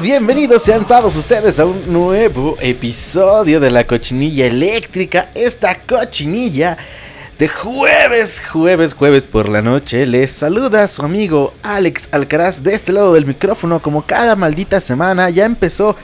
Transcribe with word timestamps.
Bienvenidos, 0.00 0.62
sean 0.62 0.86
todos 0.86 1.16
ustedes 1.16 1.58
a 1.58 1.64
un 1.64 1.92
nuevo 1.92 2.56
episodio 2.60 3.60
de 3.60 3.70
la 3.70 3.84
cochinilla 3.84 4.46
eléctrica. 4.46 5.30
Esta 5.34 5.78
cochinilla 5.78 6.76
de 7.38 7.48
jueves, 7.48 8.40
jueves, 8.40 8.94
jueves 8.94 9.26
por 9.26 9.48
la 9.48 9.60
noche. 9.60 10.06
Les 10.06 10.30
saluda 10.30 10.88
su 10.88 11.02
amigo 11.02 11.52
Alex 11.62 12.08
Alcaraz 12.12 12.62
de 12.62 12.74
este 12.74 12.92
lado 12.92 13.12
del 13.12 13.26
micrófono 13.26 13.80
como 13.80 14.02
cada 14.02 14.36
maldita 14.36 14.80
semana. 14.80 15.28
Ya 15.28 15.44
empezó 15.44 15.96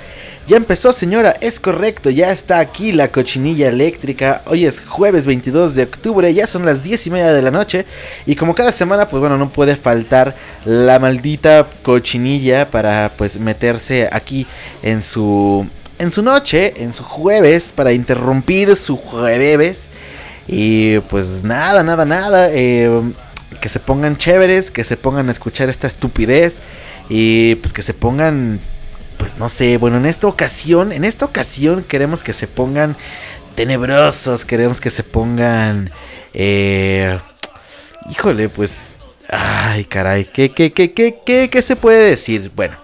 ya 0.48 0.56
empezó, 0.56 0.92
señora, 0.92 1.36
es 1.40 1.60
correcto, 1.60 2.10
ya 2.10 2.32
está 2.32 2.58
aquí 2.58 2.90
la 2.90 3.08
cochinilla 3.08 3.68
eléctrica. 3.68 4.42
Hoy 4.46 4.66
es 4.66 4.80
jueves 4.80 5.24
22 5.24 5.76
de 5.76 5.84
octubre, 5.84 6.34
ya 6.34 6.48
son 6.48 6.66
las 6.66 6.82
10 6.82 7.06
y 7.06 7.10
media 7.10 7.32
de 7.32 7.42
la 7.42 7.52
noche. 7.52 7.86
Y 8.26 8.34
como 8.34 8.54
cada 8.54 8.72
semana, 8.72 9.08
pues 9.08 9.20
bueno, 9.20 9.38
no 9.38 9.48
puede 9.48 9.76
faltar 9.76 10.34
la 10.64 10.98
maldita 10.98 11.68
cochinilla 11.82 12.68
para 12.68 13.12
pues 13.16 13.38
meterse 13.38 14.08
aquí 14.10 14.44
en 14.82 15.04
su, 15.04 15.64
en 16.00 16.10
su 16.10 16.22
noche, 16.22 16.74
en 16.82 16.92
su 16.92 17.04
jueves, 17.04 17.72
para 17.72 17.92
interrumpir 17.92 18.74
su 18.74 18.96
jueves. 18.96 19.92
Y 20.54 20.98
pues 21.00 21.42
nada, 21.42 21.82
nada, 21.82 22.04
nada. 22.04 22.50
Eh, 22.52 22.90
que 23.60 23.68
se 23.68 23.80
pongan 23.80 24.18
chéveres, 24.18 24.70
que 24.70 24.84
se 24.84 24.96
pongan 24.96 25.28
a 25.28 25.32
escuchar 25.32 25.70
esta 25.70 25.86
estupidez. 25.86 26.60
Y 27.08 27.54
pues 27.56 27.72
que 27.72 27.82
se 27.82 27.94
pongan 27.94 28.60
pues 29.22 29.38
no 29.38 29.48
sé, 29.48 29.76
bueno, 29.76 29.98
en 29.98 30.06
esta 30.06 30.26
ocasión, 30.26 30.90
en 30.90 31.04
esta 31.04 31.24
ocasión 31.24 31.84
queremos 31.84 32.24
que 32.24 32.32
se 32.32 32.48
pongan 32.48 32.96
tenebrosos, 33.54 34.44
queremos 34.44 34.80
que 34.80 34.90
se 34.90 35.04
pongan, 35.04 35.92
eh, 36.34 37.20
híjole, 38.10 38.48
pues, 38.48 38.78
ay, 39.28 39.84
caray, 39.84 40.24
¿qué, 40.24 40.50
qué, 40.50 40.72
qué, 40.72 40.92
qué, 40.92 41.20
qué, 41.24 41.48
qué 41.48 41.62
se 41.62 41.76
puede 41.76 42.10
decir? 42.10 42.50
Bueno. 42.56 42.76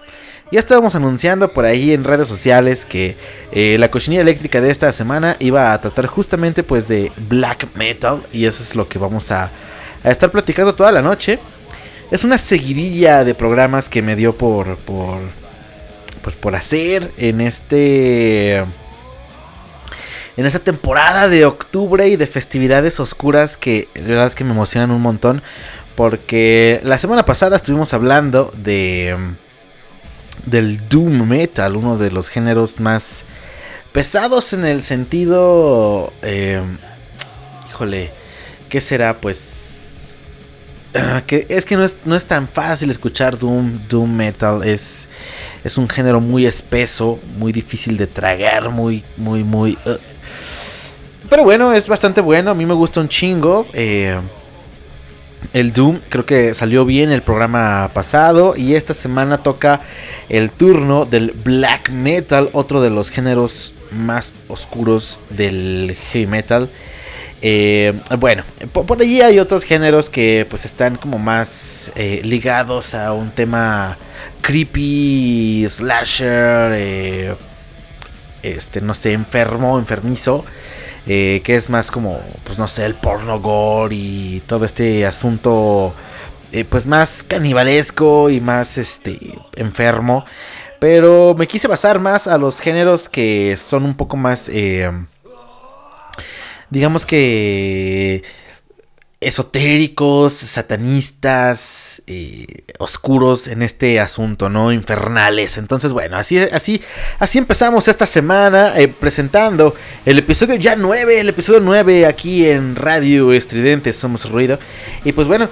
Ya 0.51 0.59
estábamos 0.59 0.95
anunciando 0.95 1.53
por 1.53 1.65
ahí 1.65 1.93
en 1.93 2.03
redes 2.03 2.27
sociales 2.27 2.83
que 2.83 3.15
eh, 3.51 3.77
la 3.79 3.91
cochinilla 3.91 4.23
eléctrica 4.23 4.61
de 4.61 4.71
esta 4.71 4.91
semana 4.91 5.35
iba 5.39 5.73
a 5.73 5.79
tratar 5.79 6.07
justamente 6.07 6.63
pues 6.63 6.87
de 6.87 7.11
black 7.29 7.67
metal 7.75 8.23
y 8.33 8.45
eso 8.45 8.63
es 8.63 8.75
lo 8.75 8.89
que 8.89 8.97
vamos 8.97 9.29
a, 9.31 9.51
a 10.03 10.09
estar 10.09 10.31
platicando 10.31 10.73
toda 10.73 10.91
la 10.91 11.03
noche. 11.03 11.37
Es 12.09 12.23
una 12.23 12.39
seguidilla 12.39 13.23
de 13.23 13.35
programas 13.35 13.89
que 13.89 14.01
me 14.01 14.15
dio 14.15 14.35
por, 14.35 14.75
por, 14.77 15.19
pues 16.23 16.35
por 16.35 16.55
hacer 16.55 17.11
en 17.17 17.41
este 17.41 18.65
en 20.35 20.45
esta 20.45 20.59
temporada 20.59 21.27
de 21.27 21.45
octubre 21.45 22.07
y 22.07 22.15
de 22.15 22.25
festividades 22.25 22.99
oscuras 22.99 23.55
que 23.57 23.87
la 23.93 24.07
verdad 24.07 24.27
es 24.27 24.35
que 24.35 24.45
me 24.45 24.51
emocionan 24.51 24.89
un 24.89 25.01
montón 25.01 25.43
porque 25.95 26.79
la 26.83 26.97
semana 26.97 27.25
pasada 27.25 27.57
estuvimos 27.57 27.93
hablando 27.93 28.51
de 28.55 29.15
del 30.49 30.87
doom 30.89 31.27
metal, 31.27 31.75
uno 31.75 31.97
de 31.97 32.11
los 32.11 32.29
géneros 32.29 32.79
más 32.79 33.25
pesados 33.91 34.53
en 34.53 34.65
el 34.65 34.83
sentido 34.83 36.13
eh, 36.21 36.61
híjole, 37.69 38.11
¿qué 38.69 38.81
será? 38.81 39.17
Pues 39.17 39.59
que 41.27 41.45
es 41.49 41.65
que 41.65 41.77
no 41.77 41.83
es, 41.83 41.97
no 42.05 42.15
es 42.15 42.25
tan 42.25 42.47
fácil 42.47 42.89
escuchar 42.89 43.37
Doom, 43.37 43.87
Doom 43.87 44.15
Metal. 44.15 44.63
Es, 44.63 45.07
es 45.63 45.77
un 45.77 45.87
género 45.87 46.19
muy 46.19 46.45
espeso, 46.45 47.19
muy 47.37 47.51
difícil 47.51 47.97
de 47.97 48.07
tragar, 48.07 48.69
muy, 48.69 49.03
muy, 49.17 49.43
muy... 49.43 49.77
Uh. 49.85 49.97
Pero 51.29 51.43
bueno, 51.43 51.73
es 51.73 51.87
bastante 51.87 52.21
bueno. 52.21 52.51
A 52.51 52.53
mí 52.55 52.65
me 52.65 52.73
gusta 52.73 52.99
un 53.01 53.07
chingo. 53.07 53.67
Eh, 53.73 54.19
el 55.53 55.73
Doom 55.73 55.99
creo 56.09 56.25
que 56.25 56.53
salió 56.53 56.85
bien 56.85 57.11
el 57.11 57.21
programa 57.21 57.89
pasado. 57.93 58.55
Y 58.55 58.75
esta 58.75 58.93
semana 58.93 59.39
toca 59.39 59.81
el 60.29 60.51
turno 60.51 61.05
del 61.05 61.31
Black 61.31 61.89
Metal, 61.89 62.49
otro 62.53 62.81
de 62.81 62.89
los 62.89 63.09
géneros 63.09 63.73
más 63.91 64.33
oscuros 64.47 65.19
del 65.29 65.97
heavy 66.11 66.27
metal. 66.27 66.69
Eh, 67.41 67.93
bueno, 68.19 68.43
por, 68.73 69.01
allí 69.01 69.21
hay 69.21 69.39
otros 69.39 69.63
géneros 69.63 70.09
que 70.09 70.45
pues 70.49 70.65
están 70.65 70.97
como 70.97 71.19
más 71.19 71.89
eh, 71.95 72.19
ligados 72.23 72.93
a 72.93 73.13
un 73.13 73.31
tema 73.31 73.97
creepy, 74.41 75.65
slasher, 75.69 76.71
eh, 76.73 77.33
este, 78.43 78.81
no 78.81 78.93
sé, 78.93 79.13
enfermo, 79.13 79.79
enfermizo. 79.79 80.43
Que 81.05 81.41
es 81.45 81.69
más 81.69 81.91
como, 81.91 82.19
pues 82.43 82.59
no 82.59 82.67
sé, 82.67 82.85
el 82.85 82.95
porno 82.95 83.39
gore 83.39 83.95
y 83.95 84.43
todo 84.45 84.65
este 84.65 85.05
asunto, 85.05 85.93
pues 86.69 86.85
más 86.85 87.23
canibalesco 87.23 88.29
y 88.29 88.41
más, 88.41 88.77
este, 88.77 89.17
enfermo. 89.55 90.25
Pero 90.79 91.35
me 91.37 91.47
quise 91.47 91.67
basar 91.67 91.99
más 91.99 92.27
a 92.27 92.37
los 92.37 92.61
géneros 92.61 93.09
que 93.09 93.57
son 93.57 93.83
un 93.83 93.95
poco 93.95 94.15
más 94.15 94.49
digamos 96.69 97.05
que 97.05 98.23
esotéricos, 99.21 100.33
satanistas, 100.33 102.01
eh, 102.07 102.63
oscuros 102.77 103.47
en 103.47 103.61
este 103.61 103.99
asunto, 103.99 104.49
¿no? 104.49 104.71
Infernales. 104.71 105.57
Entonces, 105.57 105.91
bueno, 105.91 106.17
así, 106.17 106.37
así, 106.37 106.81
así 107.19 107.37
empezamos 107.37 107.87
esta 107.87 108.05
semana 108.05 108.79
eh, 108.79 108.87
presentando 108.87 109.75
el 110.05 110.19
episodio 110.19 110.55
ya 110.55 110.75
9, 110.75 111.19
el 111.19 111.29
episodio 111.29 111.59
9 111.59 112.05
aquí 112.05 112.47
en 112.47 112.75
Radio 112.75 113.33
Estridente, 113.33 113.91
Somos 113.91 114.29
Ruido. 114.29 114.57
Y 115.03 115.11
pues 115.11 115.27
bueno, 115.27 115.49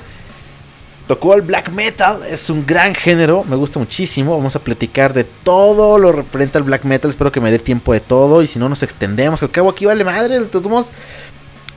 Tocó 1.07 1.35
el 1.35 1.41
black 1.41 1.69
metal, 1.69 2.21
es 2.29 2.49
un 2.49 2.65
gran 2.65 2.93
género, 2.93 3.45
me 3.45 3.55
gusta 3.55 3.79
muchísimo. 3.79 4.35
Vamos 4.35 4.57
a 4.57 4.59
platicar 4.59 5.13
de 5.13 5.23
todo 5.23 5.97
lo 5.97 6.11
referente 6.11 6.57
al 6.57 6.65
black 6.65 6.83
metal. 6.83 7.09
Espero 7.09 7.31
que 7.31 7.39
me 7.39 7.49
dé 7.49 7.59
tiempo 7.59 7.93
de 7.93 8.01
todo 8.01 8.41
y 8.41 8.47
si 8.47 8.59
no 8.59 8.67
nos 8.67 8.83
extendemos. 8.83 9.41
Al 9.41 9.49
cabo 9.49 9.69
aquí 9.69 9.85
vale 9.85 10.03
madre, 10.03 10.37
tomos. 10.41 10.87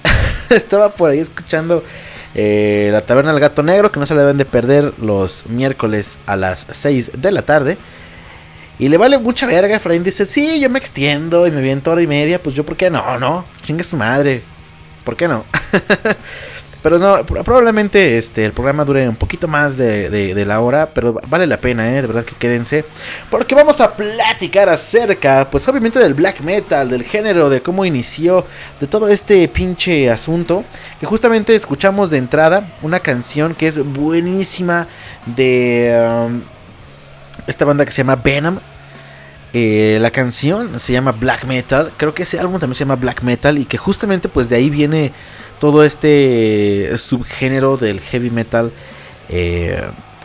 Estaba 0.51 0.91
por 0.91 1.11
ahí 1.11 1.19
escuchando 1.19 1.83
eh, 2.35 2.91
la 2.93 3.01
taberna 3.01 3.33
del 3.33 3.41
gato 3.41 3.63
negro 3.63 3.91
que 3.91 4.01
no 4.01 4.07
se 4.07 4.15
le 4.15 4.21
deben 4.21 4.37
de 4.37 4.45
perder 4.45 4.93
los 4.99 5.47
miércoles 5.47 6.19
a 6.27 6.37
las 6.37 6.67
6 6.71 7.13
de 7.17 7.33
la 7.33 7.43
tarde. 7.43 7.79
Y 8.79 8.89
le 8.89 8.97
vale 8.97 9.19
mucha 9.19 9.47
verga. 9.47 9.77
Efraín 9.77 10.03
dice: 10.03 10.25
Sí, 10.27 10.59
yo 10.59 10.71
me 10.71 10.79
extiendo 10.79 11.47
y 11.47 11.51
me 11.51 11.61
viento 11.61 11.91
hora 11.91 12.03
y 12.03 12.07
media. 12.07 12.43
Pues 12.43 12.55
yo, 12.55 12.65
¿por 12.65 12.77
qué 12.77 12.89
no? 12.89 13.19
No, 13.19 13.45
chingue 13.63 13.85
su 13.85 13.97
madre. 13.97 14.43
¿Por 15.05 15.17
qué 15.17 15.29
no? 15.29 15.45
Pero 16.83 16.99
no, 16.99 17.25
probablemente 17.25 18.17
este, 18.17 18.47
el 18.47 18.53
programa 18.53 18.85
dure 18.85 19.07
un 19.07 19.17
poquito 19.17 19.47
más 19.47 19.77
de, 19.77 20.45
la 20.47 20.61
hora, 20.61 20.89
pero 20.95 21.21
vale 21.29 21.47
la 21.47 21.59
pena, 21.59 21.91
¿eh? 21.91 22.01
de 22.01 22.07
verdad 22.07 22.25
que 22.25 22.35
quédense. 22.35 22.87
Porque 23.31 23.55
vamos 23.55 23.81
a 23.81 23.95
platicar 23.95 24.69
acerca, 24.71 25.49
pues 25.51 25.69
obviamente 25.69 25.99
del 25.99 26.15
black 26.15 26.41
metal, 26.41 26.89
del 26.89 27.05
género, 27.05 27.51
de 27.51 27.61
cómo 27.61 27.85
inició, 27.85 28.47
de 28.81 28.87
todo 28.87 29.09
este 29.09 29.47
pinche 29.49 30.09
asunto. 30.11 30.65
Que 30.99 31.07
justamente 31.07 31.55
escuchamos 31.55 32.09
de 32.09 32.17
entrada 32.17 32.65
una 32.81 33.01
canción 33.01 33.55
que 33.55 33.69
es 33.69 33.85
buenísima 33.85 34.89
de 35.27 36.27
um, 36.27 36.41
esta 37.47 37.67
banda 37.67 37.85
que 37.85 37.93
se 37.93 37.99
llama 37.99 38.17
Venom. 38.17 38.59
Eh, 39.53 39.99
la 40.01 40.11
canción 40.11 40.81
se 40.81 40.95
llama 40.95 41.13
Black 41.13 41.45
Metal. 41.45 41.93
Creo 41.99 42.15
que 42.15 42.23
ese 42.23 42.39
álbum 42.39 42.59
también 42.59 42.77
se 42.77 42.85
llama 42.85 42.97
Black 42.97 43.23
Metal. 43.23 43.59
Y 43.59 43.67
que 43.67 43.77
justamente 43.77 44.31
pues 44.31 44.49
de 44.49 44.57
ahí 44.57 44.71
viene 44.71 45.13
todo 45.61 45.85
este 45.85 46.91
subgénero 46.97 47.77
del 47.77 48.01
heavy 48.01 48.31
metal. 48.31 48.73
Eh, 49.29 49.81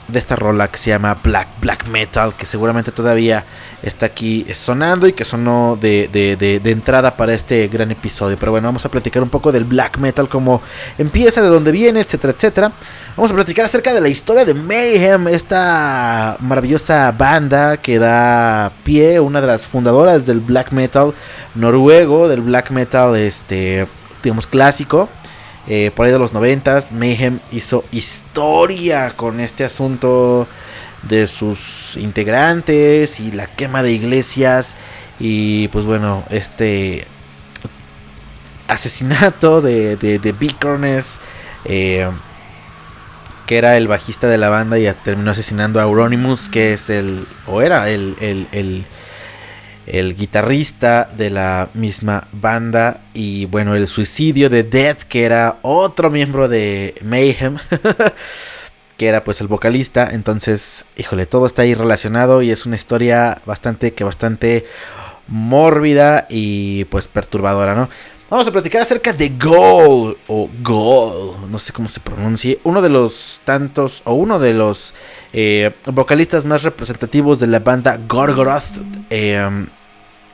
de 0.08 0.20
esta 0.20 0.36
rola 0.36 0.68
que 0.68 0.78
se 0.78 0.92
llama 0.92 1.18
Black, 1.24 1.48
Black 1.62 1.88
Metal. 1.88 2.34
Que 2.38 2.46
seguramente 2.46 2.92
todavía 2.92 3.44
está 3.82 4.08
aquí 4.08 4.46
sonando 4.54 5.08
y 5.08 5.14
que 5.14 5.26
sonó 5.26 5.78
de, 5.80 6.10
de, 6.12 6.72
entrada 6.72 7.16
para 7.16 7.34
este 7.34 7.68
gran 7.68 7.92
episodio. 7.92 8.38
Pero 8.40 8.52
bueno, 8.52 8.68
vamos 8.68 8.86
a 8.86 8.90
platicar 8.90 9.22
un 9.24 9.30
poco 9.30 9.52
del 9.52 9.64
Black 9.64 9.98
Metal. 9.98 10.28
Cómo 10.28 10.62
empieza, 10.98 11.42
de 11.42 11.48
dónde 11.48 11.72
viene, 11.72 12.02
etcétera, 12.02 12.34
etcétera. 12.34 12.72
Vamos 13.16 13.32
a 13.32 13.36
platicar 13.36 13.66
acerca 13.66 13.94
de 13.94 14.02
la 14.02 14.10
historia 14.10 14.44
de 14.44 14.54
Mayhem, 14.54 15.30
esta 15.30 16.36
maravillosa 16.42 17.12
banda 17.12 17.78
que 17.78 17.98
da 17.98 18.74
pie, 18.84 19.22
una 19.22 19.40
de 19.40 19.48
las 19.48 19.66
fundadoras 19.66 20.26
del 20.26 20.42
black 20.42 20.72
metal 20.74 21.14
noruego, 21.56 22.28
del 22.28 22.42
black 22.42 22.72
metal, 22.72 23.16
este, 23.16 23.88
digamos, 24.22 24.48
clásico. 24.48 25.08
Eh, 25.68 25.92
por 25.96 26.06
ahí 26.06 26.12
de 26.12 26.20
los 26.20 26.34
noventas, 26.34 26.92
Mayhem 26.92 27.40
hizo 27.52 27.84
historia 27.92 29.14
con 29.16 29.40
este 29.40 29.64
asunto 29.64 30.48
de 31.04 31.28
sus 31.28 31.98
integrantes 31.98 33.20
y 33.20 33.32
la 33.32 33.48
quema 33.48 33.84
de 33.84 33.92
iglesias 33.92 34.76
y 35.20 35.68
pues 35.70 35.86
bueno, 35.86 36.24
este 36.30 37.06
asesinato 38.68 39.62
de, 39.62 39.96
de, 39.96 40.20
de 40.20 40.36
eh, 41.66 42.10
que 43.46 43.58
era 43.58 43.78
el 43.78 43.88
bajista 43.88 44.28
de 44.28 44.38
la 44.38 44.50
banda 44.50 44.80
y 44.80 44.92
terminó 45.04 45.32
asesinando 45.32 45.80
a 45.80 45.84
Euronymous, 45.84 46.50
que 46.50 46.74
es 46.74 46.90
el, 46.90 47.26
o 47.48 47.62
era 47.62 47.90
el, 47.90 48.16
el, 48.20 48.86
guitarrista 49.86 51.10
de 51.18 51.30
la 51.30 51.70
misma 51.74 52.28
banda. 52.32 53.02
Y 53.14 53.46
bueno, 53.46 53.76
el 53.76 53.88
suicidio 53.88 54.50
de 54.50 54.64
Death, 54.64 55.04
que 55.04 55.24
era 55.24 55.58
otro 55.62 56.10
miembro 56.10 56.48
de 56.48 56.96
Mayhem, 57.02 57.58
que 58.98 59.08
era 59.08 59.24
pues 59.24 59.42
el 59.42 59.48
vocalista. 59.48 60.10
Entonces, 60.12 60.86
híjole, 60.98 61.26
todo 61.26 61.46
está 61.46 61.64
ahí 61.64 61.74
relacionado 61.74 62.42
y 62.42 62.52
es 62.52 62.66
una 62.66 62.76
historia 62.76 63.42
bastante, 63.46 63.94
que 63.94 64.04
bastante 64.04 64.66
mórbida 65.28 66.28
y 66.30 66.86
pues 66.86 67.08
perturbadora, 67.08 67.76
¿no? 67.76 67.90
Vamos 68.27 68.48
a 68.48 68.51
platicar 68.51 68.81
acerca 68.81 69.13
de 69.13 69.30
Goal 69.30 70.18
o 70.27 70.50
Goal, 70.63 71.36
no 71.48 71.60
sé 71.60 71.72
cómo 71.72 71.88
se 71.88 72.00
pronuncie, 72.00 72.60
uno 72.63 72.81
de 72.81 72.89
los 72.89 73.39
tantos 73.45 74.01
o 74.04 74.16
uno 74.16 74.39
de 74.39 74.51
los 74.51 74.95
eh, 75.31 75.75
vocalistas 75.86 76.44
más 76.44 76.63
representativos 76.63 77.39
de 77.39 77.45
la 77.45 77.60
banda 77.60 78.00
Gorgoroth. 78.07 78.81
Em, 79.12 79.68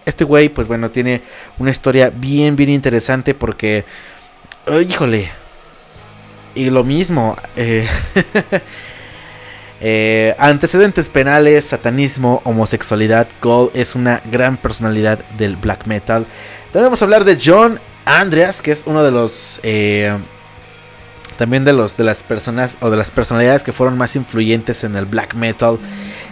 este 0.05 0.23
güey, 0.23 0.47
pues 0.47 0.69
bueno, 0.69 0.89
tiene 0.89 1.21
una 1.59 1.71
historia 1.71 2.09
bien, 2.09 2.55
bien 2.55 2.69
interesante 2.69 3.33
porque, 3.33 3.83
híjole, 4.87 5.29
y 6.55 6.69
lo 6.69 6.85
mismo, 6.85 7.35
eh, 7.57 7.89
eh, 9.81 10.33
antecedentes 10.39 11.09
penales, 11.09 11.65
satanismo, 11.65 12.41
homosexualidad, 12.45 13.27
Goal 13.41 13.69
es 13.73 13.95
una 13.95 14.21
gran 14.31 14.55
personalidad 14.55 15.19
del 15.37 15.57
black 15.57 15.87
metal. 15.87 16.25
También 16.71 16.85
vamos 16.85 17.01
a 17.01 17.05
hablar 17.05 17.25
de 17.25 17.37
John 17.43 17.81
Andreas, 18.05 18.61
que 18.61 18.71
es 18.71 18.83
uno 18.85 19.03
de 19.03 19.11
los. 19.11 19.59
Eh, 19.61 20.17
también 21.37 21.65
de 21.65 21.73
los 21.73 21.97
de 21.97 22.05
las 22.05 22.23
personas 22.23 22.77
o 22.79 22.89
de 22.89 22.95
las 22.95 23.11
personalidades 23.11 23.63
que 23.63 23.73
fueron 23.73 23.97
más 23.97 24.15
influyentes 24.15 24.85
en 24.85 24.95
el 24.95 25.05
black 25.05 25.33
metal. 25.33 25.79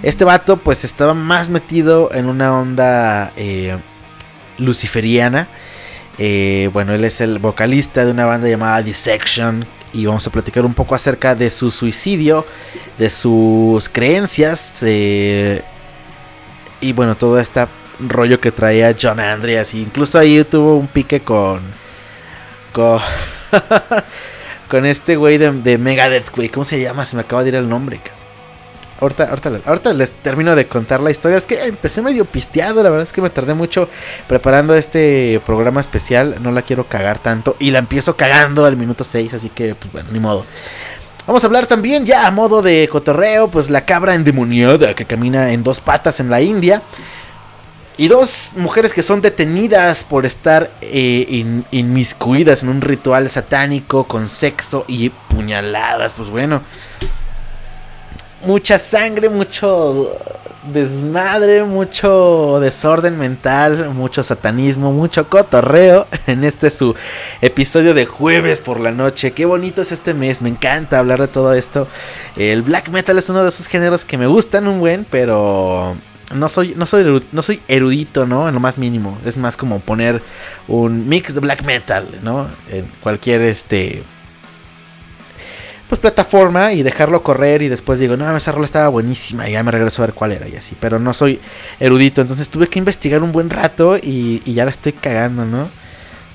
Este 0.02 0.24
vato, 0.24 0.56
pues 0.56 0.86
estaba 0.86 1.14
más 1.14 1.50
metido 1.50 2.10
en 2.14 2.28
una 2.28 2.58
onda 2.58 3.34
eh, 3.36 3.78
luciferiana. 4.58 5.50
Eh, 6.18 6.70
bueno, 6.72 6.94
él 6.94 7.04
es 7.04 7.20
el 7.20 7.40
vocalista 7.40 8.06
de 8.06 8.12
una 8.12 8.26
banda 8.26 8.48
llamada 8.48 8.82
Dissection. 8.82 9.66
Y 9.92 10.06
vamos 10.06 10.26
a 10.26 10.30
platicar 10.30 10.64
un 10.64 10.74
poco 10.74 10.96
acerca 10.96 11.36
de 11.36 11.50
su 11.50 11.70
suicidio, 11.70 12.46
de 12.98 13.10
sus 13.10 13.90
creencias. 13.90 14.82
y 14.84 15.62
bueno, 16.94 17.16
toda 17.16 17.42
esta 17.42 17.68
rollo 18.00 18.40
que 18.40 18.52
traía 18.52 18.96
John 19.00 19.20
Andreas. 19.20 19.74
incluso 19.74 20.18
ahí 20.20 20.44
tuvo 20.44 20.78
un 20.78 20.88
pique 20.88 21.22
con. 21.22 21.62
Con. 24.70 24.86
este 24.86 25.16
güey 25.16 25.38
de, 25.38 25.52
de, 25.52 25.78
Megadeth, 25.78 26.30
güey. 26.36 26.50
¿Cómo 26.50 26.64
se 26.64 26.80
llama? 26.80 27.06
Se 27.06 27.16
me 27.16 27.24
acaba 27.24 27.44
de 27.44 27.50
ir 27.50 27.56
el 27.56 27.68
nombre, 27.68 28.00
Ahorita, 29.02 29.30
ahorita, 29.66 29.94
les 29.94 30.12
termino 30.12 30.56
de 30.56 30.68
contar 30.68 31.00
la 31.00 31.10
historia. 31.10 31.38
Es 31.38 31.46
que 31.46 31.66
empecé 31.66 32.02
medio 32.02 32.26
pisteado. 32.26 32.84
La 32.84 32.90
verdad 32.90 33.08
es 33.08 33.14
que 33.14 33.22
me 33.22 33.30
tardé 33.30 33.54
mucho 33.54 33.88
preparando 34.28 34.76
este 34.76 35.40
programa 35.46 35.80
especial. 35.80 36.36
No 36.42 36.52
la 36.52 36.64
quiero 36.64 36.84
cagar 36.84 37.18
tanto. 37.20 37.56
Y 37.60 37.72
la 37.72 37.80
empiezo 37.80 38.18
cagando 38.18 38.66
al 38.66 38.76
minuto 38.76 39.06
6. 39.06 39.34
Así 39.34 39.50
que, 39.50 39.74
pues 39.74 39.92
bueno, 39.94 40.10
ni 40.12 40.20
modo. 40.20 40.46
Vamos 41.26 41.44
a 41.44 41.48
hablar 41.48 41.66
también 41.66 42.06
ya 42.06 42.28
a 42.28 42.32
modo 42.32 42.62
de 42.62 42.90
cotorreo. 42.92 43.48
Pues 43.48 43.70
la 43.70 43.86
cabra 43.86 44.16
endemoniada 44.16 44.94
que 44.94 45.06
camina 45.06 45.54
en 45.54 45.64
dos 45.64 45.80
patas 45.80 46.20
en 46.20 46.30
la 46.30 46.42
India. 46.42 46.82
Y 48.00 48.08
dos 48.08 48.52
mujeres 48.56 48.94
que 48.94 49.04
son 49.04 49.20
detenidas 49.20 50.06
por 50.06 50.26
estar 50.26 50.72
eh, 50.80 51.46
inmiscuidas 51.72 52.64
en 52.64 52.70
un 52.70 52.80
ritual 52.80 53.30
satánico 53.30 54.06
con 54.06 54.30
sexo 54.30 54.86
y 54.88 55.10
puñaladas. 55.10 56.14
Pues 56.14 56.30
bueno. 56.30 56.62
Mucha 58.46 58.80
sangre, 58.80 59.28
mucho 59.28 60.18
desmadre, 60.72 61.66
mucho 61.66 62.62
desorden 62.62 63.18
mental, 63.20 63.90
mucho 63.90 64.24
satanismo, 64.24 64.94
mucho 64.94 65.28
cotorreo 65.28 66.08
en 66.26 66.46
este 66.46 66.72
su 66.72 66.96
episodio 67.42 67.94
de 67.94 68.06
jueves 68.06 68.60
por 68.60 68.80
la 68.80 68.94
noche. 68.94 69.32
Qué 69.34 69.44
bonito 69.44 69.82
es 69.82 69.92
este 69.92 70.14
mes, 70.14 70.42
me 70.42 70.48
encanta 70.48 71.00
hablar 71.00 71.20
de 71.20 71.28
todo 71.28 71.54
esto. 71.54 71.86
El 72.38 72.62
black 72.62 72.88
metal 72.88 73.18
es 73.18 73.28
uno 73.28 73.44
de 73.44 73.50
esos 73.50 73.68
géneros 73.68 74.06
que 74.06 74.18
me 74.18 74.28
gustan 74.28 74.68
un 74.68 74.80
buen, 74.80 75.06
pero 75.12 75.98
no 76.34 76.50
soy, 76.50 76.74
no 76.76 76.86
soy, 76.86 77.24
no 77.32 77.42
soy 77.42 77.62
erudito, 77.68 78.26
¿no? 78.26 78.48
En 78.48 78.54
lo 78.54 78.60
más 78.60 78.78
mínimo. 78.78 79.18
Es 79.26 79.38
más 79.38 79.58
como 79.58 79.80
poner 79.80 80.22
un 80.68 81.08
mix 81.08 81.34
de 81.34 81.40
black 81.40 81.64
metal, 81.64 82.08
¿no? 82.24 82.48
En 82.72 82.86
cualquier 83.02 83.42
este. 83.42 84.04
Pues 85.88 86.00
plataforma 86.00 86.72
y 86.74 86.84
dejarlo 86.84 87.24
correr 87.24 87.64
y 87.64 87.68
después 87.68 87.98
digo, 87.98 88.16
no, 88.16 88.38
esa 88.38 88.52
rola 88.52 88.66
estaba 88.66 88.90
buenísima 88.90 89.50
y 89.50 89.54
ya 89.54 89.64
me 89.64 89.72
regreso 89.72 90.04
a 90.04 90.06
ver 90.06 90.14
cuál 90.14 90.34
era 90.34 90.48
y 90.48 90.56
así. 90.56 90.76
Pero 90.80 91.00
no 91.00 91.16
soy 91.16 91.40
erudito, 91.80 92.22
entonces 92.22 92.48
tuve 92.50 92.68
que 92.68 92.78
investigar 92.78 93.24
un 93.24 93.32
buen 93.32 93.50
rato 93.50 93.98
y, 93.98 94.44
y 94.46 94.54
ya 94.54 94.66
la 94.66 94.72
estoy 94.72 94.94
cagando, 94.94 95.46
¿no? 95.46 95.68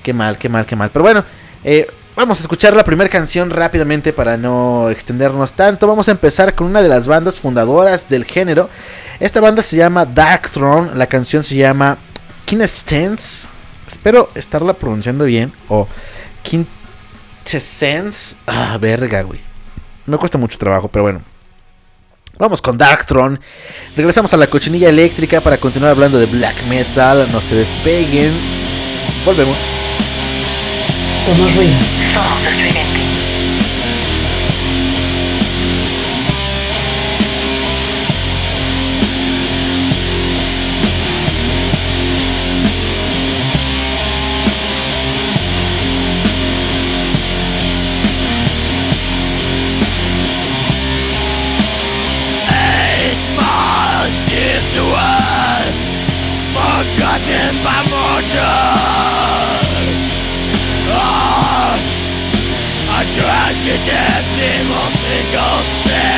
Qué 0.03 0.11
mal, 0.11 0.37
qué 0.37 0.49
mal, 0.49 0.65
qué 0.65 0.75
mal. 0.75 0.89
Pero 0.91 1.03
bueno, 1.03 1.23
eh, 1.63 1.87
Vamos 2.15 2.39
a 2.39 2.43
escuchar 2.43 2.73
la 2.73 2.85
primera 2.85 3.09
canción 3.09 3.49
rápidamente 3.49 4.13
para 4.13 4.37
no 4.37 4.89
extendernos 4.89 5.51
tanto. 5.51 5.85
Vamos 5.85 6.07
a 6.07 6.11
empezar 6.11 6.55
con 6.55 6.67
una 6.67 6.81
de 6.81 6.87
las 6.87 7.09
bandas 7.09 7.41
fundadoras 7.41 8.07
del 8.07 8.23
género. 8.23 8.69
Esta 9.19 9.41
banda 9.41 9.61
se 9.61 9.75
llama 9.75 10.05
Dark 10.05 10.49
Throne. 10.49 10.91
La 10.95 11.07
canción 11.07 11.43
se 11.43 11.57
llama 11.57 11.97
Kinestance. 12.45 13.49
Espero 13.85 14.29
estarla 14.33 14.71
pronunciando 14.71 15.25
bien. 15.25 15.51
O 15.67 15.89
Quintessence. 16.41 18.37
Ah, 18.47 18.77
verga, 18.79 19.23
güey. 19.23 19.41
Me 20.05 20.15
cuesta 20.15 20.37
mucho 20.37 20.57
trabajo, 20.57 20.87
pero 20.87 21.03
bueno. 21.03 21.21
Vamos 22.37 22.61
con 22.61 22.77
Darktron. 22.77 23.41
Regresamos 23.97 24.33
a 24.33 24.37
la 24.37 24.47
cochinilla 24.47 24.87
eléctrica 24.87 25.41
para 25.41 25.57
continuar 25.57 25.91
hablando 25.91 26.17
de 26.17 26.27
black 26.27 26.63
metal. 26.67 27.27
No 27.29 27.41
se 27.41 27.55
despeguen. 27.55 28.31
Volvemos. 29.25 29.57
Somos 31.09 31.53
ruido. 31.55 32.04
Somos 32.15 32.47
estridente. 32.47 33.04
Ewidentnie 63.75 64.63
mocny 64.69 65.19
koncept 65.31 66.15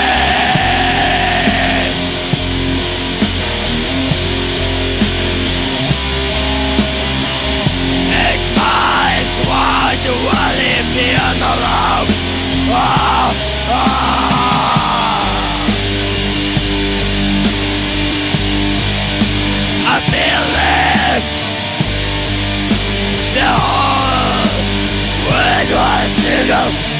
do 10.03 10.13
I 10.13 10.55
live 10.61 10.89
here 10.93 11.29
alone? 11.33 12.07
Ah, 12.69 13.33
ah. 13.69 13.97
I 19.89 19.99
The 23.33 23.49
whole 23.65 24.57
world 25.25 25.69
was 25.73 26.09
single 26.23 26.96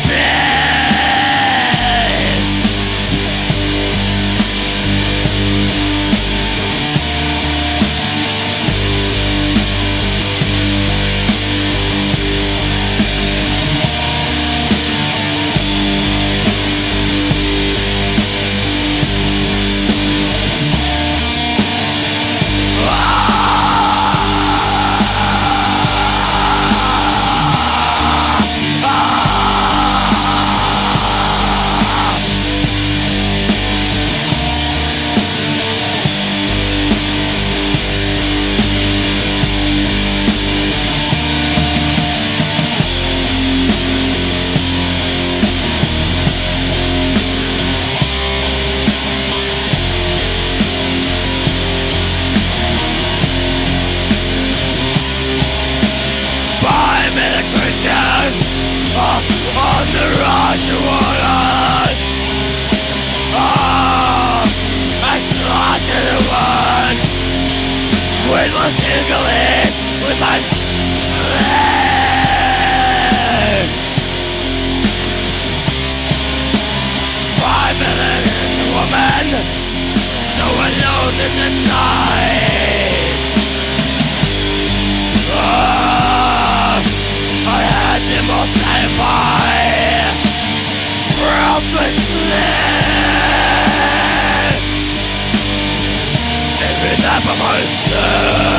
Weightless 68.32 68.78
eagling 68.82 69.72
with 70.04 70.20
my 70.20 70.38
So 80.38 80.46
alone 80.46 81.18
in 81.26 81.34
the 81.38 81.50
night 81.68 82.96
Ah, 85.34 86.82
I 87.46 87.62
had 87.62 88.02
them 88.10 88.28
all 88.32 88.48
satisfied 88.48 89.87
helplessly 91.60 91.98
Every 96.62 96.96
time 97.02 97.22
for 97.22 97.36
myself 97.44 98.58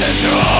Central! 0.00 0.59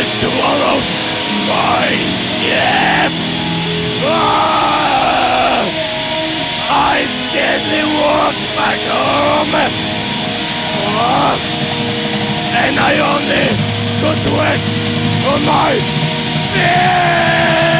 the 0.00 0.06
swallow 0.06 0.80
my 1.46 1.90
ship. 2.08 3.12
Ah, 4.02 5.68
I 6.70 7.04
steadily 7.20 7.84
walk 8.00 8.36
back 8.56 8.80
home, 8.88 9.54
Ah, 10.96 11.36
and 12.62 12.74
I 12.80 12.92
only 13.12 13.46
got 14.00 14.20
wet 14.36 14.62
on 15.32 15.40
my 15.44 15.72
feet. 16.54 17.79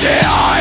the 0.00 0.59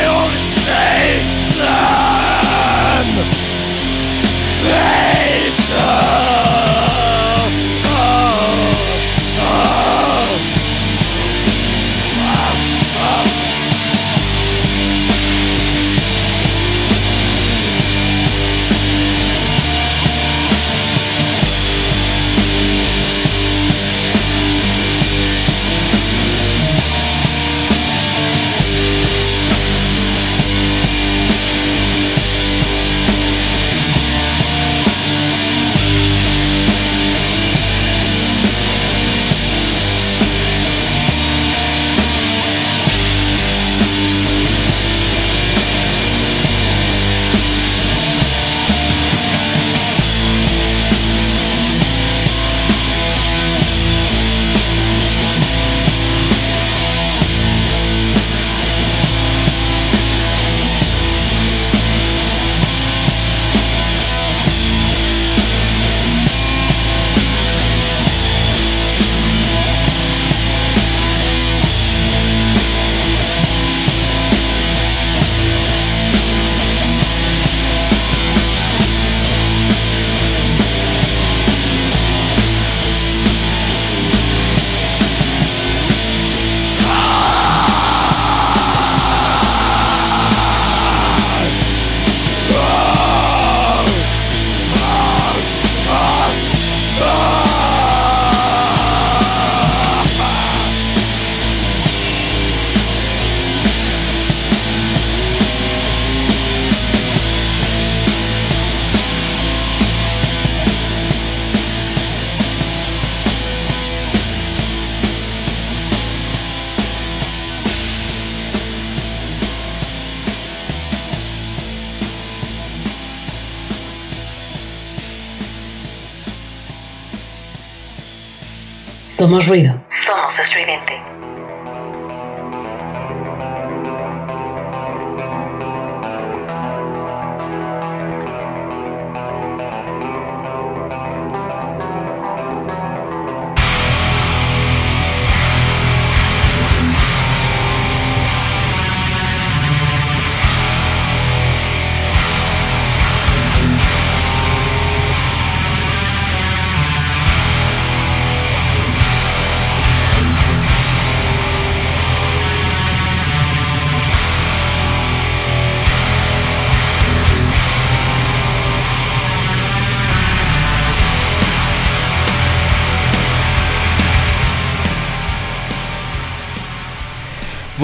Somos 129.29 129.47
ruido. 129.47 129.78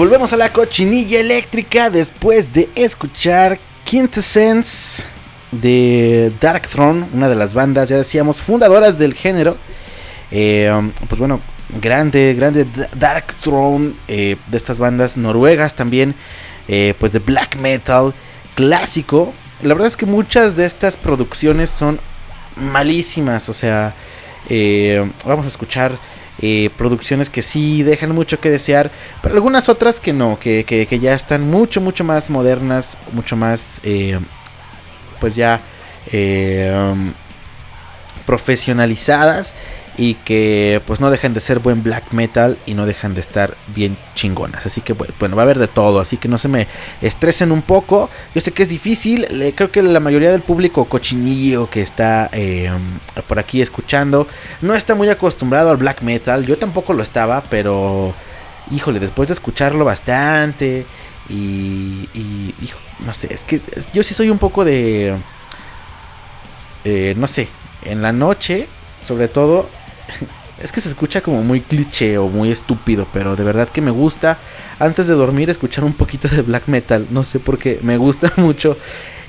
Volvemos 0.06 0.32
a 0.32 0.36
la 0.36 0.52
cochinilla 0.52 1.18
eléctrica 1.18 1.90
después 1.90 2.52
de 2.52 2.68
escuchar 2.76 3.58
Quintessence 3.82 5.02
de 5.50 6.32
Dark 6.40 6.68
Throne, 6.68 7.06
una 7.12 7.28
de 7.28 7.34
las 7.34 7.54
bandas, 7.54 7.88
ya 7.88 7.96
decíamos, 7.96 8.36
fundadoras 8.36 8.98
del 8.98 9.14
género. 9.14 9.56
Eh, 10.30 10.70
pues 11.08 11.18
bueno, 11.18 11.40
grande, 11.80 12.34
grande 12.38 12.68
Dark 12.94 13.34
Throne 13.40 13.94
eh, 14.06 14.36
de 14.46 14.56
estas 14.56 14.78
bandas 14.78 15.16
noruegas 15.16 15.74
también, 15.74 16.14
eh, 16.68 16.94
pues 17.00 17.10
de 17.10 17.18
black 17.18 17.56
metal 17.56 18.14
clásico. 18.54 19.34
La 19.60 19.74
verdad 19.74 19.88
es 19.88 19.96
que 19.96 20.06
muchas 20.06 20.54
de 20.54 20.66
estas 20.66 20.96
producciones 20.96 21.68
son 21.68 21.98
malísimas, 22.54 23.48
o 23.48 23.52
sea, 23.52 23.92
vamos 25.24 25.46
a 25.46 25.48
escuchar 25.48 25.98
eh, 26.42 26.70
producciones 26.76 27.30
que 27.30 27.40
sí 27.40 27.82
dejan 27.82 28.14
mucho 28.14 28.40
que 28.40 28.50
desear, 28.50 28.90
pero 29.22 29.34
algunas 29.34 29.68
otras 29.68 30.00
que 30.00 30.12
no, 30.12 30.38
que, 30.38 30.98
ya 31.00 31.14
están 31.14 31.48
mucho, 31.48 31.80
mucho 31.80 32.04
más 32.04 32.28
modernas, 32.28 32.98
mucho 33.12 33.36
más, 33.36 33.80
eh, 33.82 34.18
pues 35.18 35.34
ya 35.34 35.60
eh, 36.12 36.72
um, 36.92 37.12
profesionalizadas 38.26 39.54
y 39.98 40.14
que 40.14 40.80
pues 40.86 41.00
no 41.00 41.10
dejan 41.10 41.32
de 41.32 41.40
ser 41.40 41.58
buen 41.58 41.82
black 41.82 42.12
metal 42.12 42.58
y 42.66 42.74
no 42.74 42.86
dejan 42.86 43.14
de 43.14 43.20
estar 43.20 43.56
bien 43.68 43.96
chingonas. 44.14 44.66
Así 44.66 44.80
que 44.80 44.92
bueno, 44.92 45.36
va 45.36 45.42
a 45.42 45.44
haber 45.44 45.58
de 45.58 45.68
todo, 45.68 46.00
así 46.00 46.16
que 46.16 46.28
no 46.28 46.38
se 46.38 46.48
me 46.48 46.66
estresen 47.00 47.52
un 47.52 47.62
poco. 47.62 48.10
Yo 48.34 48.40
sé 48.40 48.52
que 48.52 48.62
es 48.62 48.68
difícil, 48.68 49.52
creo 49.54 49.70
que 49.70 49.82
la 49.82 50.00
mayoría 50.00 50.30
del 50.30 50.42
público 50.42 50.84
cochinillo 50.84 51.70
que 51.70 51.82
está 51.82 52.28
eh, 52.32 52.70
por 53.26 53.38
aquí 53.38 53.62
escuchando 53.62 54.26
no 54.60 54.74
está 54.74 54.94
muy 54.94 55.08
acostumbrado 55.08 55.70
al 55.70 55.76
black 55.76 56.02
metal. 56.02 56.44
Yo 56.46 56.58
tampoco 56.58 56.92
lo 56.92 57.02
estaba, 57.02 57.42
pero 57.48 58.14
híjole, 58.70 59.00
después 59.00 59.28
de 59.28 59.34
escucharlo 59.34 59.84
bastante 59.84 60.86
y, 61.28 62.08
y 62.14 62.54
no 63.04 63.12
sé, 63.12 63.32
es 63.32 63.44
que 63.44 63.60
yo 63.92 64.02
sí 64.02 64.14
soy 64.14 64.30
un 64.30 64.38
poco 64.38 64.64
de... 64.64 65.14
Eh, 66.84 67.14
no 67.16 67.26
sé, 67.26 67.48
en 67.84 68.00
la 68.00 68.12
noche, 68.12 68.68
sobre 69.04 69.26
todo, 69.28 69.68
es 70.62 70.72
que 70.72 70.80
se 70.80 70.88
escucha 70.88 71.20
como 71.20 71.42
muy 71.42 71.60
cliché 71.60 72.18
o 72.18 72.28
muy 72.28 72.50
estúpido, 72.50 73.06
pero 73.12 73.36
de 73.36 73.44
verdad 73.44 73.68
que 73.68 73.80
me 73.80 73.90
gusta. 73.90 74.38
Antes 74.78 75.06
de 75.06 75.14
dormir 75.14 75.50
escuchar 75.50 75.84
un 75.84 75.92
poquito 75.92 76.28
de 76.28 76.42
black 76.42 76.68
metal, 76.68 77.06
no 77.10 77.24
sé 77.24 77.38
por 77.40 77.58
qué, 77.58 77.78
me 77.82 77.96
gusta 77.96 78.32
mucho. 78.36 78.76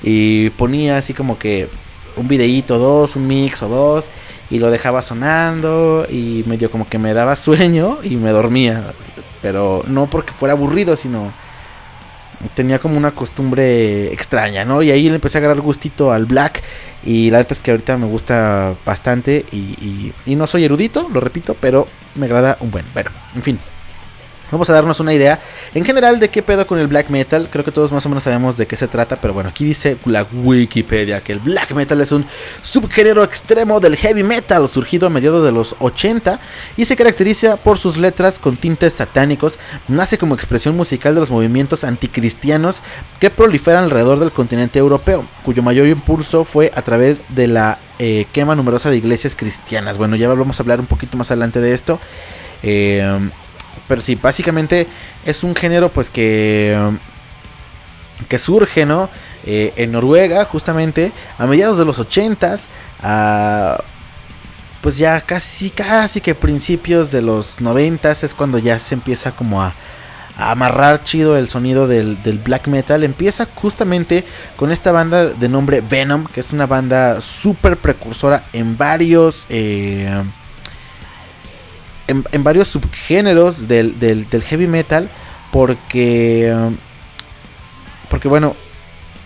Y 0.04 0.50
ponía 0.52 0.98
así 0.98 1.14
como 1.14 1.38
que 1.38 1.70
un 2.16 2.28
videíto 2.28 2.78
dos, 2.78 3.16
un 3.16 3.28
mix 3.28 3.62
o 3.62 3.68
dos 3.68 4.10
y 4.50 4.60
lo 4.60 4.72
dejaba 4.72 5.02
sonando 5.02 6.06
y 6.10 6.44
medio 6.48 6.72
como 6.72 6.88
que 6.88 6.98
me 6.98 7.14
daba 7.14 7.36
sueño 7.36 8.00
y 8.04 8.16
me 8.16 8.32
dormía, 8.32 8.94
pero 9.42 9.84
no 9.88 10.08
porque 10.08 10.34
fuera 10.34 10.54
aburrido, 10.54 10.96
sino 10.96 11.32
tenía 12.54 12.80
como 12.80 12.98
una 12.98 13.12
costumbre 13.12 14.12
extraña, 14.14 14.66
¿no? 14.66 14.82
Y 14.82 14.92
ahí 14.92 15.10
le 15.10 15.16
empecé 15.16 15.38
a 15.38 15.42
agarrar 15.42 15.62
gustito 15.62 16.12
al 16.12 16.26
black. 16.26 16.64
Y 17.06 17.30
la 17.32 17.38
verdad 17.38 17.54
es 17.54 17.62
que 17.62 17.72
ahorita 17.72 17.98
me 17.98 18.08
gusta 18.08 18.76
bastante. 18.86 19.46
Y, 19.52 20.14
y 20.26 20.36
no 20.36 20.48
soy 20.48 20.66
erudito, 20.66 21.08
lo 21.14 21.20
repito, 21.20 21.56
pero 21.60 21.88
me 22.16 22.26
agrada 22.26 22.58
un 22.60 22.72
buen. 22.72 22.86
Bueno, 22.94 23.12
en 23.36 23.44
fin. 23.44 23.60
Vamos 24.50 24.70
a 24.70 24.74
darnos 24.74 25.00
una 25.02 25.14
idea 25.14 25.42
en 25.74 25.84
general 25.84 26.20
de 26.20 26.30
qué 26.30 26.42
pedo 26.42 26.66
con 26.66 26.80
el 26.80 26.88
black 26.88 27.10
metal. 27.10 27.50
Creo 27.52 27.66
que 27.66 27.72
todos 27.72 27.92
más 27.92 28.06
o 28.06 28.10
menos 28.10 28.24
sabemos 28.24 28.56
de 28.56 28.66
qué 28.66 28.78
se 28.78 28.88
trata, 28.88 29.18
pero 29.18 29.34
bueno, 29.34 29.50
aquí 29.50 29.66
dice 29.66 29.98
la 30.06 30.26
Wikipedia 30.32 31.20
que 31.20 31.34
el 31.34 31.40
black 31.40 31.72
metal 31.72 32.00
es 32.00 32.14
un 32.14 32.26
subgénero 32.62 33.24
extremo 33.24 33.82
del 33.82 33.98
heavy 33.98 34.24
metal 34.24 34.70
surgido 34.70 35.08
a 35.08 35.10
mediados 35.10 35.44
de 35.44 35.52
los 35.52 35.76
80 35.80 36.40
y 36.78 36.86
se 36.86 36.96
caracteriza 36.96 37.58
por 37.58 37.78
sus 37.78 37.98
letras 37.98 38.40
con 38.40 38.56
tintes 38.56 38.94
satánicos. 38.94 39.60
Nace 39.90 40.18
como 40.18 40.34
expresión 40.36 40.78
musical 40.78 41.14
de 41.14 41.20
los 41.20 41.32
movimientos 41.32 41.84
anticristianos 41.84 42.82
que 43.20 43.30
proliferan 43.30 43.84
alrededor 43.84 44.20
del 44.20 44.32
continente 44.32 44.80
europeo, 44.80 45.26
cuyo 45.44 45.62
mayor 45.62 45.88
impulso 45.88 46.46
fue 46.46 46.72
a 46.74 46.82
través 46.84 47.22
de 47.30 47.48
la 47.48 47.80
eh, 48.00 48.26
quema 48.32 48.56
numerosa 48.56 48.90
de 48.90 48.98
iglesias 48.98 49.36
cristianas. 49.36 49.98
Bueno, 49.98 50.16
ya 50.16 50.30
vamos 50.30 50.58
a 50.58 50.64
hablar 50.64 50.80
un 50.80 50.86
poquito 50.86 51.18
más 51.18 51.32
adelante 51.32 51.60
de 51.60 51.74
esto. 51.74 52.00
Eh, 52.64 53.30
pero 53.88 54.02
sí, 54.02 54.16
básicamente 54.16 54.88
es 55.26 55.44
un 55.44 55.56
género 55.56 55.90
pues 55.90 56.10
que, 56.10 56.78
que 58.28 58.38
surge, 58.38 58.86
¿no? 58.86 59.10
Eh, 59.46 59.74
en 59.78 59.92
Noruega, 59.92 60.46
justamente, 60.46 61.12
a 61.38 61.48
mediados 61.48 61.78
de 61.78 61.86
los 61.86 61.98
80s, 62.00 62.68
pues 64.82 64.98
ya 64.98 65.22
casi, 65.22 65.70
casi 65.70 66.22
que 66.22 66.36
principios 66.36 67.12
de 67.12 67.22
los 67.22 67.62
90 67.62 68.12
es 68.12 68.34
cuando 68.34 68.58
ya 68.58 68.80
se 68.80 68.96
empieza 68.96 69.32
como 69.32 69.62
a, 69.62 69.74
amarrar 70.38 71.04
chido 71.04 71.36
el 71.38 71.50
sonido 71.50 71.88
del, 71.88 72.18
black 72.44 72.68
metal. 72.68 73.04
Empieza 73.04 73.48
justamente 73.56 74.24
con 74.56 74.72
esta 74.72 74.92
banda 74.92 75.26
de 75.26 75.50
nombre 75.50 75.82
Venom, 75.82 76.26
que 76.26 76.42
es 76.42 76.54
una 76.54 76.68
banda 76.68 77.22
súper 77.22 77.78
precursora 77.78 78.44
en 78.54 78.78
varios... 78.78 79.46
Eh, 79.50 80.24
en, 82.08 82.44
varios 82.44 82.70
subgéneros 82.70 83.68
del, 83.68 84.00
del, 84.00 84.44
heavy 84.44 84.68
metal 84.68 85.10
porque 85.52 86.54
porque 88.10 88.28
bueno 88.28 88.56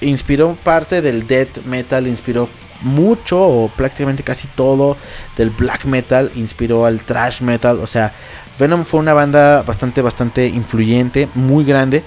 inspiró 0.01 0.57
parte 0.63 1.01
del 1.01 1.27
death 1.27 1.63
metal 1.65 2.07
inspiró 2.07 2.49
mucho 2.81 3.39
o 3.39 3.69
prácticamente 3.69 4.23
casi 4.23 4.47
todo 4.47 4.97
del 5.37 5.51
black 5.51 5.85
metal 5.85 6.31
inspiró 6.35 6.85
al 6.85 7.01
thrash 7.01 7.41
metal. 7.41 7.79
O 7.79 7.87
sea 7.87 8.13
Venom 8.59 8.85
fue 8.85 8.99
una 8.99 9.13
banda 9.13 9.61
bastante 9.61 10.01
bastante 10.01 10.47
influyente 10.47 11.29
muy 11.35 11.63
grande 11.63 12.03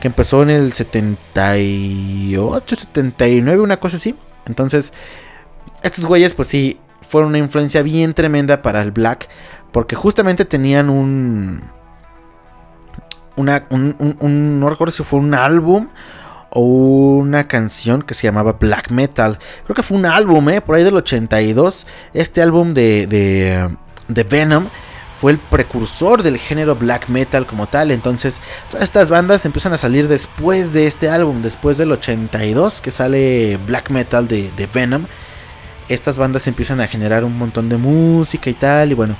que 0.00 0.08
empezó 0.08 0.42
en 0.42 0.50
el 0.50 0.72
78 0.72 2.76
79 2.76 3.62
una 3.62 3.78
cosa 3.78 3.96
así. 3.96 4.14
Entonces 4.46 4.92
estos 5.82 6.06
güeyes 6.06 6.34
pues 6.34 6.48
sí 6.48 6.78
fueron 7.08 7.30
una 7.30 7.38
influencia 7.38 7.82
bien 7.82 8.14
tremenda 8.14 8.62
para 8.62 8.82
el 8.82 8.90
black 8.90 9.28
porque 9.72 9.96
justamente 9.96 10.44
tenían 10.44 10.90
un. 10.90 11.62
Un, 13.34 14.60
no 14.60 14.68
recuerdo 14.68 14.92
si 14.92 15.02
fue 15.04 15.18
un 15.18 15.32
álbum 15.32 15.88
o 16.50 16.60
una 16.60 17.48
canción 17.48 18.02
que 18.02 18.12
se 18.12 18.26
llamaba 18.26 18.52
Black 18.52 18.90
Metal. 18.90 19.38
Creo 19.64 19.74
que 19.74 19.82
fue 19.82 19.96
un 19.96 20.04
álbum, 20.04 20.50
¿eh? 20.50 20.60
Por 20.60 20.76
ahí 20.76 20.84
del 20.84 20.96
82. 20.96 21.86
Este 22.12 22.42
álbum 22.42 22.74
de, 22.74 23.06
de, 23.06 23.74
de 24.08 24.24
Venom 24.24 24.66
fue 25.22 25.30
el 25.30 25.38
precursor 25.38 26.24
del 26.24 26.36
género 26.36 26.74
black 26.74 27.08
metal 27.08 27.46
como 27.46 27.68
tal. 27.68 27.92
Entonces, 27.92 28.40
todas 28.68 28.82
estas 28.82 29.08
bandas 29.08 29.46
empiezan 29.46 29.72
a 29.72 29.78
salir 29.78 30.08
después 30.08 30.72
de 30.72 30.88
este 30.88 31.08
álbum, 31.08 31.42
después 31.42 31.78
del 31.78 31.92
82 31.92 32.80
que 32.80 32.90
sale 32.90 33.56
black 33.56 33.90
metal 33.90 34.26
de, 34.26 34.50
de 34.56 34.66
Venom. 34.66 35.06
Estas 35.88 36.18
bandas 36.18 36.48
empiezan 36.48 36.80
a 36.80 36.88
generar 36.88 37.24
un 37.24 37.38
montón 37.38 37.68
de 37.68 37.76
música 37.76 38.50
y 38.50 38.54
tal. 38.54 38.90
Y 38.90 38.94
bueno, 38.94 39.14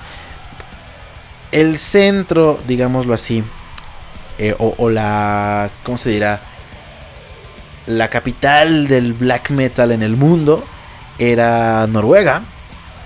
el 1.53 1.79
centro, 1.79 2.59
digámoslo 2.67 3.15
así, 3.15 3.45
eh, 4.38 4.55
o, 4.59 4.91
la, 4.91 5.71
¿cómo 5.85 5.99
se 5.99 6.11
dirá? 6.11 6.41
La 7.87 8.09
capital 8.09 8.88
del 8.88 9.12
black 9.12 9.51
metal 9.51 9.93
en 9.93 10.03
el 10.03 10.17
mundo 10.17 10.65
era 11.19 11.87
Noruega, 11.87 12.43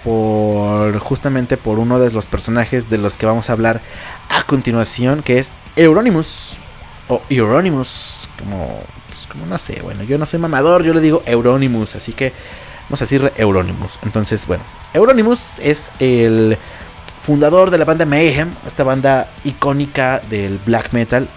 por 0.04 0.98
justamente 0.98 1.56
por 1.56 1.78
uno 1.78 1.98
de 1.98 2.12
los 2.12 2.26
personajes 2.26 2.88
de 2.88 2.98
los 2.98 3.16
que 3.16 3.26
vamos 3.26 3.50
a 3.50 3.52
hablar 3.52 3.80
a 4.30 4.44
continuación, 4.44 5.22
que 5.22 5.38
es 5.38 5.50
Euronymous 5.74 6.59
o 7.09 7.22
Euronymous, 7.28 8.28
como, 8.38 8.80
pues, 9.09 9.26
como 9.26 9.46
no 9.46 9.59
sé, 9.59 9.80
bueno, 9.82 10.04
yo 10.04 10.18
no 10.18 10.26
soy 10.26 10.38
mamador, 10.38 10.85
yo 10.85 10.94
le 10.94 11.00
digo 11.00 11.22
Euronymous, 11.26 11.96
así 11.96 12.12
que 12.12 12.32
vamos 12.85 13.02
a 13.02 13.04
decirle 13.04 13.32
Euronymous. 13.37 13.98
Entonces, 14.04 14.46
bueno, 14.46 14.62
Euronymous 14.94 15.59
es 15.59 15.90
el 15.98 16.56
fundador 17.26 17.70
de 17.70 17.78
la 17.78 17.84
banda 17.84 18.06
Mayhem, 18.06 18.50
esta 18.64 18.84
banda 18.84 19.28
icónica 19.44 20.22
del 20.30 20.60
black 20.64 20.92
metal. 20.92 21.28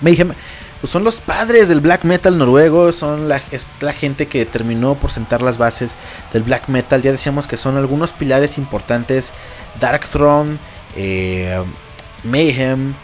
Mayhem 0.00 0.32
pues 0.80 0.90
son 0.90 1.04
los 1.04 1.20
padres 1.20 1.68
del 1.68 1.80
black 1.80 2.04
metal 2.04 2.38
noruego, 2.38 2.90
son 2.92 3.28
la, 3.28 3.42
es 3.50 3.82
la 3.82 3.92
gente 3.92 4.26
que 4.26 4.46
terminó 4.46 4.94
por 4.94 5.10
sentar 5.10 5.42
las 5.42 5.58
bases 5.58 5.96
del 6.32 6.44
black 6.44 6.68
metal. 6.68 7.02
Ya 7.02 7.12
decíamos 7.12 7.46
que 7.46 7.58
son 7.58 7.76
algunos 7.76 8.12
pilares 8.12 8.56
importantes: 8.56 9.32
Dark 9.78 10.06
Throne, 10.08 10.56
eh, 10.96 11.62
Mayhem, 12.22 12.94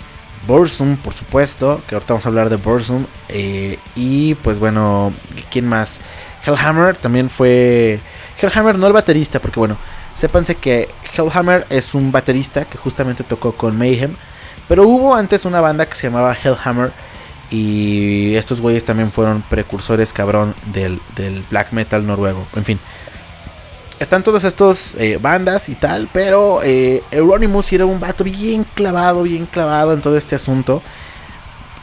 Bursum, 0.46 0.96
por 0.96 1.12
supuesto, 1.12 1.82
que 1.86 1.94
ahorita 1.94 2.14
vamos 2.14 2.24
a 2.24 2.28
hablar 2.30 2.48
de 2.48 2.56
Bursum. 2.56 3.04
Eh, 3.28 3.78
y 3.94 4.34
pues 4.36 4.58
bueno, 4.58 5.12
¿quién 5.50 5.66
más? 5.66 6.00
Hellhammer 6.46 6.96
también 6.96 7.28
fue. 7.28 8.00
Hellhammer 8.40 8.78
no 8.78 8.86
el 8.86 8.94
baterista, 8.94 9.40
porque 9.40 9.60
bueno, 9.60 9.76
sépanse 10.20 10.54
que 10.54 10.88
Hellhammer 11.16 11.66
es 11.70 11.94
un 11.94 12.12
baterista 12.12 12.64
que 12.66 12.76
justamente 12.78 13.24
tocó 13.24 13.52
con 13.52 13.76
Mayhem. 13.76 14.14
Pero 14.68 14.86
hubo 14.86 15.16
antes 15.16 15.44
una 15.44 15.60
banda 15.60 15.86
que 15.86 15.96
se 15.96 16.06
llamaba 16.06 16.36
Hellhammer 16.36 16.92
y 17.50 18.36
estos 18.36 18.60
güeyes 18.60 18.84
también 18.84 19.10
fueron 19.10 19.42
precursores, 19.42 20.12
cabrón, 20.12 20.54
del, 20.66 21.00
black 21.50 21.72
metal 21.72 22.06
noruego. 22.06 22.46
En 22.54 22.64
fin. 22.64 22.78
Están 23.98 24.22
todas 24.22 24.44
estas 24.44 24.94
eh, 24.94 25.18
bandas 25.20 25.68
y 25.68 25.74
tal, 25.74 26.08
pero 26.10 26.62
eh, 26.62 27.02
Euronymous 27.10 27.70
era 27.72 27.84
un 27.84 28.00
vato 28.00 28.24
bien 28.24 28.64
clavado, 28.74 29.24
bien 29.24 29.44
clavado 29.46 29.92
en 29.92 30.00
todo 30.00 30.16
este 30.16 30.36
asunto. 30.36 30.82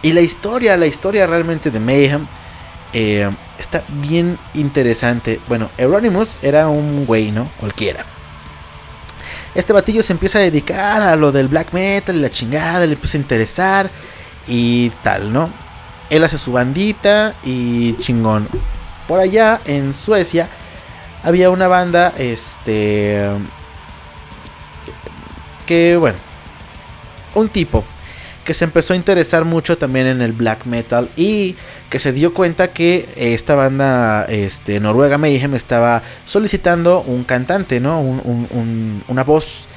Y 0.01 0.13
la 0.13 0.21
historia, 0.21 0.77
la 0.77 0.87
historia 0.87 1.27
realmente 1.27 1.69
de 1.69 1.79
Mayhem 1.79 2.25
eh, 2.93 3.29
está 3.59 3.83
bien 3.87 4.39
interesante. 4.53 5.39
Bueno, 5.47 5.69
Euronymous 5.77 6.39
era 6.41 6.69
un 6.69 7.05
güey, 7.05 7.31
¿no? 7.31 7.49
Cualquiera. 7.59 8.05
Este 9.57 9.73
batillo 9.73 10.03
se 10.03 10.13
empieza 10.13 10.37
a 10.37 10.43
dedicar 10.43 11.01
a 11.01 11.15
lo 11.15 11.31
del 11.31 11.47
black 11.47 11.73
metal 11.73 12.21
la 12.21 12.29
chingada, 12.29 12.85
le 12.85 12.93
empieza 12.93 13.17
a 13.17 13.21
interesar 13.21 13.89
y 14.47 14.91
tal, 15.01 15.33
¿no? 15.33 15.49
Él 16.11 16.23
hace 16.23 16.37
su 16.37 16.51
bandita 16.51 17.33
y 17.43 17.97
chingón. 17.97 18.47
Por 19.07 19.19
allá 19.19 19.59
en 19.65 19.95
Suecia 19.95 20.47
había 21.23 21.49
una 21.49 21.67
banda, 21.67 22.13
este, 22.19 23.27
que 25.65 25.97
bueno, 25.97 26.19
un 27.33 27.49
tipo 27.49 27.83
que 28.47 28.53
se 28.53 28.63
empezó 28.63 28.93
a 28.93 28.95
interesar 28.95 29.43
mucho 29.43 29.77
también 29.77 30.07
en 30.07 30.21
el 30.21 30.31
black 30.31 30.65
metal 30.65 31.09
y 31.17 31.57
que 31.89 31.99
se 31.99 32.13
dio 32.13 32.33
cuenta 32.33 32.69
que 32.69 33.09
esta 33.17 33.55
banda 33.55 34.23
este, 34.29 34.79
Noruega 34.79 35.17
Mayhem 35.17 35.53
estaba 35.53 36.01
solicitando 36.25 37.01
un 37.01 37.25
cantante, 37.25 37.81
¿no? 37.81 37.99
una 37.99 39.23
voz. 39.25 39.67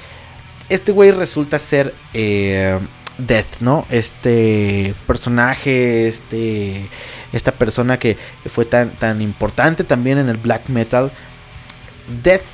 Este 0.69 0.93
güey 0.93 1.11
resulta 1.11 1.59
ser 1.59 1.93
eh, 2.15 2.79
Death, 3.19 3.59
¿no? 3.59 3.87
Este 3.91 4.95
personaje, 5.05 6.07
este, 6.07 6.89
esta 7.33 7.51
persona 7.51 7.99
que 7.99 8.17
fue 8.47 8.67
tan, 8.67 8.91
tan 8.91 9.21
importante 9.21 9.83
también 9.83 10.19
en 10.19 10.29
el 10.29 10.37
black 10.37 10.69
metal. 10.69 11.11
Death 12.23 12.45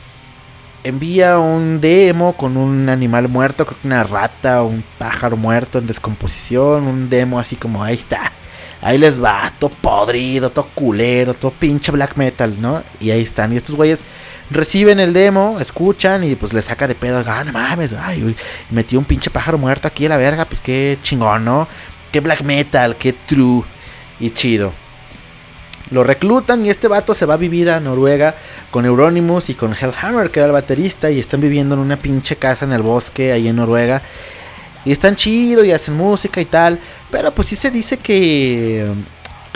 envía 0.86 1.38
un 1.38 1.80
demo 1.80 2.36
con 2.36 2.56
un 2.56 2.88
animal 2.88 3.28
muerto, 3.28 3.66
creo 3.66 3.78
que 3.80 3.88
una 3.88 4.04
rata 4.04 4.62
o 4.62 4.66
un 4.66 4.84
pájaro 4.98 5.36
muerto 5.36 5.78
en 5.78 5.86
descomposición, 5.86 6.86
un 6.86 7.10
demo 7.10 7.40
así 7.40 7.56
como 7.56 7.82
ahí 7.82 7.96
está. 7.96 8.32
Ahí 8.80 8.98
les 8.98 9.22
va, 9.22 9.52
todo 9.58 9.70
podrido, 9.70 10.50
todo 10.50 10.68
culero, 10.74 11.34
todo 11.34 11.50
pinche 11.50 11.90
black 11.90 12.16
metal, 12.16 12.54
¿no? 12.60 12.82
Y 13.00 13.10
ahí 13.10 13.22
están. 13.22 13.52
Y 13.52 13.56
estos 13.56 13.74
güeyes 13.74 14.00
reciben 14.50 15.00
el 15.00 15.12
demo, 15.12 15.58
escuchan 15.60 16.22
y 16.22 16.36
pues 16.36 16.52
le 16.52 16.62
saca 16.62 16.86
de 16.86 16.94
pedo. 16.94 17.24
Ah, 17.26 17.42
no 17.44 17.52
mames, 17.52 17.92
ay, 17.92 18.36
metió 18.70 18.98
un 18.98 19.04
pinche 19.04 19.30
pájaro 19.30 19.58
muerto 19.58 19.88
aquí 19.88 20.06
a 20.06 20.10
la 20.10 20.16
verga, 20.16 20.44
pues 20.44 20.60
qué 20.60 20.98
chingón, 21.02 21.44
¿no? 21.44 21.66
Qué 22.12 22.20
black 22.20 22.42
metal, 22.42 22.96
qué 22.96 23.12
true 23.12 23.64
y 24.20 24.30
chido. 24.30 24.72
Lo 25.90 26.02
reclutan 26.02 26.66
y 26.66 26.70
este 26.70 26.88
vato 26.88 27.14
se 27.14 27.26
va 27.26 27.34
a 27.34 27.36
vivir 27.36 27.70
a 27.70 27.78
Noruega 27.78 28.34
con 28.70 28.84
Euronymous 28.84 29.50
y 29.50 29.54
con 29.54 29.72
Hellhammer, 29.72 30.30
que 30.30 30.40
era 30.40 30.48
el 30.48 30.52
baterista, 30.52 31.10
y 31.10 31.20
están 31.20 31.40
viviendo 31.40 31.74
en 31.76 31.80
una 31.80 31.96
pinche 31.96 32.36
casa 32.36 32.64
en 32.64 32.72
el 32.72 32.82
bosque 32.82 33.32
ahí 33.32 33.46
en 33.48 33.56
Noruega. 33.56 34.02
Y 34.84 34.92
están 34.92 35.16
chido 35.16 35.64
y 35.64 35.72
hacen 35.72 35.94
música 35.94 36.40
y 36.40 36.44
tal. 36.44 36.78
Pero 37.10 37.32
pues 37.32 37.48
sí 37.48 37.56
se 37.56 37.70
dice 37.70 37.98
que 37.98 38.86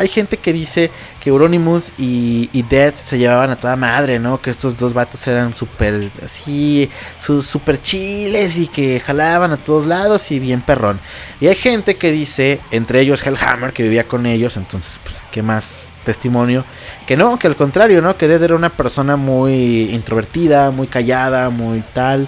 hay 0.01 0.09
gente 0.09 0.38
que 0.38 0.53
dice 0.53 0.90
que 1.21 1.29
Euronymous 1.29 1.93
y, 1.99 2.49
y 2.53 2.62
Death 2.62 2.97
se 2.97 3.19
llevaban 3.19 3.51
a 3.51 3.57
toda 3.57 3.77
madre, 3.77 4.19
¿no? 4.19 4.40
Que 4.40 4.51
estos 4.51 4.77
dos 4.77 4.95
vatos 4.95 5.27
eran 5.27 5.55
súper 5.55 6.11
así, 6.25 6.88
súper 7.21 7.83
chiles 7.83 8.57
y 8.59 8.66
que 8.66 8.99
jalaban 8.99 9.53
a 9.53 9.59
todos 9.59 9.85
lados 9.85 10.31
y 10.31 10.38
bien 10.38 10.62
perrón. 10.62 10.99
Y 11.40 11.49
hay 11.49 11.55
gente 11.55 11.97
que 11.97 12.12
dice, 12.12 12.61
entre 12.71 13.01
ellos 13.01 13.27
Hellhammer, 13.27 13.75
que 13.75 13.83
vivía 13.83 14.09
con 14.09 14.25
ellos, 14.25 14.57
entonces, 14.57 14.99
pues, 15.03 15.23
¿qué 15.31 15.43
más 15.43 15.90
testimonio? 16.11 16.64
Que 17.07 17.16
no, 17.16 17.38
que 17.38 17.46
al 17.46 17.55
contrario, 17.55 18.03
¿no? 18.03 18.16
Que 18.16 18.27
Death 18.27 18.42
era 18.42 18.57
una 18.57 18.70
persona 18.70 19.16
muy 19.16 19.94
introvertida, 19.94 20.70
muy 20.73 20.88
callada, 20.88 21.51
muy 21.51 21.83
tal. 21.94 22.27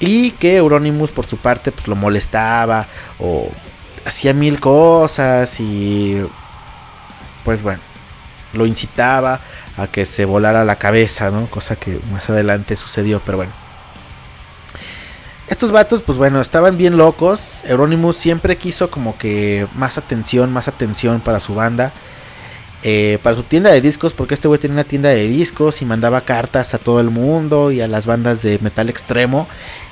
Y 0.00 0.32
que 0.32 0.56
Euronymous 0.56 1.12
por 1.12 1.26
su 1.26 1.36
parte 1.36 1.70
pues 1.70 1.86
lo 1.86 1.96
molestaba 1.96 2.86
o 3.18 3.48
hacía 4.06 4.32
mil 4.32 4.58
cosas 4.58 5.60
y 5.60 6.20
pues 7.44 7.62
bueno, 7.62 7.80
lo 8.54 8.64
incitaba 8.66 9.40
a 9.76 9.86
que 9.86 10.06
se 10.06 10.24
volara 10.24 10.64
la 10.64 10.76
cabeza, 10.76 11.30
¿no? 11.30 11.46
Cosa 11.46 11.76
que 11.76 12.00
más 12.10 12.30
adelante 12.30 12.76
sucedió, 12.76 13.20
pero 13.24 13.38
bueno. 13.38 13.52
Estos 15.46 15.72
vatos, 15.72 16.02
pues 16.02 16.16
bueno, 16.16 16.40
estaban 16.40 16.78
bien 16.78 16.96
locos. 16.96 17.62
Euronymous 17.64 18.16
siempre 18.16 18.56
quiso 18.56 18.90
como 18.90 19.18
que 19.18 19.66
más 19.74 19.98
atención, 19.98 20.50
más 20.50 20.68
atención 20.68 21.20
para 21.20 21.38
su 21.38 21.54
banda. 21.54 21.92
Eh, 22.86 23.18
para 23.22 23.34
su 23.34 23.44
tienda 23.44 23.72
de 23.72 23.80
discos, 23.80 24.12
porque 24.12 24.34
este 24.34 24.46
güey 24.46 24.60
tenía 24.60 24.74
una 24.74 24.84
tienda 24.84 25.08
de 25.08 25.26
discos 25.26 25.80
y 25.80 25.86
mandaba 25.86 26.20
cartas 26.20 26.74
a 26.74 26.78
todo 26.78 27.00
el 27.00 27.08
mundo 27.08 27.72
y 27.72 27.80
a 27.80 27.88
las 27.88 28.06
bandas 28.06 28.42
de 28.42 28.58
metal 28.58 28.90
extremo 28.90 29.48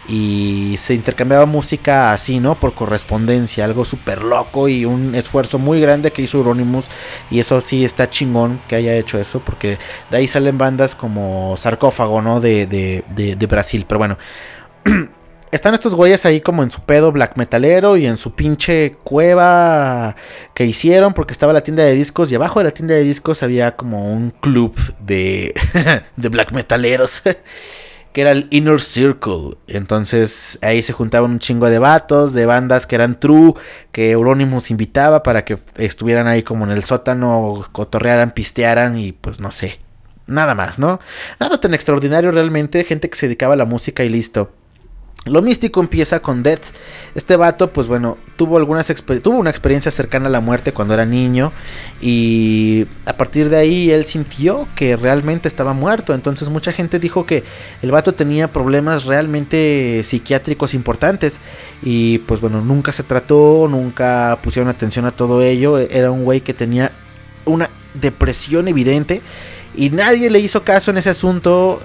y 0.08 0.74
se 0.76 0.92
intercambiaba 0.92 1.46
música 1.46 2.12
así, 2.12 2.38
¿no? 2.38 2.54
Por 2.54 2.74
correspondencia, 2.74 3.64
algo 3.64 3.86
súper 3.86 4.22
loco 4.22 4.68
y 4.68 4.84
un 4.84 5.14
esfuerzo 5.14 5.58
muy 5.58 5.80
grande 5.80 6.10
que 6.10 6.20
hizo 6.20 6.36
Euronymous 6.36 6.90
y 7.30 7.40
eso 7.40 7.62
sí 7.62 7.82
está 7.82 8.10
chingón 8.10 8.60
que 8.68 8.76
haya 8.76 8.94
hecho 8.94 9.18
eso 9.18 9.40
porque 9.40 9.78
de 10.10 10.16
ahí 10.18 10.28
salen 10.28 10.58
bandas 10.58 10.94
como 10.94 11.56
Sarcófago, 11.56 12.20
¿no? 12.20 12.40
De, 12.40 12.66
de, 12.66 13.04
de, 13.14 13.36
de 13.36 13.46
Brasil, 13.46 13.86
pero 13.88 14.00
bueno. 14.00 14.18
están 15.52 15.74
estos 15.74 15.94
güeyes 15.94 16.24
ahí 16.24 16.40
como 16.40 16.62
en 16.62 16.70
su 16.70 16.80
pedo 16.80 17.12
black 17.12 17.36
metalero 17.36 17.98
y 17.98 18.06
en 18.06 18.16
su 18.16 18.34
pinche 18.34 18.96
cueva 19.04 20.16
que 20.54 20.64
hicieron 20.64 21.12
porque 21.12 21.32
estaba 21.32 21.52
la 21.52 21.60
tienda 21.60 21.84
de 21.84 21.92
discos 21.92 22.32
y 22.32 22.34
abajo 22.34 22.58
de 22.58 22.64
la 22.64 22.70
tienda 22.72 22.94
de 22.94 23.04
discos 23.04 23.42
había 23.42 23.76
como 23.76 24.12
un 24.12 24.30
club 24.30 24.74
de, 24.98 25.54
de 26.16 26.28
black 26.28 26.52
metaleros. 26.52 27.22
que 28.12 28.20
era 28.20 28.32
el 28.32 28.46
Inner 28.50 28.80
Circle. 28.80 29.56
Entonces 29.66 30.58
ahí 30.62 30.82
se 30.82 30.92
juntaban 30.92 31.30
un 31.30 31.38
chingo 31.38 31.68
de 31.70 31.78
vatos, 31.78 32.32
de 32.32 32.46
bandas 32.46 32.86
que 32.86 32.94
eran 32.94 33.18
true, 33.18 33.54
que 33.90 34.10
Euronymous 34.10 34.70
invitaba 34.70 35.22
para 35.22 35.44
que 35.44 35.58
estuvieran 35.76 36.26
ahí 36.26 36.42
como 36.42 36.64
en 36.64 36.72
el 36.72 36.84
sótano, 36.84 37.66
cotorrearan, 37.72 38.32
pistearan 38.32 38.98
y 38.98 39.12
pues 39.12 39.40
no 39.40 39.50
sé. 39.50 39.80
Nada 40.26 40.54
más, 40.54 40.78
¿no? 40.78 41.00
Nada 41.40 41.60
tan 41.60 41.74
extraordinario 41.74 42.30
realmente, 42.30 42.84
gente 42.84 43.10
que 43.10 43.16
se 43.16 43.26
dedicaba 43.26 43.54
a 43.54 43.56
la 43.56 43.64
música 43.64 44.04
y 44.04 44.08
listo. 44.08 44.52
Lo 45.24 45.40
místico 45.40 45.80
empieza 45.80 46.20
con 46.20 46.42
Death. 46.42 46.64
Este 47.14 47.36
vato, 47.36 47.72
pues 47.72 47.86
bueno, 47.86 48.18
tuvo 48.34 48.56
algunas 48.56 48.92
tuvo 49.22 49.36
una 49.36 49.50
experiencia 49.50 49.92
cercana 49.92 50.26
a 50.26 50.30
la 50.30 50.40
muerte 50.40 50.72
cuando 50.72 50.94
era 50.94 51.04
niño 51.04 51.52
y 52.00 52.88
a 53.06 53.16
partir 53.16 53.48
de 53.48 53.56
ahí 53.56 53.92
él 53.92 54.04
sintió 54.04 54.66
que 54.74 54.96
realmente 54.96 55.46
estaba 55.46 55.74
muerto. 55.74 56.12
Entonces 56.12 56.48
mucha 56.48 56.72
gente 56.72 56.98
dijo 56.98 57.24
que 57.24 57.44
el 57.82 57.92
vato 57.92 58.14
tenía 58.14 58.52
problemas 58.52 59.04
realmente 59.04 60.02
psiquiátricos 60.02 60.74
importantes 60.74 61.38
y 61.82 62.18
pues 62.18 62.40
bueno, 62.40 62.60
nunca 62.60 62.90
se 62.90 63.04
trató, 63.04 63.68
nunca 63.70 64.40
pusieron 64.42 64.70
atención 64.70 65.06
a 65.06 65.12
todo 65.12 65.40
ello. 65.42 65.78
Era 65.78 66.10
un 66.10 66.24
güey 66.24 66.40
que 66.40 66.52
tenía 66.52 66.90
una 67.44 67.70
depresión 67.94 68.66
evidente 68.66 69.22
y 69.76 69.90
nadie 69.90 70.30
le 70.30 70.40
hizo 70.40 70.64
caso 70.64 70.90
en 70.90 70.98
ese 70.98 71.10
asunto 71.10 71.80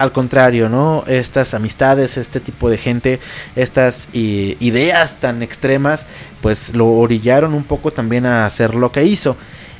al 0.00 0.12
contrario, 0.12 0.70
¿no? 0.70 1.04
Estas 1.06 1.52
amistades, 1.52 2.16
este 2.16 2.40
tipo 2.40 2.70
de 2.70 2.78
gente, 2.78 3.20
estas 3.54 4.08
ideas 4.14 5.16
tan 5.20 5.42
extremas, 5.42 6.06
pues 6.40 6.74
lo 6.74 6.88
orillaron 6.88 7.52
un 7.52 7.64
poco 7.64 7.90
también 7.90 8.24
a 8.24 8.46
hacer 8.46 8.74
lo 8.74 8.90
que 8.92 9.04
hizo. 9.04 9.36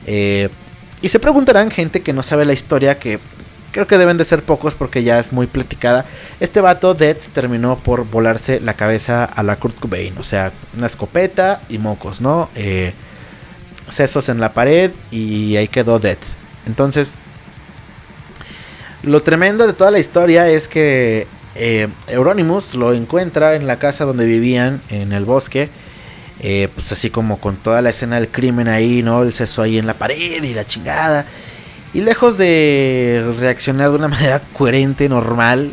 Eh, 0.07 0.51
y 1.01 1.09
se 1.09 1.21
preguntarán 1.21 1.71
gente 1.71 2.03
que 2.03 2.13
no 2.13 2.23
sabe 2.23 2.45
la 2.45 2.53
historia, 2.53 2.99
que 2.99 3.19
creo 3.73 3.87
que 3.87 3.97
deben 3.97 4.19
de 4.19 4.27
ser 4.27 4.43
pocos 4.43 4.75
porque 4.75 5.03
ya 5.03 5.19
es 5.19 5.33
muy 5.33 5.47
platicada. 5.47 6.05
Este 6.39 6.61
vato, 6.61 6.93
Dead, 6.93 7.17
terminó 7.33 7.79
por 7.79 8.05
volarse 8.05 8.61
la 8.61 8.75
cabeza 8.75 9.25
a 9.25 9.43
la 9.43 9.57
Kurt 9.57 9.79
Cobain. 9.79 10.13
O 10.19 10.23
sea, 10.23 10.53
una 10.77 10.87
escopeta 10.87 11.63
y 11.71 11.79
mocos, 11.79 12.21
¿no? 12.21 12.51
Eh, 12.57 12.93
sesos 13.89 14.29
en 14.29 14.39
la 14.39 14.53
pared 14.53 14.91
y 15.11 15.57
ahí 15.57 15.69
quedó 15.69 15.99
Dead. 15.99 16.19
Entonces, 16.67 17.17
lo 19.03 19.23
tremendo 19.23 19.67
de 19.67 19.73
toda 19.73 19.91
la 19.91 19.99
historia 19.99 20.49
es 20.49 20.69
que 20.69 21.27
eh, 21.55 21.89
Euronymous 22.07 22.75
lo 22.75 22.93
encuentra 22.93 23.55
en 23.55 23.67
la 23.67 23.79
casa 23.79 24.05
donde 24.05 24.27
vivían, 24.27 24.81
en 24.91 25.13
el 25.13 25.25
bosque. 25.25 25.69
Eh, 26.43 26.69
pues 26.75 26.91
así 26.91 27.11
como 27.11 27.39
con 27.39 27.57
toda 27.57 27.83
la 27.83 27.91
escena 27.91 28.17
del 28.17 28.29
crimen 28.29 28.67
ahí, 28.67 29.03
¿no? 29.03 29.23
El 29.23 29.35
seso 29.35 29.61
ahí 29.61 29.77
en 29.77 29.87
la 29.87 29.95
pared 29.95 30.43
y 30.43 30.55
la 30.55 30.67
chingada. 30.67 31.27
Y 31.93 32.01
lejos 32.01 32.39
de 32.39 33.35
reaccionar 33.39 33.91
de 33.91 33.97
una 33.97 34.09
manera 34.17 34.41
coherente, 34.55 35.09
normal, 35.09 35.73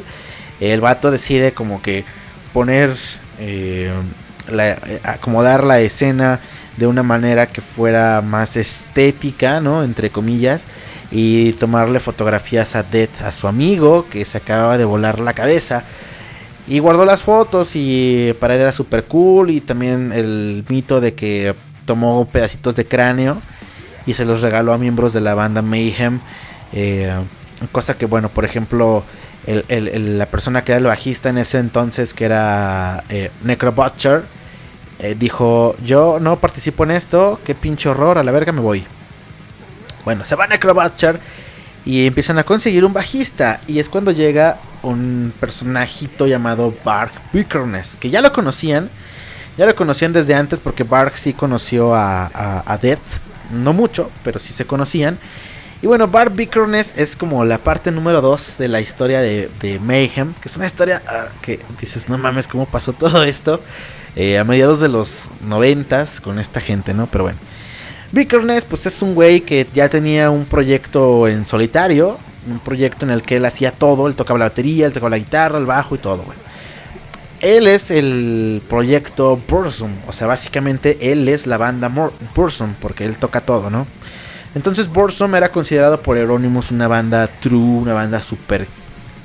el 0.60 0.82
vato 0.82 1.12
decide 1.12 1.54
como 1.54 1.82
que 1.82 2.04
poner, 2.54 2.96
eh, 3.40 3.92
acomodar 5.04 5.64
la 5.64 5.80
escena 5.80 6.42
de 6.76 6.88
una 6.88 7.04
manera 7.04 7.48
que 7.48 7.62
fuera 7.62 8.22
más 8.22 8.58
estética, 8.58 9.62
¿no? 9.62 9.84
Entre 9.84 10.10
comillas. 10.10 10.64
Y 11.10 11.54
tomarle 11.54 12.00
fotografías 12.00 12.76
a 12.76 12.84
Death, 12.84 13.22
a 13.22 13.32
su 13.32 13.48
amigo, 13.48 14.08
que 14.10 14.26
se 14.26 14.38
acababa 14.38 14.78
de 14.78 14.86
volar 14.86 15.20
la 15.20 15.34
cabeza. 15.34 15.84
Y 16.68 16.80
guardó 16.80 17.06
las 17.06 17.24
fotos 17.24 17.72
y 17.76 18.36
para 18.40 18.56
él 18.56 18.62
era 18.62 18.74
super 18.74 19.06
cool. 19.06 19.50
Y 19.50 19.62
también 19.62 20.12
el 20.12 20.66
mito 20.68 21.00
de 21.00 21.14
que 21.14 21.56
tomó 21.86 22.26
pedacitos 22.26 22.76
de 22.76 22.86
cráneo 22.86 23.42
y 24.06 24.14
se 24.14 24.26
los 24.26 24.42
regaló 24.42 24.74
a 24.74 24.78
miembros 24.78 25.14
de 25.14 25.22
la 25.22 25.34
banda 25.34 25.62
Mayhem. 25.62 26.20
Eh, 26.74 27.14
cosa 27.72 27.98
que, 27.98 28.06
bueno, 28.06 28.30
por 28.30 28.46
ejemplo, 28.46 29.04
la 29.46 30.26
persona 30.26 30.64
que 30.64 30.74
era 30.74 30.80
el 30.80 30.86
bajista 30.86 31.30
en 31.30 31.38
ese 31.38 31.60
entonces, 31.60 32.14
que 32.14 32.26
era 32.26 33.04
eh, 33.10 33.32
Necrobutcher, 33.44 34.24
eh, 35.00 35.16
dijo: 35.18 35.76
Yo 35.84 36.20
no 36.20 36.38
participo 36.38 36.84
en 36.84 36.92
esto, 36.92 37.40
qué 37.46 37.56
pinche 37.56 37.90
horror, 37.90 38.18
a 38.18 38.24
la 38.24 38.32
verga 38.32 38.52
me 38.52 38.62
voy. 38.62 38.86
Bueno, 40.08 40.24
se 40.24 40.38
va 40.38 40.46
a 40.46 40.48
Necrobutcher 40.48 41.20
y 41.84 42.08
empiezan 42.08 42.38
a 42.38 42.46
conseguir 42.46 42.86
un 42.86 42.94
bajista. 42.94 43.60
Y 43.68 43.80
es 43.80 43.90
cuando 43.90 44.12
llega 44.12 44.58
un 44.82 45.34
personajito 45.38 46.28
llamado 46.28 46.74
Bark 46.86 47.12
Bickerness, 47.34 47.98
que 47.98 48.10
ya 48.10 48.22
lo 48.22 48.32
conocían. 48.32 48.90
Ya 49.58 49.66
lo 49.66 49.76
conocían 49.76 50.14
desde 50.14 50.34
antes 50.34 50.62
porque 50.62 50.86
Bark 50.86 51.18
sí 51.18 51.34
conoció 51.34 51.94
a, 51.94 52.64
a 52.66 52.78
Death 52.78 53.20
no 53.52 53.74
mucho, 53.74 54.10
pero 54.24 54.40
sí 54.40 54.54
se 54.54 54.64
conocían. 54.64 55.20
Y 55.82 55.88
bueno, 55.88 56.08
Bart 56.08 56.34
Bickerness 56.34 56.94
es 56.96 57.18
como 57.18 57.44
la 57.44 57.58
parte 57.58 57.92
número 57.92 58.22
2 58.22 58.60
de 58.60 58.70
la 58.70 58.80
historia 58.80 59.20
de, 59.20 59.78
Mayhem, 59.84 60.36
que 60.36 60.48
es 60.48 60.56
una 60.56 60.68
historia 60.68 61.04
ah, 61.06 61.28
que 61.42 61.60
dices, 61.82 62.08
no 62.08 62.18
mames, 62.18 62.48
¿cómo 62.48 62.66
pasó 62.66 62.94
todo 62.94 63.26
esto? 63.26 63.62
Eh, 64.16 64.38
a 64.38 64.46
mediados 64.46 64.80
de 64.80 64.88
los 64.88 65.26
noventas 65.42 66.22
con 66.22 66.40
esta 66.40 66.62
gente, 66.62 66.94
¿no? 66.94 67.08
Pero 67.08 67.26
bueno. 67.26 67.40
Bickerness, 68.12 68.64
pues 68.64 68.86
es 68.86 69.02
un 69.02 69.16
güey 69.16 69.42
que 69.42 69.68
ya 69.74 69.90
tenía 69.90 70.30
un 70.30 70.46
proyecto 70.46 71.28
en 71.28 71.46
solitario, 71.46 72.18
un 72.50 72.60
proyecto 72.60 73.06
en 73.06 73.12
el 73.12 73.22
que 73.22 73.36
él 73.36 73.46
hacía 73.46 73.72
todo, 73.72 74.08
él 74.08 74.16
tocaba 74.16 74.40
la 74.40 74.46
batería, 74.46 74.86
él 74.86 74.94
tocaba 74.94 75.10
la 75.10 75.18
guitarra, 75.18 75.58
el 75.58 75.66
bajo 75.66 75.96
y 75.96 75.98
todo, 75.98 76.24
güey. 76.24 76.38
Él 77.42 77.68
es 77.68 77.92
el 77.92 78.64
proyecto 78.68 79.40
Bursum, 79.48 79.92
o 80.08 80.14
sea, 80.14 80.26
básicamente 80.26 81.12
él 81.12 81.28
es 81.28 81.46
la 81.46 81.58
banda 81.58 81.92
Bursum, 82.34 82.74
porque 82.80 83.06
él 83.06 83.18
toca 83.18 83.42
todo, 83.42 83.70
¿no? 83.70 83.86
Entonces 84.56 84.88
Bursum 84.88 85.36
era 85.36 85.52
considerado 85.52 86.02
por 86.02 86.18
Euronymous 86.18 86.72
una 86.72 86.88
banda 86.88 87.28
true, 87.28 87.60
una 87.60 87.94
banda 87.94 88.22
super 88.22 88.66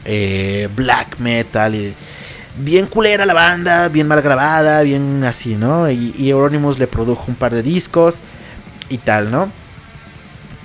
eh, 0.05 0.69
black 0.77 1.19
metal, 1.21 1.95
bien 2.59 2.87
culera 2.87 3.25
la 3.25 3.33
banda, 3.33 3.89
bien 3.89 4.09
mal 4.09 4.21
grabada, 4.21 4.83
bien 4.83 5.25
así, 5.25 5.55
¿no? 5.55 5.89
Y, 5.91 6.15
y 6.19 6.29
Euronymous 6.29 6.79
le 6.79 6.89
produjo 6.89 7.25
un 7.29 7.37
par 7.37 7.55
de 7.55 7.63
discos 7.63 8.21
y 8.93 8.99
tal, 8.99 9.31
¿no? 9.31 9.51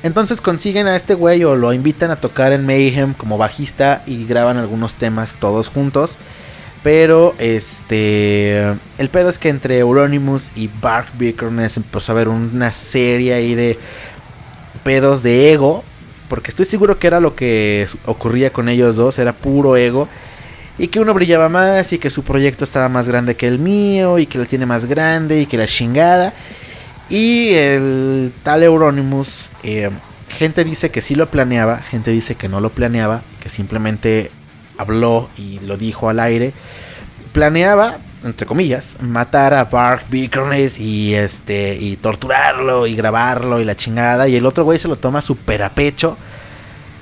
Entonces 0.04 0.42
consiguen 0.42 0.88
a 0.88 0.96
este 0.96 1.16
güey 1.16 1.44
o 1.44 1.56
lo 1.56 1.74
invitan 1.74 2.12
a 2.12 2.18
tocar 2.18 2.52
en 2.52 2.66
Mayhem 2.66 3.13
como 3.13 3.38
bajista 3.38 4.04
y 4.06 4.26
graban 4.26 4.58
algunos 4.58 4.94
temas 4.94 5.36
todos 5.36 5.70
juntos. 5.70 6.18
Pero 6.84 7.34
este. 7.40 8.60
El 8.98 9.10
pedo 9.12 9.30
es 9.30 9.38
que 9.40 9.50
entre 9.50 9.80
Euronymous 9.80 10.52
y 10.56 10.70
Bark 10.82 11.08
Bickerness 11.18 11.78
empezó 11.78 12.12
a 12.12 12.16
haber 12.16 12.28
una 12.28 12.72
serie 12.72 13.34
ahí 13.34 13.56
de 13.56 13.80
pedos 14.84 15.24
de 15.24 15.52
ego. 15.52 15.84
Porque 16.30 16.52
estoy 16.52 16.66
seguro 16.66 17.00
que 17.00 17.08
era 17.08 17.20
lo 17.20 17.36
que 17.36 17.88
ocurría 18.06 18.52
con 18.52 18.70
ellos 18.70 18.98
dos. 18.98 19.18
Era 19.18 19.34
puro 19.34 19.76
ego. 19.78 20.08
Y 20.78 20.90
que 20.90 21.00
uno 21.00 21.13
brillaba 21.13 21.50
más. 21.50 21.92
Y 21.92 21.98
que 21.98 22.10
su 22.10 22.24
proyecto 22.24 22.63
estaba 22.63 22.88
más 22.88 23.08
grande 23.08 23.36
que 23.36 23.48
el 23.48 23.58
mío. 23.58 24.20
Y 24.20 24.28
que 24.28 24.38
lo 24.38 24.46
tiene 24.46 24.66
más 24.66 24.86
grande. 24.86 25.42
Y 25.42 25.46
que 25.48 25.58
la 25.58 25.68
chingada. 25.68 26.34
Y 27.10 27.54
el 27.54 28.34
tal 28.43 28.63
Euronymous. 28.63 29.50
Eh, 29.63 29.89
gente 30.30 30.63
dice 30.63 30.91
que 30.91 31.02
sí 31.02 31.15
lo 31.15 31.28
planeaba. 31.28 31.78
Gente 31.78 32.12
dice 32.12 32.36
que 32.36 32.50
no 32.50 32.60
lo 32.60 32.70
planeaba. 32.70 33.22
Que 33.41 33.50
simplemente 33.50 34.32
habló 34.78 35.30
y 35.38 35.60
lo 35.60 35.78
dijo 35.78 36.10
al 36.10 36.20
aire, 36.20 36.54
planeaba, 37.34 37.98
entre 38.24 38.48
comillas, 38.48 38.98
matar 39.02 39.54
a 39.54 39.65
Bark 39.65 40.06
Bickerness 40.10 40.80
y 40.80 41.15
este 41.15 41.76
y 41.76 41.98
torturarlo 41.98 42.88
y 42.88 42.96
grabarlo 42.96 43.60
y 43.60 43.65
la 43.65 43.76
chingada 43.76 44.28
y 44.28 44.36
el 44.36 44.46
otro 44.46 44.63
güey 44.63 44.80
se 44.80 44.88
lo 44.88 44.96
toma 44.96 45.22
súper 45.22 45.63
a 45.63 45.70
pecho. 45.70 46.17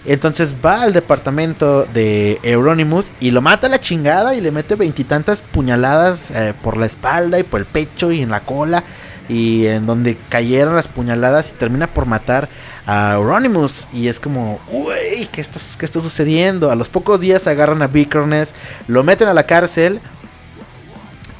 Entonces 0.08 0.56
va 0.64 0.84
al 0.84 0.94
departamento 0.94 1.86
de 1.86 2.40
Euronymous 2.44 3.12
y 3.20 3.32
lo 3.32 3.42
mata 3.42 3.66
a 3.66 3.72
la 3.72 3.80
chingada 3.80 4.36
y 4.36 4.42
le 4.42 4.52
mete 4.52 4.76
veintitantas 4.76 5.42
puñaladas 5.42 6.30
eh, 6.30 6.54
por 6.62 6.78
la 6.78 6.86
espalda 6.86 7.40
y 7.40 7.44
por 7.44 7.60
el 7.60 7.66
pecho 7.66 8.12
y 8.12 8.22
en 8.22 8.30
la 8.30 8.42
cola 8.42 8.84
y 9.30 9.68
en 9.68 9.86
donde 9.86 10.18
cayeron 10.30 10.76
las 10.76 10.88
puñaladas 10.88 11.50
y 11.50 11.54
termina 11.54 11.88
por 11.88 12.06
matar 12.06 12.50
a 12.86 13.14
Euronymous. 13.14 13.88
Y 13.94 14.08
es 14.08 14.20
como, 14.20 14.60
uy, 14.72 15.28
¿qué 15.32 15.42
está, 15.42 15.60
¿qué 15.80 15.86
está 15.86 16.02
sucediendo? 16.02 16.72
A 16.72 16.76
los 16.76 16.90
pocos 16.90 17.20
días 17.20 17.48
agarran 17.48 17.82
a 17.82 17.88
Bickerness, 17.88 18.54
lo 18.88 19.04
meten 19.04 19.28
a 19.28 19.34
la 19.34 19.44
cárcel. 19.44 20.00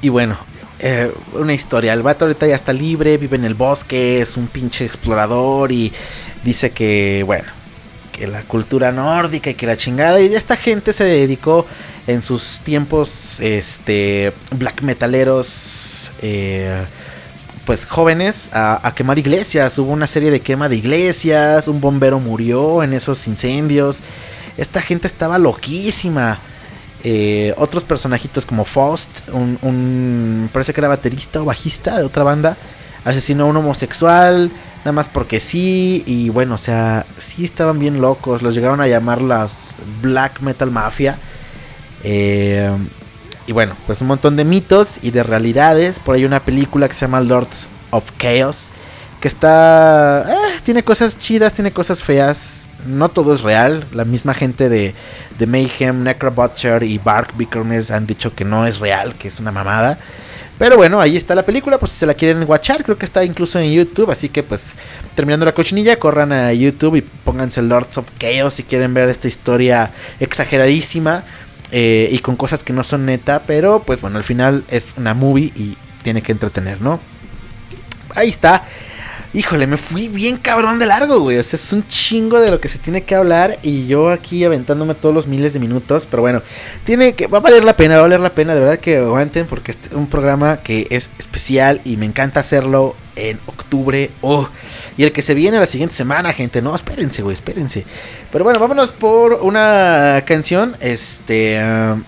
Y 0.02 0.10
bueno, 0.10 0.38
eh, 0.80 1.12
una 1.34 1.54
historia. 1.54 1.94
El 1.94 2.04
vato 2.04 2.26
ahorita 2.26 2.48
ya 2.48 2.56
está 2.56 2.74
libre, 2.74 3.18
vive 3.18 3.38
en 3.38 3.46
el 3.46 3.54
bosque, 3.54 4.22
es 4.22 4.38
un 4.38 4.48
pinche 4.48 4.86
explorador 4.86 5.72
y 5.72 5.92
dice 6.44 6.72
que, 6.72 7.24
bueno, 7.26 7.48
que 8.12 8.28
la 8.28 8.44
cultura 8.44 8.92
nórdica 8.92 9.50
y 9.50 9.54
que 9.54 9.68
la 9.68 9.78
chingada. 9.78 10.20
Y 10.20 10.34
esta 10.34 10.56
gente 10.56 10.94
se 10.94 11.06
dedicó 11.06 11.66
en 12.08 12.24
sus 12.24 12.62
tiempos, 12.64 13.40
este, 13.40 14.34
black 14.52 14.82
metaleros. 14.82 16.12
Eh, 16.22 16.86
pues 17.66 17.86
jóvenes 17.86 18.50
a, 18.54 18.94
quemar 18.96 19.20
iglesias. 19.20 19.78
Hubo 19.80 19.92
una 19.92 20.08
serie 20.08 20.32
de 20.32 20.40
quema 20.40 20.70
de 20.70 20.76
iglesias, 20.76 21.68
un 21.68 21.82
bombero 21.82 22.20
murió 22.20 22.84
en 22.84 22.94
esos 22.94 23.28
incendios. 23.28 24.02
Esta 24.58 24.82
gente 24.82 25.08
estaba 25.08 25.38
loquísima. 25.38 26.40
Eh, 27.04 27.54
otros 27.58 27.84
personajitos 27.84 28.46
como 28.46 28.66
Faust, 28.66 29.30
un, 29.32 30.50
parece 30.52 30.74
que 30.74 30.82
era 30.82 30.88
baterista 30.88 31.42
o 31.42 31.46
bajista 31.46 32.00
de 32.00 32.04
otra 32.04 32.24
banda, 32.24 32.58
asesinó 33.04 33.44
a 33.44 33.48
un 33.48 33.58
homosexual, 33.58 34.50
nada 34.80 34.92
más 34.92 35.08
porque 35.08 35.40
sí, 35.40 36.04
y 36.08 36.30
bueno, 36.30 36.56
o 36.56 36.58
sea, 36.58 37.06
sí 37.20 37.44
estaban 37.44 37.78
bien 37.78 38.02
locos, 38.02 38.42
los 38.42 38.56
llegaron 38.56 38.82
a 38.82 38.88
llamar 38.88 39.22
las 39.22 39.76
Black 40.02 40.40
Metal 40.42 40.72
Mafia. 40.72 41.20
Eh, 42.04 42.72
y 43.48 43.52
bueno, 43.52 43.76
pues 43.86 44.02
un 44.02 44.08
montón 44.08 44.36
de 44.36 44.46
mitos 44.46 45.00
y 45.02 45.12
de 45.12 45.24
realidades. 45.24 46.00
Por 46.00 46.16
ahí 46.16 46.26
una 46.26 46.40
película 46.40 46.88
que 46.88 46.94
se 46.94 47.02
llama 47.02 47.22
Lords 47.22 47.70
of 47.92 48.04
Chaos. 48.18 48.70
Que 49.22 49.28
está... 49.28 50.26
Eh, 50.28 50.60
tiene 50.64 50.84
cosas 50.84 51.18
chidas, 51.18 51.54
tiene 51.54 51.72
cosas 51.72 52.04
feas. 52.04 52.66
No 52.88 53.10
todo 53.10 53.34
es 53.34 53.42
real. 53.42 53.86
La 53.92 54.06
misma 54.06 54.34
gente 54.34 54.70
de, 54.70 54.96
de 55.38 55.48
Mayhem, 55.48 56.04
Necrobutcher 56.04 56.84
y 56.84 56.98
Bark 56.98 57.36
Bickerness 57.36 57.92
han 57.92 58.08
dicho 58.08 58.34
que 58.34 58.46
no 58.46 58.66
es 58.66 58.80
real, 58.80 59.16
que 59.16 59.28
es 59.28 59.40
una 59.40 59.52
mamada. 59.52 60.00
Pero 60.58 60.78
bueno, 60.78 61.02
ahí 61.02 61.18
está 61.18 61.36
la 61.36 61.44
película, 61.44 61.78
pues 61.78 61.92
si 61.92 61.98
se 61.98 62.06
la 62.06 62.14
quieren 62.14 62.46
watchar, 62.48 62.86
creo 62.86 62.98
que 62.98 63.06
está 63.06 63.26
incluso 63.26 63.60
en 63.60 63.74
YouTube, 63.74 64.10
así 64.10 64.30
que 64.30 64.42
pues 64.42 64.72
terminando 65.14 65.46
la 65.46 65.52
cochinilla, 65.52 66.00
corran 66.00 66.32
a 66.32 66.54
YouTube 66.54 66.96
y 66.96 67.02
pónganse 67.02 67.62
Lords 67.62 67.98
of 67.98 68.06
Chaos 68.18 68.54
si 68.54 68.64
quieren 68.64 68.94
ver 68.94 69.10
esta 69.10 69.28
historia 69.28 69.92
exageradísima 70.22 71.26
eh, 71.72 72.10
y 72.12 72.20
con 72.20 72.36
cosas 72.36 72.64
que 72.64 72.74
no 72.74 72.84
son 72.84 73.06
neta, 73.06 73.44
pero 73.46 73.82
pues 73.82 74.02
bueno, 74.02 74.18
al 74.18 74.24
final 74.24 74.64
es 74.70 74.94
una 74.98 75.14
movie 75.14 75.52
y 75.56 75.78
tiene 76.04 76.22
que 76.22 76.32
entretener, 76.32 76.82
¿no? 76.82 77.00
Ahí 78.14 78.30
está. 78.30 78.64
Híjole, 79.36 79.68
me 79.68 79.76
fui 79.76 80.08
bien 80.08 80.38
cabrón 80.38 80.80
de 80.80 80.86
largo, 80.86 81.20
güey. 81.20 81.38
O 81.38 81.44
sea, 81.44 81.58
es 81.58 81.74
un 81.74 81.86
chingo 81.90 82.40
de 82.40 82.52
lo 82.52 82.62
que 82.62 82.70
se 82.70 82.80
tiene 82.80 83.04
que 83.04 83.16
hablar. 83.16 83.60
Y 83.64 83.86
yo 83.86 84.10
aquí 84.10 84.46
aventándome 84.46 84.96
todos 84.96 85.14
los 85.14 85.28
miles 85.28 85.52
de 85.52 85.60
minutos. 85.60 86.08
Pero 86.10 86.22
bueno, 86.22 86.42
tiene 86.86 87.16
que. 87.16 87.28
Va 87.28 87.40
a 87.40 87.42
valer 87.42 87.66
la 87.66 87.76
pena, 87.76 87.96
va 87.96 88.00
a 88.00 88.04
valer 88.04 88.22
la 88.22 88.30
pena. 88.30 88.54
De 88.54 88.62
verdad 88.62 88.80
que 88.80 88.96
aguanten. 88.96 89.46
Porque 89.46 89.72
es 89.72 89.80
un 89.92 90.08
programa 90.08 90.62
que 90.64 90.88
es 90.90 91.10
especial. 91.20 91.82
Y 91.84 91.98
me 91.98 92.06
encanta 92.06 92.40
hacerlo 92.40 92.96
en 93.18 93.38
octubre. 93.46 94.10
Oh, 94.22 94.48
y 94.96 95.04
el 95.04 95.12
que 95.12 95.22
se 95.22 95.34
viene 95.34 95.60
la 95.60 95.66
siguiente 95.66 95.96
semana, 95.96 96.32
gente. 96.32 96.62
No, 96.62 96.74
espérense, 96.74 97.22
güey, 97.22 97.34
espérense. 97.34 97.84
Pero 98.32 98.46
bueno, 98.46 98.58
vámonos 98.58 98.94
por 98.94 99.34
una 99.34 100.24
canción. 100.26 100.78
Este. 100.80 101.62
Um, 101.62 102.06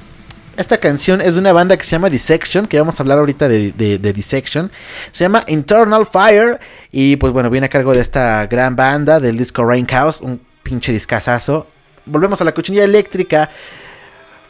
esta 0.58 0.80
canción 0.80 1.22
es 1.22 1.36
de 1.36 1.40
una 1.40 1.54
banda 1.54 1.78
que 1.78 1.84
se 1.84 1.92
llama 1.92 2.10
Dissection, 2.10 2.68
que 2.68 2.80
vamos 2.80 3.00
a 3.00 3.04
hablar 3.04 3.20
ahorita 3.20 3.48
de, 3.48 3.72
de, 3.72 4.14
Dissection. 4.14 4.72
Se 5.12 5.24
llama 5.24 5.44
Internal 5.48 6.06
Fire. 6.06 6.60
Y 6.92 7.16
pues 7.18 7.32
bueno, 7.32 7.50
viene 7.50 7.68
a 7.68 7.70
cargo 7.70 7.94
de 7.94 8.02
esta 8.02 8.46
gran 8.48 8.76
banda 8.76 9.20
del 9.20 9.38
disco 9.38 9.64
Rain 9.64 9.86
House. 9.88 10.20
Un 10.20 10.42
pinche 10.64 10.92
discazazo. 10.92 11.68
Volvemos 12.06 12.42
a 12.42 12.44
la 12.44 12.54
cochinilla 12.54 12.84
eléctrica. 12.84 13.50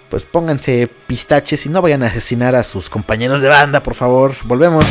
pues 0.09 0.25
pónganse 0.25 0.89
pistaches 1.07 1.65
y 1.65 1.69
no 1.69 1.81
vayan 1.81 2.01
a 2.03 2.07
asesinar 2.07 2.55
a 2.55 2.63
sus 2.63 2.89
compañeros 2.89 3.41
de 3.41 3.49
banda, 3.49 3.83
por 3.83 3.93
favor. 3.93 4.33
Volvemos. 4.45 4.85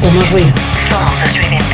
Somos 0.00 0.30
ruido. 0.30 0.52
Somos 0.88 1.22
estridente. 1.24 1.64
Somos 1.64 1.68
ruido. 1.68 1.73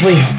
Somos 0.00 0.37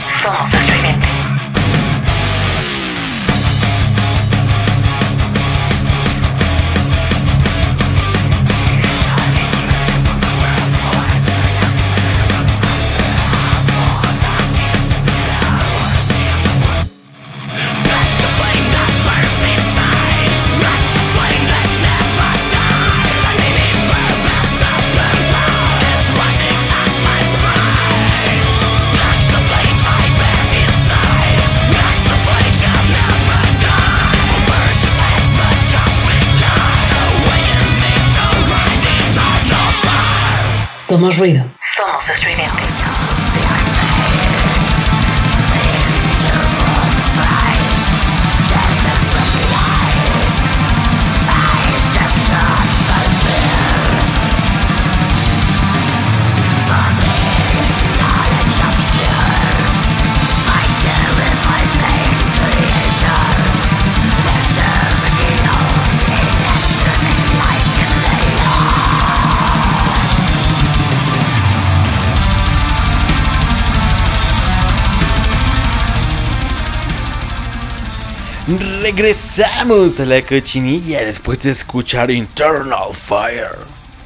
Regresamos 78.99 79.97
a 80.01 80.05
la 80.05 80.21
cochinilla 80.21 81.05
después 81.05 81.39
de 81.39 81.51
escuchar 81.51 82.11
Internal 82.11 82.93
Fire 82.93 83.57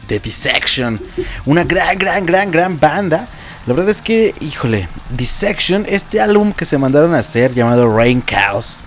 de 0.08 0.20
Dissection. 0.20 1.02
Una 1.48 1.64
gran, 1.64 1.98
gran, 1.98 2.24
gran, 2.24 2.52
gran 2.52 2.80
banda. 2.80 3.28
La 3.66 3.74
verdad 3.74 3.90
es 3.90 4.04
que, 4.04 4.36
híjole, 4.40 4.88
Dissection, 5.10 5.84
este 5.90 6.22
álbum 6.22 6.54
que 6.54 6.66
se 6.66 6.78
mandaron 6.78 7.16
a 7.16 7.20
hacer 7.20 7.56
llamado 7.56 7.92
Rain 7.92 8.24
Chaos, 8.24 8.78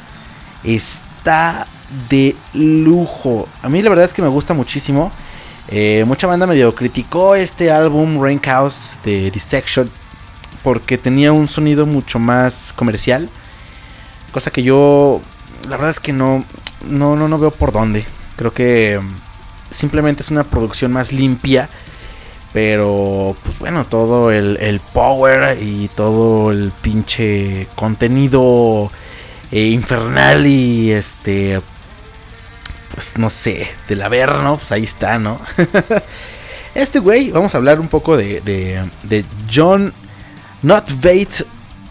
está 0.62 1.66
de 2.08 2.36
lujo. 2.54 3.48
A 3.60 3.68
mí 3.68 3.82
la 3.82 3.90
verdad 3.90 4.04
es 4.04 4.14
que 4.14 4.22
me 4.22 4.28
gusta 4.28 4.54
muchísimo. 4.54 5.10
Eh, 5.66 6.04
mucha 6.06 6.28
banda 6.28 6.46
medio 6.46 6.72
criticó 6.72 7.34
este 7.34 7.72
álbum 7.72 8.22
Rain 8.22 8.40
Chaos 8.40 8.96
de 9.04 9.32
Dissection 9.32 9.90
porque 10.62 10.98
tenía 10.98 11.32
un 11.32 11.48
sonido 11.48 11.84
mucho 11.84 12.20
más 12.20 12.72
comercial. 12.72 13.28
Cosa 14.30 14.52
que 14.52 14.62
yo 14.62 15.20
la 15.68 15.76
verdad 15.76 15.90
es 15.90 16.00
que 16.00 16.12
no, 16.12 16.44
no, 16.88 17.16
no, 17.16 17.28
no 17.28 17.38
veo 17.38 17.50
por 17.50 17.72
dónde. 17.72 18.04
Creo 18.36 18.52
que 18.52 18.98
mm, 19.00 19.08
simplemente 19.70 20.22
es 20.22 20.30
una 20.30 20.44
producción 20.44 20.92
más 20.92 21.12
limpia. 21.12 21.68
Pero, 22.52 23.36
pues 23.42 23.58
bueno, 23.58 23.84
todo 23.84 24.30
el, 24.30 24.80
power 24.94 25.58
y 25.60 25.88
todo 25.88 26.50
el 26.52 26.72
pinche 26.80 27.66
contenido 27.74 28.90
eh, 29.52 29.66
infernal 29.66 30.46
y 30.46 30.90
este. 30.90 31.60
Pues 32.94 33.18
no 33.18 33.28
sé, 33.28 33.68
del 33.88 34.00
Averno, 34.00 34.56
pues 34.56 34.72
ahí 34.72 34.84
está, 34.84 35.18
¿no? 35.18 35.38
este 36.74 36.98
güey, 36.98 37.30
vamos 37.30 37.54
a 37.54 37.58
hablar 37.58 37.78
un 37.78 37.88
poco 37.88 38.16
de, 38.16 38.40
de, 38.40 38.82
de 39.02 39.26
John 39.52 39.92
Notvate 40.62 41.44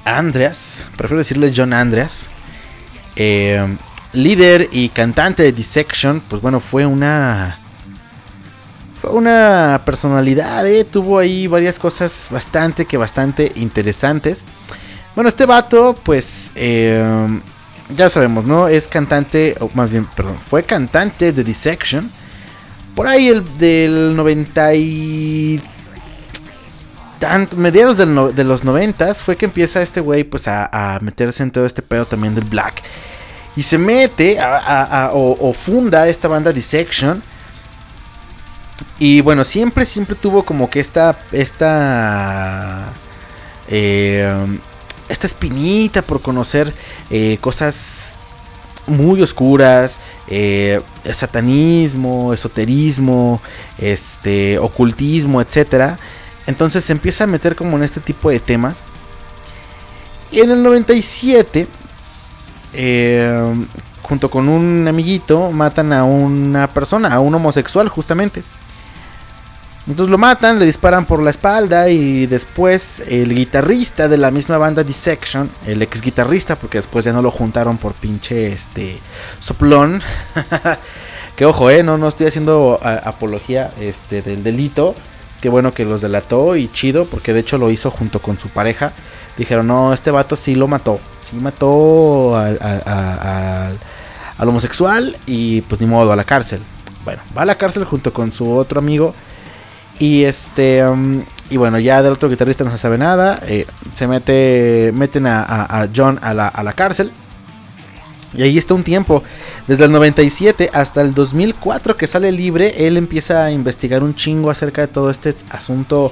Andreas. 0.03 0.87
Prefiero 0.97 1.19
decirle 1.19 1.53
John 1.55 1.73
Andreas. 1.73 2.29
Eh, 3.15 3.75
líder 4.13 4.69
y 4.71 4.89
cantante 4.89 5.43
de 5.43 5.51
Dissection, 5.51 6.21
pues 6.27 6.41
bueno, 6.41 6.59
fue 6.59 6.85
una. 6.85 7.59
Fue 9.01 9.11
una 9.11 9.81
personalidad, 9.85 10.65
eh, 10.65 10.83
tuvo 10.83 11.19
ahí 11.19 11.45
varias 11.47 11.77
cosas 11.77 12.27
bastante 12.31 12.85
que 12.85 12.97
bastante 12.97 13.51
interesantes. 13.55 14.43
Bueno, 15.13 15.29
este 15.29 15.45
vato, 15.45 15.95
pues, 16.01 16.51
eh, 16.55 17.27
ya 17.95 18.09
sabemos, 18.09 18.45
¿no? 18.45 18.67
Es 18.67 18.87
cantante, 18.87 19.55
o 19.59 19.69
más 19.75 19.91
bien, 19.91 20.05
perdón, 20.15 20.37
fue 20.39 20.63
cantante 20.63 21.31
de 21.33 21.43
Dissection. 21.43 22.09
Por 22.95 23.07
ahí 23.07 23.27
el 23.27 23.57
del 23.57 24.15
90 24.15 24.75
y... 24.75 25.61
Tanto, 27.19 27.55
mediados 27.57 27.97
de 27.97 28.43
los 28.43 28.63
90 28.63 29.13
fue 29.15 29.35
que 29.35 29.45
empieza 29.45 29.81
este 29.81 30.01
güey 30.01 30.23
pues 30.23 30.47
a, 30.47 30.99
meterse 31.01 31.43
en 31.43 31.51
todo 31.51 31.65
este 31.65 31.81
pedo 31.81 32.05
también 32.05 32.35
del 32.35 32.45
black. 32.45 32.81
Y 33.55 33.63
se 33.63 33.77
mete 33.77 34.37
o 35.11 35.53
funda 35.53 36.07
esta 36.07 36.27
banda 36.27 36.51
Dissection. 36.51 37.21
Y 38.99 39.21
bueno, 39.21 39.43
siempre, 39.43 39.85
siempre 39.85 40.15
tuvo 40.15 40.43
como 40.43 40.69
que 40.69 40.79
esta. 40.79 41.17
Esta. 41.31 42.85
eh, 43.67 44.59
esta 45.07 45.27
espinita 45.27 46.01
por 46.01 46.19
conocer 46.21 46.73
eh, 47.11 47.37
cosas 47.39 48.17
muy 48.87 49.21
oscuras. 49.21 49.99
eh, 50.27 50.81
satanismo, 51.11 52.33
esoterismo, 52.33 53.41
este, 53.77 54.57
ocultismo, 54.59 55.41
etcétera. 55.41 55.99
Entonces 56.47 56.83
se 56.83 56.93
empieza 56.93 57.23
a 57.23 57.27
meter 57.27 57.55
como 57.55 57.77
en 57.77 57.83
este 57.83 57.99
tipo 57.99 58.29
de 58.29 58.39
temas. 58.39 58.83
Y 60.31 60.41
en 60.41 60.51
el 60.51 60.61
97 60.63 61.67
eh, 62.73 63.53
junto 64.01 64.29
con 64.29 64.47
un 64.47 64.87
amiguito, 64.87 65.51
matan 65.51 65.91
a 65.91 66.03
una 66.03 66.67
persona, 66.67 67.13
a 67.13 67.19
un 67.19 67.33
homosexual 67.33 67.89
justamente. 67.89 68.43
Entonces 69.87 70.11
lo 70.11 70.17
matan, 70.17 70.59
le 70.59 70.65
disparan 70.65 71.05
por 71.05 71.21
la 71.21 71.29
espalda 71.29 71.89
y 71.89 72.25
después 72.25 73.03
el 73.07 73.33
guitarrista 73.35 74.07
de 74.07 74.17
la 74.17 74.31
misma 74.31 74.57
banda 74.57 74.83
Dissection, 74.83 75.49
el 75.65 75.81
ex 75.81 76.01
guitarrista, 76.01 76.55
porque 76.55 76.79
después 76.79 77.05
ya 77.05 77.13
no 77.13 77.21
lo 77.21 77.29
juntaron 77.29 77.77
por 77.77 77.93
pinche 77.93 78.51
este 78.51 78.97
soplón. 79.39 80.01
que 81.35 81.45
ojo, 81.45 81.69
eh, 81.69 81.83
no, 81.83 81.97
no 81.97 82.07
estoy 82.07 82.27
haciendo 82.27 82.79
apología 82.81 83.71
este, 83.79 84.21
del 84.21 84.43
delito. 84.43 84.95
Qué 85.41 85.49
bueno 85.49 85.71
que 85.73 85.85
los 85.85 86.01
delató 86.01 86.55
y 86.55 86.67
chido, 86.71 87.05
porque 87.05 87.33
de 87.33 87.41
hecho 87.41 87.57
lo 87.57 87.69
hizo 87.69 87.91
junto 87.91 88.19
con 88.19 88.39
su 88.39 88.49
pareja. 88.49 88.93
Dijeron, 89.37 89.67
no, 89.67 89.93
este 89.93 90.09
vato 90.11 90.35
sí 90.35 90.55
lo 90.55 90.67
mató. 90.67 90.99
Sí 91.23 91.35
mató 91.35 92.35
al, 92.37 92.57
al- 92.61 93.77
homosexual 94.47 95.17
y 95.25 95.61
pues 95.61 95.79
ni 95.81 95.87
modo, 95.87 96.11
a 96.11 96.15
la 96.15 96.23
cárcel. 96.23 96.61
Bueno, 97.03 97.21
va 97.37 97.43
a 97.43 97.45
la 97.45 97.55
cárcel 97.55 97.83
junto 97.85 98.11
con 98.13 98.31
su 98.31 98.51
otro 98.51 98.79
amigo. 98.79 99.13
Y 99.99 100.23
este. 100.23 100.85
um, 100.85 101.23
y 101.49 101.57
bueno, 101.57 101.77
ya 101.79 102.01
del 102.01 102.13
otro 102.13 102.27
guitarrista 102.29 102.63
no 102.63 102.71
se 102.71 102.77
sabe 102.77 102.97
nada. 102.97 103.39
eh, 103.45 103.65
se 103.93 104.07
mete. 104.07 104.91
Meten 104.93 105.27
a, 105.27 105.43
a- 105.43 105.81
a 105.83 105.87
John 105.95 106.19
a 106.21 106.33
la, 106.33 106.47
a 106.47 106.63
la 106.63 106.73
cárcel. 106.73 107.11
Y 108.37 108.43
ahí 108.43 108.57
está 108.57 108.73
un 108.73 108.83
tiempo. 108.83 109.23
Desde 109.67 109.85
el 109.85 109.91
97 109.91 110.69
hasta 110.73 111.01
el 111.01 111.13
2004 111.13 111.95
que 111.95 112.07
sale 112.07 112.31
libre. 112.31 112.87
Él 112.87 112.97
empieza 112.97 113.43
a 113.45 113.51
investigar 113.51 114.03
un 114.03 114.15
chingo 114.15 114.49
acerca 114.51 114.81
de 114.81 114.87
todo 114.87 115.09
este 115.09 115.35
asunto. 115.49 116.11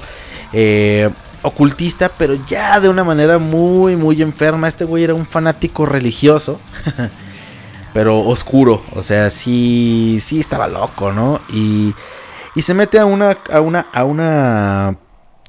eh, 0.54 1.10
ocultista. 1.42 2.10
Pero 2.18 2.36
ya 2.48 2.80
de 2.80 2.90
una 2.90 3.04
manera 3.04 3.38
muy, 3.38 3.96
muy 3.96 4.22
enferma. 4.22 4.68
Este 4.68 4.86
güey 4.86 5.04
era 5.04 5.14
un 5.14 5.26
fanático 5.26 5.86
religioso. 5.86 6.60
pero 7.94 8.20
oscuro. 8.20 8.84
O 8.96 9.04
sea, 9.04 9.30
sí. 9.30 10.20
Sí 10.22 10.40
estaba 10.40 10.68
loco, 10.68 11.12
¿no? 11.12 11.42
Y. 11.50 11.94
Y 12.56 12.62
se 12.62 12.76
mete 12.76 13.00
a 13.00 13.06
una, 13.06 13.38
a 13.52 13.62
una, 13.62 13.88
a 13.92 14.04
una 14.04 14.96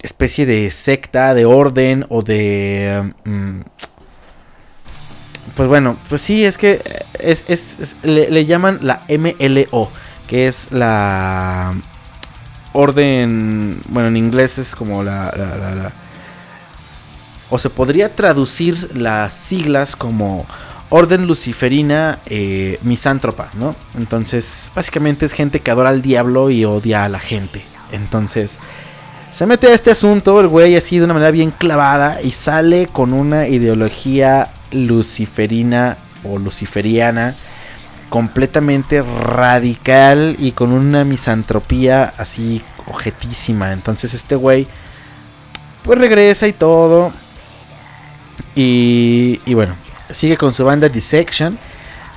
especie 0.02 0.46
de 0.46 0.70
secta, 0.70 1.34
de 1.34 1.44
orden 1.46 2.06
o 2.08 2.22
de... 2.22 3.12
mm, 3.24 3.60
pues 5.56 5.68
bueno, 5.68 5.96
pues 6.08 6.20
sí, 6.22 6.44
es 6.44 6.58
que 6.58 6.82
es, 7.20 7.44
es- 7.48 7.78
es- 7.80 7.96
le, 8.02 8.30
le 8.30 8.44
llaman 8.46 8.78
la 8.82 9.02
MLO, 9.08 9.88
que 10.26 10.48
es 10.48 10.72
la 10.72 11.72
orden, 12.72 13.80
bueno, 13.88 14.08
en 14.08 14.16
inglés 14.16 14.58
es 14.58 14.74
como 14.74 15.02
la, 15.02 15.32
la- 15.36 15.56
la- 15.56 15.74
la- 15.74 15.92
o 17.50 17.58
se 17.58 17.70
podría 17.70 18.14
traducir 18.16 18.90
las 18.96 19.32
siglas 19.34 19.94
como 19.94 20.44
Orden 20.88 21.26
Luciferina 21.26 22.18
eh, 22.26 22.78
Misántropa, 22.82 23.48
¿no? 23.54 23.76
Entonces, 23.96 24.72
básicamente 24.74 25.26
es 25.26 25.32
gente 25.32 25.60
que 25.60 25.70
adora 25.70 25.90
al 25.90 26.02
diablo 26.02 26.50
y 26.50 26.64
odia 26.64 27.04
a 27.04 27.08
la 27.08 27.20
gente. 27.20 27.64
Entonces, 27.92 28.58
se 29.32 29.46
mete 29.46 29.68
a 29.68 29.74
este 29.74 29.90
asunto, 29.92 30.40
el 30.40 30.48
güey 30.48 30.76
así 30.76 30.98
de 30.98 31.04
una 31.04 31.14
manera 31.14 31.30
bien 31.30 31.50
clavada 31.52 32.20
y 32.22 32.32
sale 32.32 32.86
con 32.86 33.12
una 33.12 33.46
ideología 33.46 34.50
luciferina 34.74 35.96
o 36.24 36.38
luciferiana 36.38 37.34
completamente 38.08 39.02
radical 39.02 40.36
y 40.38 40.52
con 40.52 40.72
una 40.72 41.04
misantropía 41.04 42.12
así 42.16 42.62
objetísima. 42.86 43.72
Entonces 43.72 44.14
este 44.14 44.36
güey 44.36 44.68
pues 45.82 45.98
regresa 45.98 46.46
y 46.46 46.52
todo. 46.52 47.12
Y, 48.54 49.40
y 49.46 49.54
bueno, 49.54 49.76
sigue 50.10 50.36
con 50.36 50.52
su 50.52 50.64
banda 50.64 50.88
Dissection. 50.88 51.58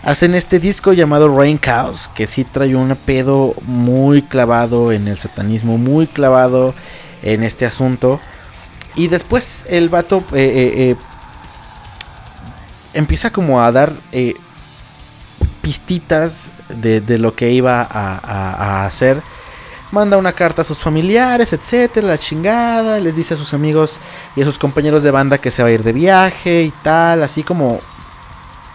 Hacen 0.04 0.36
este 0.36 0.60
disco 0.60 0.94
llamado 0.94 1.36
Rain 1.36 1.60
Chaos, 1.60 2.10
que 2.16 2.28
sí 2.28 2.44
trae 2.44 2.76
un 2.76 2.96
pedo 2.96 3.56
muy 3.64 4.22
clavado 4.22 4.92
en 4.92 5.08
el 5.08 5.18
satanismo, 5.18 5.78
muy 5.78 6.08
clavado 6.08 6.74
en 7.24 7.44
este 7.44 7.66
asunto. 7.66 8.20
Y 8.96 9.08
después 9.10 9.66
el 9.68 9.90
vato 9.90 10.20
eh, 10.34 10.36
eh, 10.36 10.92
eh, 10.92 10.96
empieza 12.98 13.30
como 13.32 13.62
a 13.62 13.72
dar 13.72 13.94
eh, 14.12 14.36
pistitas 15.62 16.52
de, 16.70 17.02
de 17.02 17.18
lo 17.18 17.36
que 17.36 17.52
iba 17.52 17.82
a, 17.82 18.18
a- 18.18 18.86
hacer. 18.86 19.22
Manda 19.92 20.18
una 20.18 20.34
carta 20.34 20.64
a 20.64 20.66
sus 20.66 20.80
familiares, 20.80 21.54
etcétera, 21.54 22.08
la 22.08 22.18
chingada. 22.18 23.00
Les 23.00 23.16
dice 23.16 23.36
a 23.36 23.38
sus 23.38 23.54
amigos 23.54 24.00
y 24.36 24.42
a 24.42 24.46
sus 24.46 24.58
compañeros 24.60 25.02
de 25.04 25.12
banda 25.12 25.38
que 25.38 25.50
se 25.52 25.64
va 25.64 25.70
a 25.70 25.72
ir 25.72 25.84
de 25.84 25.94
viaje 25.94 26.64
y 26.64 26.74
tal. 26.84 27.24
Así 27.24 27.42
como, 27.44 27.80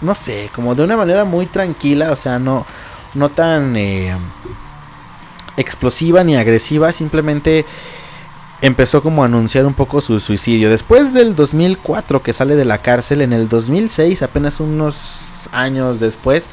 no 0.00 0.14
sé, 0.14 0.50
como 0.54 0.74
de 0.74 0.82
una 0.84 0.96
manera 0.96 1.24
muy 1.24 1.44
tranquila. 1.46 2.12
O 2.12 2.16
sea, 2.16 2.38
no, 2.38 2.64
no 3.14 3.28
tan 3.28 3.76
eh, 3.76 4.16
explosiva 5.58 6.24
ni 6.24 6.36
agresiva. 6.36 6.92
Simplemente 6.94 7.66
empezó 8.62 9.02
como 9.02 9.22
a 9.22 9.26
anunciar 9.26 9.66
un 9.66 9.74
poco 9.74 10.00
su 10.00 10.18
suicidio. 10.20 10.70
Después 10.70 11.12
del 11.12 11.36
2004 11.36 12.22
que 12.22 12.32
sale 12.32 12.56
de 12.56 12.64
la 12.64 12.78
cárcel, 12.78 13.20
en 13.20 13.32
el 13.34 13.48
2006, 13.48 14.22
apenas 14.22 14.60
unos 14.60 15.26
años 15.52 16.00
después, 16.00 16.46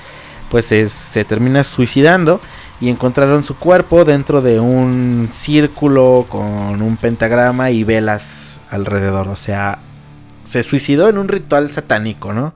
pues 0.51 0.71
es- 0.71 0.91
se 0.91 1.23
termina 1.23 1.63
suicidando 1.63 2.41
y 2.81 2.89
encontraron 2.89 3.43
su 3.43 3.55
cuerpo 3.55 4.03
dentro 4.05 4.41
de 4.41 4.59
un 4.59 5.29
círculo 5.31 6.25
con 6.27 6.81
un 6.81 6.97
pentagrama 6.97 7.71
y 7.71 7.83
velas 7.83 8.59
alrededor. 8.71 9.27
O 9.27 9.35
sea, 9.35 9.79
se 10.43 10.63
suicidó 10.63 11.07
en 11.09 11.17
un 11.19 11.27
ritual 11.27 11.69
satánico, 11.69 12.33
¿no? 12.33 12.53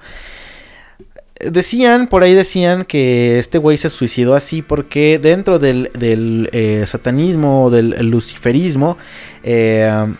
Decían, 1.52 2.08
por 2.08 2.24
ahí 2.24 2.34
decían 2.34 2.86
que 2.86 3.40
este 3.40 3.58
güey 3.58 3.78
se 3.78 3.90
suicidó 3.90 4.36
así 4.36 4.62
porque 4.62 5.20
dentro 5.20 5.60
del, 5.60 5.92
del, 5.98 6.50
eh, 6.52 6.84
satanismo 6.88 7.70
del 7.70 8.10
luciferismo 8.10 8.98
eh, 9.44 10.14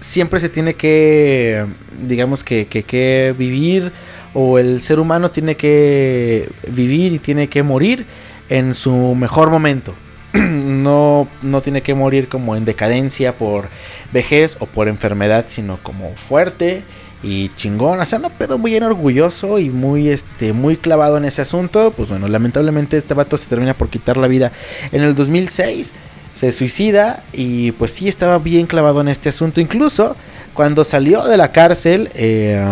siempre 0.00 0.40
se 0.40 0.48
tiene 0.48 0.74
que, 0.74 1.66
digamos 2.02 2.42
que, 2.42 2.66
que, 2.66 2.82
que 2.82 3.34
vivir 3.36 3.92
o 4.34 4.58
el 4.58 4.80
ser 4.80 5.00
humano 5.00 5.30
tiene 5.30 5.56
que 5.56 6.48
vivir 6.68 7.12
y 7.12 7.18
tiene 7.18 7.48
que 7.48 7.62
morir 7.62 8.06
en 8.48 8.74
su 8.74 9.14
mejor 9.14 9.50
momento. 9.50 9.94
No, 10.70 11.28
no 11.42 11.60
tiene 11.60 11.82
que 11.82 11.94
morir 11.94 12.28
como 12.28 12.56
en 12.56 12.64
decadencia 12.64 13.36
por 13.36 13.68
vejez 14.12 14.56
o 14.60 14.66
por 14.66 14.88
enfermedad, 14.88 15.46
sino 15.48 15.78
como 15.82 16.16
fuerte 16.16 16.84
y 17.22 17.50
chingón. 17.56 18.00
O 18.00 18.06
sea, 18.06 18.18
no 18.18 18.30
pedo 18.30 18.58
muy 18.58 18.70
bien 18.72 18.82
orgulloso 18.82 19.58
y 19.58 19.70
muy, 19.70 20.08
este, 20.08 20.52
muy 20.52 20.76
clavado 20.76 21.16
en 21.18 21.24
ese 21.24 21.42
asunto. 21.42 21.92
Pues 21.96 22.08
bueno, 22.10 22.28
lamentablemente 22.28 22.96
este 22.96 23.14
vato 23.14 23.36
se 23.36 23.46
termina 23.48 23.74
por 23.74 23.88
quitar 23.88 24.16
la 24.16 24.26
vida 24.28 24.52
en 24.92 25.02
el 25.02 25.14
2006. 25.14 25.92
Se 26.32 26.52
suicida 26.52 27.22
y 27.32 27.72
pues 27.72 27.90
sí 27.92 28.08
estaba 28.08 28.38
bien 28.38 28.66
clavado 28.66 29.00
en 29.00 29.08
este 29.08 29.28
asunto. 29.28 29.60
Incluso 29.60 30.16
cuando 30.54 30.84
salió 30.84 31.24
de 31.26 31.36
la 31.36 31.52
cárcel, 31.52 32.10
eh, 32.14 32.62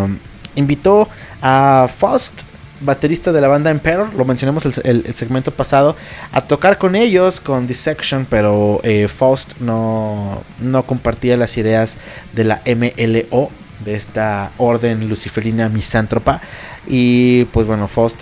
invitó 0.54 1.08
a 1.42 1.88
Faust, 1.94 2.42
baterista 2.80 3.32
de 3.32 3.40
la 3.40 3.48
banda 3.48 3.70
Emperor, 3.72 4.14
lo 4.14 4.24
mencionamos 4.24 4.64
el, 4.64 5.04
el- 5.06 5.14
segmento 5.14 5.50
pasado, 5.50 5.96
a 6.30 6.40
tocar 6.42 6.78
con 6.78 6.94
ellos, 6.94 7.40
con 7.40 7.66
Dissection, 7.66 8.24
pero 8.30 8.80
eh, 8.84 9.08
Faust 9.08 9.54
no, 9.58 10.42
no 10.60 10.84
compartía 10.84 11.36
las 11.36 11.56
ideas 11.58 11.96
de 12.34 12.44
la 12.44 12.62
MLO, 12.64 13.50
de 13.84 13.94
esta 13.94 14.50
orden 14.58 15.08
luciferina 15.08 15.68
misántropa. 15.68 16.40
Y 16.86 17.44
pues 17.46 17.66
bueno, 17.66 17.88
Faust, 17.88 18.20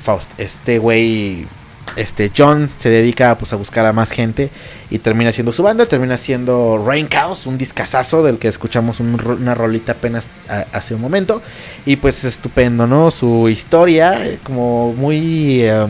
Faust 0.00 0.30
este 0.38 0.78
güey 0.78 1.46
este 1.96 2.32
John 2.36 2.70
se 2.76 2.88
dedica 2.88 3.36
pues, 3.38 3.52
a 3.52 3.56
buscar 3.56 3.86
a 3.86 3.92
más 3.92 4.10
gente 4.10 4.50
y 4.90 4.98
termina 4.98 5.32
siendo 5.32 5.52
su 5.52 5.62
banda, 5.62 5.86
termina 5.86 6.18
siendo 6.18 6.82
Rain 6.84 7.08
Chaos, 7.08 7.46
un 7.46 7.56
discazazo 7.56 8.22
del 8.22 8.38
que 8.38 8.48
escuchamos 8.48 9.00
una 9.00 9.54
rolita 9.54 9.92
apenas 9.92 10.30
hace 10.72 10.94
un 10.94 11.00
momento. 11.00 11.42
Y 11.86 11.96
pues 11.96 12.24
estupendo, 12.24 12.86
¿no? 12.86 13.10
Su 13.10 13.48
historia, 13.48 14.26
eh, 14.26 14.38
como 14.42 14.92
muy... 14.92 15.62
Eh, 15.62 15.86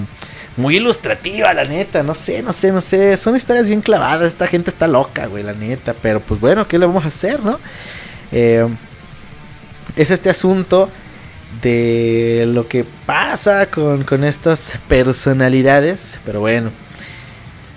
muy 0.57 0.77
ilustrativa, 0.77 1.53
la 1.53 1.65
neta, 1.65 2.05
no 2.05 2.15
sé, 2.15 2.41
no 2.41 2.53
sé, 2.53 2.71
no 2.71 2.81
sé, 2.81 3.17
son 3.17 3.35
historias 3.35 3.67
bien 3.67 3.81
clavadas, 3.81 4.29
esta 4.29 4.47
gente 4.47 4.71
está 4.71 4.87
loca, 4.87 5.27
güey, 5.27 5.43
la 5.43 5.53
neta, 5.53 5.97
pero 6.01 6.21
pues 6.21 6.39
bueno, 6.39 6.69
¿qué 6.69 6.79
le 6.79 6.87
vamos 6.87 7.05
a 7.05 7.09
hacer, 7.09 7.43
no? 7.43 7.59
Eh, 8.31 8.65
es 9.97 10.11
este 10.11 10.31
asunto 10.31 10.89
de 11.63 12.45
lo 12.49 12.69
que 12.69 12.85
pasa 13.07 13.67
con, 13.67 14.05
con 14.05 14.25
estas 14.25 14.73
personalidades. 14.89 16.19
Pero 16.25 16.41
bueno. 16.41 16.71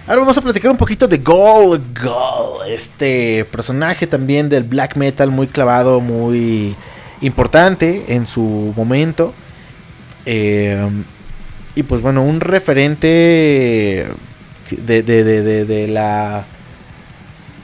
Ahora 0.07 0.21
vamos 0.21 0.37
a 0.37 0.41
platicar 0.41 0.71
un 0.71 0.77
poquito 0.77 1.05
de 1.07 1.17
Gold 1.17 1.99
Gold. 2.01 2.69
Este 2.69 3.43
personaje 3.51 4.07
también 4.07 4.47
del 4.47 4.63
black 4.63 4.95
metal 4.95 5.31
muy 5.31 5.47
clavado, 5.47 5.99
muy 5.99 6.75
importante 7.19 8.05
en 8.07 8.25
su 8.25 8.73
momento. 8.75 9.33
Eh, 10.25 10.89
y 11.75 11.83
pues 11.83 12.01
bueno, 12.01 12.23
un 12.23 12.39
referente 12.39 14.07
de, 14.71 15.03
de, 15.03 15.23
de, 15.23 15.65
de, 15.65 15.87
la... 15.87 16.45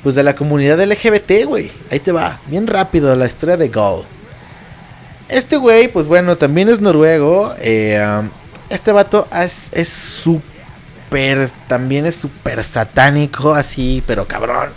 Pues 0.04 0.16
de 0.16 0.24
la 0.24 0.36
comunidad 0.36 0.84
LGBT, 0.84 1.46
güey. 1.46 1.72
Ahí 1.90 2.02
te 2.02 2.12
va. 2.12 2.42
Bien 2.48 2.68
rápido 2.68 3.16
la 3.16 3.26
historia 3.26 3.56
de 3.56 3.70
Gold. 3.70 4.04
Este 5.30 5.58
güey, 5.58 5.88
pues 5.88 6.08
bueno, 6.08 6.38
también 6.38 6.70
es 6.70 6.82
noruego. 6.82 7.56
Eh, 7.60 8.04
um, 8.20 8.30
este 8.70 8.92
vato 8.92 9.28
es 9.72 9.90
súper, 9.90 11.50
también 11.68 12.06
es 12.06 12.16
súper 12.16 12.64
satánico, 12.64 13.54
así, 13.54 14.04
pero 14.06 14.28
cabrón. 14.28 14.70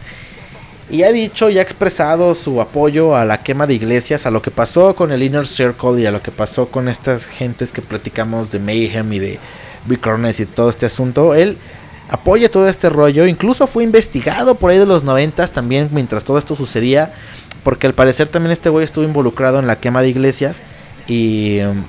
Y 0.88 1.02
ha 1.02 1.10
dicho 1.10 1.50
y 1.50 1.58
ha 1.58 1.62
expresado 1.62 2.34
su 2.36 2.60
apoyo 2.60 3.16
a 3.16 3.24
la 3.24 3.42
quema 3.42 3.66
de 3.66 3.74
iglesias, 3.74 4.24
a 4.24 4.30
lo 4.30 4.40
que 4.40 4.52
pasó 4.52 4.94
con 4.94 5.10
el 5.10 5.22
Inner 5.22 5.46
Circle 5.46 6.00
y 6.00 6.06
a 6.06 6.12
lo 6.12 6.22
que 6.22 6.30
pasó 6.30 6.68
con 6.68 6.88
estas 6.88 7.24
gentes 7.24 7.72
que 7.72 7.82
platicamos 7.82 8.52
de 8.52 8.60
Mayhem 8.60 9.12
y 9.12 9.18
de 9.18 9.38
Bicornes 9.86 10.38
y 10.38 10.46
todo 10.46 10.70
este 10.70 10.86
asunto. 10.86 11.34
Él 11.34 11.58
apoya 12.08 12.48
todo 12.48 12.68
este 12.68 12.88
rollo, 12.88 13.26
incluso 13.26 13.66
fue 13.66 13.82
investigado 13.82 14.54
por 14.54 14.70
ahí 14.70 14.78
de 14.78 14.86
los 14.86 15.02
noventas 15.02 15.50
también 15.50 15.88
mientras 15.90 16.22
todo 16.22 16.38
esto 16.38 16.54
sucedía. 16.54 17.12
Porque 17.66 17.88
al 17.88 17.94
parecer 17.94 18.28
también 18.28 18.52
este 18.52 18.68
güey 18.68 18.84
estuvo 18.84 19.04
involucrado 19.04 19.58
en 19.58 19.66
la 19.66 19.74
quema 19.74 20.00
de 20.00 20.08
iglesias. 20.08 20.58
Y. 21.08 21.58
Um, 21.62 21.82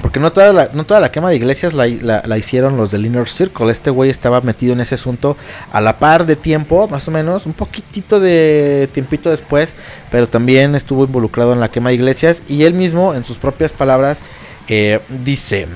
porque 0.00 0.18
no 0.18 0.32
toda 0.32 0.54
la, 0.54 0.70
no 0.72 0.86
toda 0.86 1.00
la 1.00 1.12
quema 1.12 1.28
de 1.28 1.36
iglesias 1.36 1.74
la, 1.74 1.86
la, 1.86 2.38
hicieron 2.38 2.78
los 2.78 2.90
del 2.90 3.04
Inner 3.04 3.28
Circle. 3.28 3.70
Este 3.70 3.90
güey 3.90 4.08
estaba 4.08 4.40
metido 4.40 4.72
en 4.72 4.80
ese 4.80 4.94
asunto 4.94 5.36
a 5.70 5.82
la 5.82 5.98
par 5.98 6.24
de 6.24 6.34
tiempo, 6.34 6.88
más 6.88 7.06
o 7.08 7.10
menos, 7.10 7.44
un 7.44 7.52
poquitito 7.52 8.20
de 8.20 8.88
tiempito 8.94 9.28
después. 9.28 9.74
Pero 10.10 10.30
también 10.30 10.74
estuvo 10.74 11.04
involucrado 11.04 11.52
en 11.52 11.60
la 11.60 11.68
quema 11.68 11.90
de 11.90 11.96
iglesias. 11.96 12.42
Y 12.48 12.62
él 12.62 12.72
mismo, 12.72 13.14
en 13.14 13.22
sus 13.22 13.36
propias 13.36 13.74
palabras, 13.74 14.22
eh, 14.66 15.00
dice. 15.10 15.68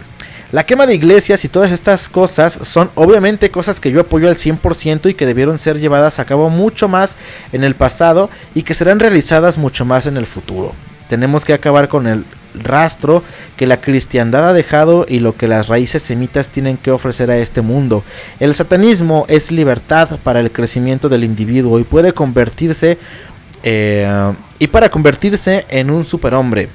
La 0.54 0.66
quema 0.66 0.86
de 0.86 0.94
iglesias 0.94 1.44
y 1.44 1.48
todas 1.48 1.72
estas 1.72 2.08
cosas 2.08 2.60
son 2.62 2.88
obviamente 2.94 3.50
cosas 3.50 3.80
que 3.80 3.90
yo 3.90 4.02
apoyo 4.02 4.28
al 4.28 4.36
100% 4.36 5.10
y 5.10 5.14
que 5.14 5.26
debieron 5.26 5.58
ser 5.58 5.80
llevadas 5.80 6.20
a 6.20 6.26
cabo 6.26 6.48
mucho 6.48 6.86
más 6.86 7.16
en 7.50 7.64
el 7.64 7.74
pasado 7.74 8.30
y 8.54 8.62
que 8.62 8.72
serán 8.72 9.00
realizadas 9.00 9.58
mucho 9.58 9.84
más 9.84 10.06
en 10.06 10.16
el 10.16 10.26
futuro. 10.26 10.72
Tenemos 11.08 11.44
que 11.44 11.54
acabar 11.54 11.88
con 11.88 12.06
el 12.06 12.24
rastro 12.54 13.24
que 13.56 13.66
la 13.66 13.80
cristiandad 13.80 14.50
ha 14.50 14.52
dejado 14.52 15.06
y 15.08 15.18
lo 15.18 15.36
que 15.36 15.48
las 15.48 15.66
raíces 15.66 16.04
semitas 16.04 16.50
tienen 16.50 16.76
que 16.76 16.92
ofrecer 16.92 17.32
a 17.32 17.38
este 17.38 17.60
mundo. 17.60 18.04
El 18.38 18.54
satanismo 18.54 19.26
es 19.28 19.50
libertad 19.50 20.20
para 20.22 20.38
el 20.38 20.52
crecimiento 20.52 21.08
del 21.08 21.24
individuo 21.24 21.80
y 21.80 21.82
puede 21.82 22.12
convertirse 22.12 22.96
eh, 23.64 24.32
y 24.60 24.68
para 24.68 24.88
convertirse 24.88 25.66
en 25.68 25.90
un 25.90 26.04
superhombre. 26.04 26.68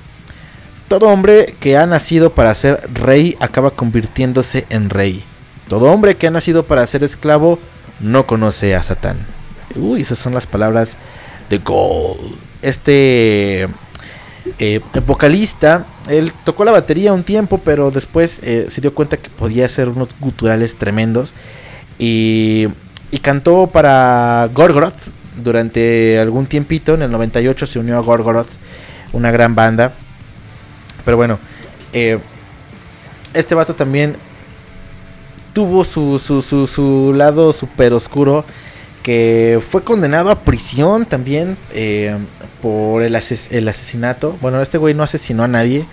Todo 0.89 1.09
hombre 1.09 1.53
que 1.59 1.77
ha 1.77 1.85
nacido 1.85 2.31
para 2.31 2.55
ser 2.55 2.89
rey 2.91 3.37
acaba 3.39 3.69
convirtiéndose 3.69 4.65
en 4.71 4.89
rey. 4.89 5.23
Todo 5.67 5.85
hombre 5.91 6.17
que 6.17 6.25
ha 6.25 6.31
nacido 6.31 6.63
para 6.63 6.85
ser 6.87 7.03
esclavo 7.03 7.59
no 7.99 8.25
conoce 8.25 8.73
a 8.73 8.81
Satán. 8.81 9.17
Uy, 9.75 10.01
esas 10.01 10.17
son 10.17 10.33
las 10.33 10.47
palabras 10.47 10.97
de 11.47 11.59
Gold. 11.59 12.35
Este 12.63 13.67
eh, 14.57 14.81
vocalista, 15.05 15.85
él 16.09 16.33
tocó 16.43 16.65
la 16.65 16.71
batería 16.71 17.13
un 17.13 17.23
tiempo, 17.23 17.59
pero 17.63 17.91
después 17.91 18.39
eh, 18.41 18.65
se 18.71 18.81
dio 18.81 18.95
cuenta 18.95 19.17
que 19.17 19.29
podía 19.29 19.67
hacer 19.67 19.89
unos 19.89 20.09
guturales 20.19 20.75
tremendos. 20.75 21.35
Y, 21.99 22.67
y 23.11 23.19
cantó 23.19 23.67
para 23.67 24.49
Gorgoroth 24.55 25.11
durante 25.43 26.17
algún 26.17 26.47
tiempito. 26.47 26.95
En 26.95 27.03
el 27.03 27.11
98 27.11 27.67
se 27.67 27.77
unió 27.77 27.95
a 27.95 28.01
Gorgoroth, 28.01 28.49
una 29.13 29.29
gran 29.29 29.53
banda. 29.53 29.93
Pero 31.09 31.17
bueno, 31.17 31.39
eh, 31.91 32.19
este 33.33 33.55
vato 33.55 33.73
también 33.73 34.15
tuvo 35.53 35.83
su, 35.83 36.19
su, 36.19 36.43
su, 36.43 36.67
su 36.67 37.13
lado 37.15 37.51
súper 37.51 37.93
oscuro. 37.93 38.45
Que 39.01 39.59
fue 39.67 39.83
condenado 39.83 40.29
a 40.29 40.41
prisión 40.41 41.07
también 41.07 41.57
eh, 41.73 42.15
por 42.61 43.01
el, 43.01 43.15
el, 43.15 43.67
asesinato. 43.67 44.37
Bueno, 44.39 44.61
este 44.61 44.77
güey 44.77 44.93
no 44.93 45.01
asesinó 45.01 45.41
a 45.41 45.47
nadie. 45.47 45.83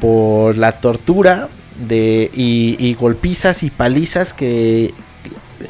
Por 0.00 0.56
la 0.56 0.72
tortura 0.72 1.50
de, 1.76 2.30
y, 2.32 2.94
golpizas 2.94 3.64
y 3.64 3.68
palizas 3.68 4.32
que 4.32 4.94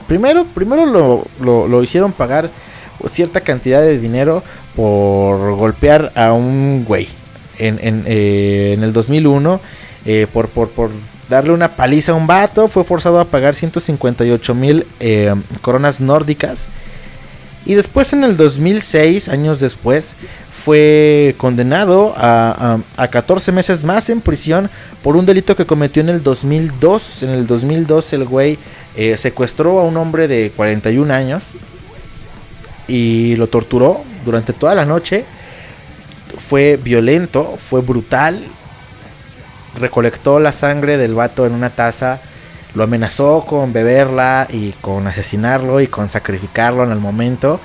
primero, 0.07 0.45
primero 0.55 0.86
lo, 0.86 1.26
lo, 1.40 1.66
lo, 1.66 1.82
hicieron 1.82 2.12
pagar 2.12 2.49
cierta 3.07 3.40
cantidad 3.40 3.80
de 3.80 3.99
dinero 3.99 4.45
por 4.76 5.57
golpear 5.57 6.12
a 6.14 6.32
un 6.32 6.84
güey 6.84 7.09
en, 7.59 7.78
en, 7.82 8.05
eh, 8.07 8.72
en 8.76 8.82
el 8.82 8.92
2001 8.92 9.61
eh, 10.07 10.26
por, 10.32 10.48
por, 10.48 10.70
por, 10.70 10.90
darle 11.28 11.52
una 11.52 11.76
paliza 11.76 12.12
a 12.12 12.14
un 12.14 12.26
vato. 12.26 12.68
Fue 12.68 12.84
forzado 12.84 13.20
a 13.20 13.26
pagar 13.26 13.55
158 13.55 14.55
mil 14.55 14.86
eh, 15.00 15.34
coronas 15.62 16.00
nórdicas. 16.00 16.68
Y 17.66 17.74
después 17.74 18.12
en 18.12 18.24
el 18.24 18.36
2006, 18.36 19.30
años 19.30 19.59
después, 19.59 20.16
fue 20.52 21.34
condenado 21.38 22.12
a, 22.14 22.78
a, 22.96 23.09
14 23.09 23.52
meses 23.52 23.84
más 23.84 24.11
en 24.11 24.20
prisión 24.20 24.68
por 25.02 25.16
un 25.16 25.24
delito 25.24 25.57
que 25.57 25.64
cometió 25.64 26.02
en 26.02 26.11
el 26.11 26.22
2002. 26.22 27.22
En 27.22 27.30
el 27.30 27.46
2002 27.46 28.12
el 28.12 28.24
güey 28.26 28.59
secuestró 29.16 29.80
a 29.80 29.84
un 29.84 29.96
hombre 29.96 30.28
de 30.28 30.52
41 30.55 31.12
años 31.12 31.52
y 32.86 33.34
lo 33.36 33.46
torturó 33.46 34.05
durante 34.24 34.52
toda 34.52 34.74
la 34.74 34.84
noche 34.84 35.24
fue 36.39 36.76
violento, 36.76 37.57
fue 37.59 37.80
brutal. 37.80 38.45
Recolectó 39.78 40.39
la 40.39 40.53
sangre 40.53 40.97
del 40.97 41.14
vato 41.14 41.47
en 41.47 41.53
una 41.53 41.70
taza, 41.70 42.20
lo 42.74 42.85
amenazó 42.85 43.45
con 43.47 43.72
beberla 43.72 44.47
y 44.51 44.72
con 44.80 45.07
asesinarlo 45.07 45.80
y 45.80 45.87
con 45.87 46.11
sacrificarlo 46.11 46.85
en 46.85 46.93
el 46.93 47.01
momento. 47.01 47.61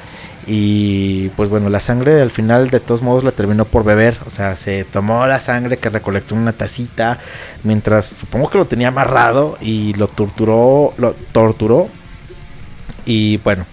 Y 0.51 1.29
pues 1.29 1.49
bueno, 1.49 1.69
la 1.69 1.79
sangre 1.79 2.21
al 2.21 2.31
final 2.31 2.71
de 2.71 2.79
todos 2.79 3.03
modos 3.03 3.23
la 3.23 3.31
terminó 3.31 3.65
por 3.65 3.83
beber. 3.83 4.17
O 4.25 4.31
sea, 4.31 4.55
se 4.55 4.83
tomó 4.83 5.27
la 5.27 5.39
sangre 5.39 5.77
que 5.77 5.89
recolectó 5.89 6.33
en 6.33 6.41
una 6.41 6.53
tacita. 6.53 7.19
Mientras 7.63 8.07
supongo 8.07 8.49
que 8.49 8.57
lo 8.57 8.65
tenía 8.65 8.87
amarrado 8.87 9.57
y 9.61 9.93
lo 9.93 10.07
torturó. 10.07 10.93
Lo 10.97 11.13
torturó. 11.31 11.87
Y 13.05 13.37
bueno, 13.37 13.65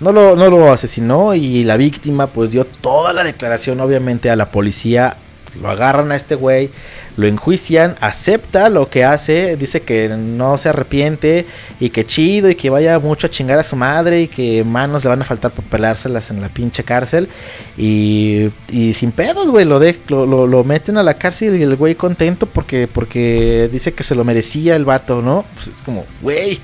no 0.00 0.12
lo, 0.12 0.34
no 0.34 0.48
lo 0.48 0.72
asesinó 0.72 1.34
y 1.34 1.62
la 1.64 1.76
víctima 1.76 2.26
pues 2.26 2.50
dio 2.50 2.64
toda 2.64 3.12
la 3.12 3.22
declaración 3.22 3.80
obviamente 3.80 4.30
a 4.30 4.36
la 4.36 4.50
policía. 4.50 5.16
Lo 5.60 5.68
agarran 5.68 6.12
a 6.12 6.16
este 6.16 6.36
güey, 6.36 6.70
lo 7.16 7.26
enjuician, 7.26 7.96
acepta 8.00 8.68
lo 8.68 8.88
que 8.88 9.04
hace, 9.04 9.56
dice 9.56 9.82
que 9.82 10.08
no 10.08 10.56
se 10.58 10.68
arrepiente 10.68 11.44
y 11.80 11.90
que 11.90 12.06
chido 12.06 12.48
y 12.48 12.54
que 12.54 12.70
vaya 12.70 13.00
mucho 13.00 13.26
a 13.26 13.30
chingar 13.30 13.58
a 13.58 13.64
su 13.64 13.74
madre 13.74 14.22
y 14.22 14.28
que 14.28 14.62
manos 14.62 15.02
le 15.02 15.10
van 15.10 15.22
a 15.22 15.24
faltar 15.24 15.50
para 15.50 15.66
pelárselas 15.68 16.30
en 16.30 16.40
la 16.40 16.50
pinche 16.50 16.84
cárcel. 16.84 17.28
Y, 17.76 18.50
y 18.68 18.94
sin 18.94 19.10
pedos, 19.10 19.48
güey, 19.48 19.64
lo, 19.64 19.80
de, 19.80 19.98
lo, 20.06 20.46
lo, 20.46 20.62
meten 20.62 20.98
a 20.98 21.02
la 21.02 21.14
cárcel 21.14 21.56
y 21.56 21.62
el 21.64 21.74
güey 21.74 21.96
contento 21.96 22.46
porque, 22.46 22.86
porque 22.86 23.68
dice 23.72 23.92
que 23.92 24.04
se 24.04 24.14
lo 24.14 24.24
merecía 24.24 24.76
el 24.76 24.84
vato, 24.84 25.20
¿no? 25.20 25.44
Pues 25.56 25.66
es 25.66 25.82
como, 25.82 26.06
güey 26.22 26.60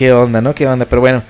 qué 0.00 0.14
onda, 0.14 0.40
¿no? 0.40 0.54
¿Qué 0.54 0.66
onda? 0.66 0.86
Pero 0.86 1.02
bueno. 1.02 1.22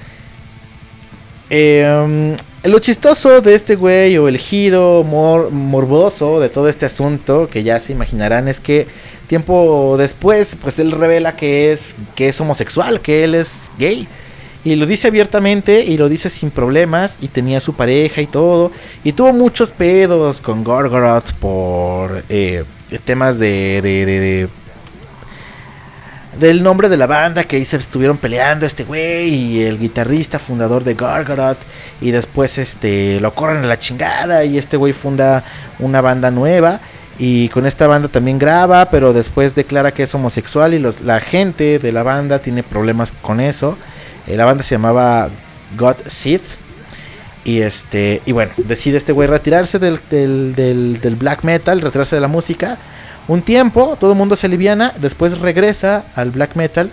Eh, 1.51 2.37
lo 2.63 2.79
chistoso 2.79 3.41
de 3.41 3.57
este 3.57 3.75
güey 3.75 4.17
o 4.17 4.29
el 4.29 4.39
giro 4.39 5.03
morboso 5.03 6.39
de 6.39 6.49
todo 6.51 6.69
este 6.69 6.87
asunto 6.87 7.49
que 7.51 7.65
ya 7.65 7.81
se 7.81 7.91
imaginarán 7.91 8.47
es 8.47 8.61
que 8.61 8.87
tiempo 9.27 9.97
después 9.99 10.55
pues 10.55 10.79
él 10.79 10.93
revela 10.93 11.35
que 11.35 11.73
es 11.73 11.97
que 12.15 12.29
es 12.29 12.41
homosexual, 12.41 13.01
que 13.01 13.25
él 13.25 13.35
es 13.35 13.73
gay 13.77 14.07
y 14.63 14.77
lo 14.77 14.87
dice 14.87 15.09
abiertamente 15.09 15.81
y 15.81 15.97
lo 15.97 16.09
dice 16.09 16.31
sin 16.31 16.53
problemas 16.53 17.19
y 17.21 17.27
tenía 17.27 17.59
su 17.59 17.75
pareja 17.75 18.21
y 18.21 18.29
todo 18.29 18.71
y 19.03 19.15
tuvo 19.15 19.33
muchos 19.33 19.73
pedos 19.73 20.41
con 20.41 20.63
Gorgoroth 20.63 21.33
por 21.41 22.23
eh, 22.29 22.63
temas 23.05 23.41
de 23.41 24.49
del 26.41 26.63
nombre 26.63 26.89
de 26.89 26.97
la 26.97 27.07
banda 27.07 27.45
que 27.45 27.57
ahí 27.57 27.65
se 27.65 27.77
estuvieron 27.77 28.19
peleando 28.19 28.67
este 28.67 28.85
güey 28.85 29.29
y 29.29 29.63
el 29.63 29.79
guitarrista 29.79 30.39
fundador 30.39 30.83
de 30.83 30.95
Gargaroth 30.95 31.59
y 32.01 32.11
después 32.11 32.59
este 32.59 33.21
lo 33.21 33.35
corren 33.35 33.63
a 33.63 33.67
la 33.67 33.79
chingada 33.79 34.45
y 34.45 34.59
este 34.59 34.77
güey 34.77 34.93
funda 34.93 35.45
una 35.79 36.01
banda 36.01 36.31
nueva 36.31 36.81
y 37.23 37.51
con 37.51 37.67
esta 37.67 37.87
banda 37.87 38.09
también 38.09 38.39
graba, 38.39 38.87
pero 38.87 39.13
después 39.13 39.55
declara 39.55 39.93
que 39.93 40.05
es 40.05 40.15
homosexual 40.15 40.73
y 40.73 40.79
los, 40.79 41.03
la 41.03 41.21
gente 41.21 41.79
de 41.79 41.93
la 41.93 42.03
banda 42.03 42.39
tiene 42.39 42.63
problemas 42.63 43.13
con 43.21 43.41
eso. 43.41 43.77
Eh, 44.27 44.39
la 44.39 44.47
banda 44.47 44.65
se 44.65 44.75
llamaba 44.75 45.29
God 45.77 45.97
Sith. 46.07 46.45
Y 47.45 47.61
este. 47.61 48.23
Y 48.25 48.33
bueno, 48.33 48.53
decide 48.57 48.97
este 48.97 49.13
güey 49.13 49.29
retirarse 49.29 49.79
del, 49.79 50.01
del, 50.11 50.55
del, 51.01 51.17
black 51.17 51.45
metal, 51.45 51.83
retirarse 51.83 52.17
de 52.17 52.21
la 52.23 52.29
música. 52.29 52.79
Un 53.31 53.43
tiempo, 53.43 53.97
todo 54.01 54.11
el 54.11 54.19
mundo 54.19 54.35
se 54.35 54.49
aliviana. 54.49 54.93
Después 54.99 55.39
regresa 55.39 56.05
al 56.17 56.33
black 56.33 56.57
metal 56.57 56.91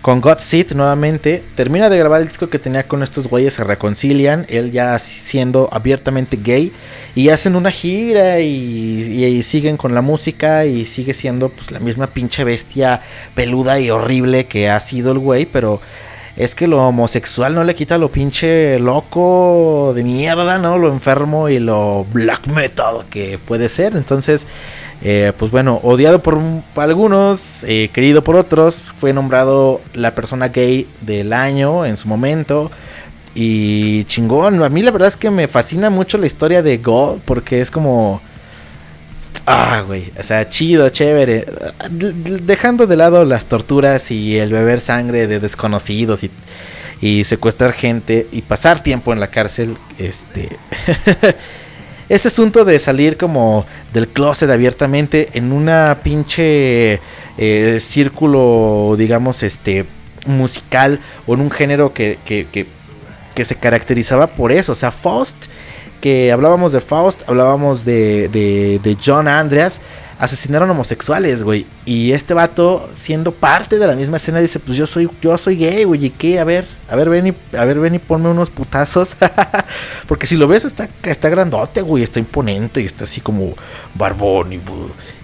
con 0.00 0.20
God 0.20 0.38
Seed 0.38 0.74
nuevamente. 0.74 1.42
Termina 1.56 1.88
de 1.88 1.98
grabar 1.98 2.20
el 2.20 2.28
disco 2.28 2.48
que 2.48 2.60
tenía 2.60 2.86
con 2.86 3.02
estos 3.02 3.26
güeyes, 3.26 3.54
se 3.54 3.64
reconcilian. 3.64 4.46
Él 4.48 4.70
ya 4.70 4.96
siendo 5.00 5.68
abiertamente 5.72 6.38
gay. 6.40 6.72
Y 7.16 7.30
hacen 7.30 7.56
una 7.56 7.72
gira 7.72 8.38
y, 8.38 9.24
y, 9.24 9.42
siguen 9.42 9.76
con 9.76 9.92
la 9.92 10.02
música. 10.02 10.66
Y 10.66 10.84
sigue 10.84 11.14
siendo 11.14 11.48
pues 11.48 11.72
la 11.72 11.80
misma 11.80 12.06
pinche 12.06 12.44
bestia 12.44 13.02
peluda 13.34 13.80
y 13.80 13.90
horrible 13.90 14.46
que 14.46 14.70
ha 14.70 14.78
sido 14.78 15.10
el 15.10 15.18
güey. 15.18 15.46
Pero 15.46 15.80
es 16.36 16.54
que 16.54 16.66
lo 16.66 16.86
homosexual 16.86 17.54
no 17.54 17.64
le 17.64 17.74
quita 17.74 17.98
lo 17.98 18.10
pinche 18.10 18.78
loco 18.78 19.92
de 19.94 20.04
mierda, 20.04 20.58
¿no? 20.58 20.78
Lo 20.78 20.88
enfermo 20.92 21.48
y 21.48 21.58
lo 21.58 22.06
black 22.12 22.46
metal 22.48 23.04
que 23.10 23.38
puede 23.38 23.68
ser. 23.68 23.96
Entonces 23.96 24.46
eh, 25.02 25.32
pues 25.38 25.50
bueno, 25.50 25.80
odiado 25.82 26.20
por, 26.20 26.40
algunos, 26.76 27.64
eh, 27.64 27.90
querido 27.92 28.22
por 28.24 28.36
otros, 28.36 28.92
fue 28.98 29.12
nombrado 29.12 29.80
la 29.94 30.14
persona 30.14 30.48
gay 30.48 30.88
del 31.00 31.32
año 31.32 31.84
en 31.84 31.96
su 31.96 32.08
momento. 32.08 32.70
Y 33.34 34.04
chingón, 34.04 34.62
a 34.62 34.68
mí 34.68 34.82
la 34.82 34.90
verdad 34.90 35.08
es 35.08 35.16
que 35.16 35.30
me 35.30 35.48
fascina 35.48 35.90
mucho 35.90 36.16
la 36.16 36.26
historia 36.26 36.62
de 36.62 36.78
God 36.78 37.18
porque 37.24 37.60
es 37.60 37.70
como... 37.70 38.20
Ah, 39.46 39.84
güey, 39.86 40.12
o 40.18 40.22
sea, 40.22 40.48
chido, 40.48 40.88
chévere. 40.88 41.46
Dejando 41.90 42.86
de 42.86 42.96
lado 42.96 43.24
las 43.24 43.46
torturas 43.46 44.10
y 44.10 44.36
el 44.38 44.52
beber 44.52 44.80
sangre 44.80 45.28
de 45.28 45.38
desconocidos 45.38 46.24
y, 46.24 46.30
y 47.00 47.24
secuestrar 47.24 47.72
gente 47.72 48.26
y 48.32 48.42
pasar 48.42 48.82
tiempo 48.82 49.12
en 49.12 49.20
la 49.20 49.28
cárcel, 49.28 49.76
este... 49.98 50.48
este 52.08 52.28
asunto 52.28 52.64
de 52.64 52.78
salir 52.78 53.16
como 53.16 53.66
del 53.92 54.08
closet 54.08 54.50
abiertamente 54.50 55.30
en 55.34 55.52
una 55.52 55.98
pinche 56.02 57.00
eh, 57.38 57.78
círculo, 57.80 58.94
digamos, 58.96 59.42
este, 59.42 59.86
musical 60.26 61.00
o 61.26 61.34
en 61.34 61.40
un 61.40 61.50
género 61.50 61.92
que, 61.92 62.18
que, 62.24 62.46
que, 62.50 62.66
que, 63.34 63.44
se 63.44 63.56
caracterizaba 63.56 64.28
por 64.28 64.52
eso. 64.52 64.72
O 64.72 64.76
sea, 64.76 64.92
Faust, 64.92 65.36
hablábamos 66.32 66.72
de 66.72 66.80
Faust, 66.80 67.22
hablábamos 67.28 67.84
de, 67.84 68.28
de, 68.28 68.80
de 68.82 68.96
John 69.04 69.28
Andreas 69.28 69.80
asesinaron 70.18 70.70
homosexuales, 70.70 71.42
güey. 71.42 71.66
Y 71.84 72.12
este 72.12 72.34
vato, 72.34 72.88
siendo 72.94 73.32
parte 73.32 73.78
de 73.78 73.86
la 73.86 73.94
misma 73.94 74.16
escena, 74.16 74.40
dice, 74.40 74.58
pues 74.58 74.76
yo 74.76 74.86
soy, 74.86 75.10
yo 75.20 75.36
soy 75.36 75.56
gay, 75.56 75.84
güey. 75.84 76.06
¿Y 76.06 76.10
qué? 76.10 76.40
A 76.40 76.44
ver, 76.44 76.66
a 76.88 76.96
ver, 76.96 77.10
ven 77.10 77.28
y, 77.28 77.56
a 77.56 77.64
ver, 77.64 77.78
ven 77.78 77.94
y 77.94 77.98
ponme 77.98 78.28
unos 78.28 78.50
putazos. 78.50 79.14
Porque 80.08 80.26
si 80.26 80.36
lo 80.36 80.48
ves, 80.48 80.64
está, 80.64 80.88
está 81.02 81.28
grandote, 81.28 81.82
güey. 81.82 82.02
Está 82.02 82.18
imponente 82.18 82.80
y 82.80 82.86
está 82.86 83.04
así 83.04 83.20
como 83.20 83.54
barbón 83.94 84.52
y, 84.52 84.60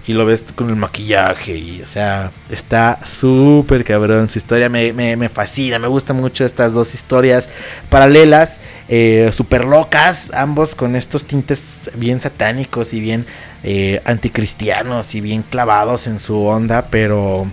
y 0.05 0.13
lo 0.13 0.25
ves 0.25 0.43
con 0.55 0.69
el 0.69 0.75
maquillaje. 0.75 1.55
Y, 1.55 1.81
o 1.81 1.87
sea, 1.87 2.31
está 2.49 2.99
súper 3.05 3.83
cabrón. 3.83 4.29
Su 4.29 4.37
historia 4.37 4.69
me, 4.69 4.91
me, 4.93 5.15
me, 5.15 5.29
fascina. 5.29 5.79
Me 5.79 5.87
gustan 5.87 6.17
mucho 6.17 6.45
estas 6.45 6.73
dos 6.73 6.93
historias 6.93 7.47
paralelas, 7.89 8.59
eh, 8.89 9.31
súper 9.33 9.65
locas. 9.65 10.31
Ambos 10.33 10.75
con 10.75 10.95
estos 10.95 11.25
tintes 11.25 11.89
bien 11.95 12.19
satánicos 12.19 12.93
y 12.93 12.99
bien 12.99 13.25
eh, 13.63 14.01
anticristianos 14.05 15.15
y 15.15 15.21
bien 15.21 15.43
clavados 15.43 16.07
en 16.07 16.19
su 16.19 16.43
onda, 16.45 16.87
pero 16.89 17.47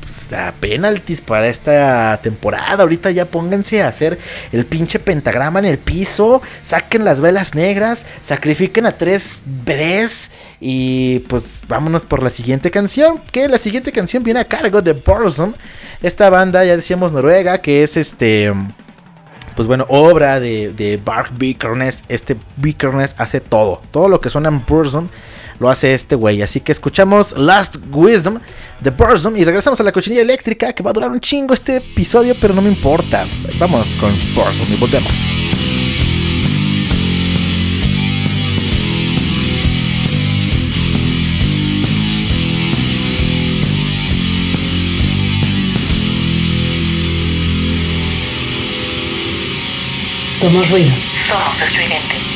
pues, 0.00 0.32
a 0.32 0.52
penaltis 0.52 1.20
para 1.20 1.48
esta 1.48 2.20
temporada. 2.22 2.84
Ahorita 2.84 3.10
ya 3.10 3.24
pónganse 3.24 3.82
a 3.82 3.88
hacer 3.88 4.18
el 4.52 4.64
pinche 4.64 5.00
pentagrama 5.00 5.58
en 5.58 5.64
el 5.64 5.78
piso, 5.78 6.40
saquen 6.62 7.04
las 7.04 7.20
velas 7.20 7.56
negras, 7.56 8.06
sacrifiquen 8.24 8.86
a 8.86 8.96
tres 8.96 9.42
bebés 9.44 10.30
y 10.60 11.20
pues 11.20 11.62
vámonos 11.68 12.02
por 12.02 12.22
la 12.22 12.30
siguiente 12.30 12.70
canción, 12.70 13.20
que 13.30 13.48
la 13.48 13.58
siguiente 13.58 13.92
canción 13.92 14.22
viene 14.22 14.40
a 14.40 14.44
cargo 14.44 14.82
de 14.82 14.92
Borzum, 14.92 15.52
esta 16.02 16.30
banda 16.30 16.64
ya 16.64 16.76
decíamos 16.76 17.12
noruega, 17.12 17.58
que 17.58 17.82
es 17.82 17.96
este 17.96 18.52
pues 19.56 19.66
bueno, 19.66 19.86
obra 19.88 20.38
de, 20.38 20.70
de 20.72 21.00
Bark 21.02 21.30
Bickerness. 21.36 22.04
Este 22.08 22.36
Bickerness 22.56 23.14
hace 23.16 23.40
todo. 23.40 23.80
Todo 23.90 24.06
lo 24.06 24.20
que 24.20 24.28
suena 24.28 24.50
en 24.50 24.62
Burzum 24.64 25.08
lo 25.58 25.70
hace 25.70 25.94
este 25.94 26.14
güey. 26.14 26.42
Así 26.42 26.60
que 26.60 26.72
escuchamos 26.72 27.36
Last 27.36 27.78
Wisdom 27.90 28.38
de 28.80 28.90
Burzum 28.90 29.34
y 29.34 29.44
regresamos 29.44 29.80
a 29.80 29.82
la 29.82 29.92
cochinilla 29.92 30.20
eléctrica 30.20 30.74
que 30.74 30.82
va 30.82 30.90
a 30.90 30.92
durar 30.92 31.10
un 31.10 31.20
chingo 31.20 31.54
este 31.54 31.76
episodio, 31.76 32.36
pero 32.38 32.52
no 32.52 32.60
me 32.60 32.68
importa. 32.68 33.26
Vamos 33.58 33.96
con 33.96 34.14
Burzum 34.34 34.70
y 34.70 34.76
volvemos. 34.76 35.12
Somos 50.36 50.68
ruido. 50.70 50.92
Somos 51.26 51.62
estridente. 51.62 52.35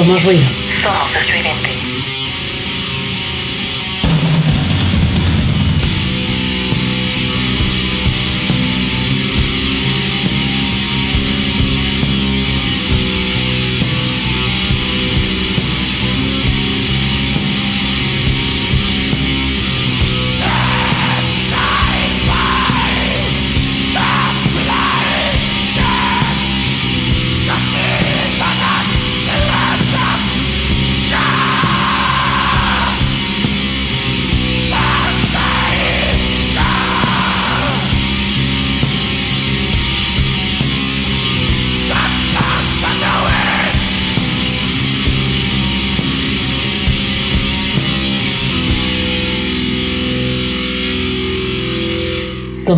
Somos 0.00 0.24
ruido. 0.24 0.46
Somos. 0.82 1.69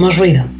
Somos 0.03 0.19
ruido. 0.19 0.52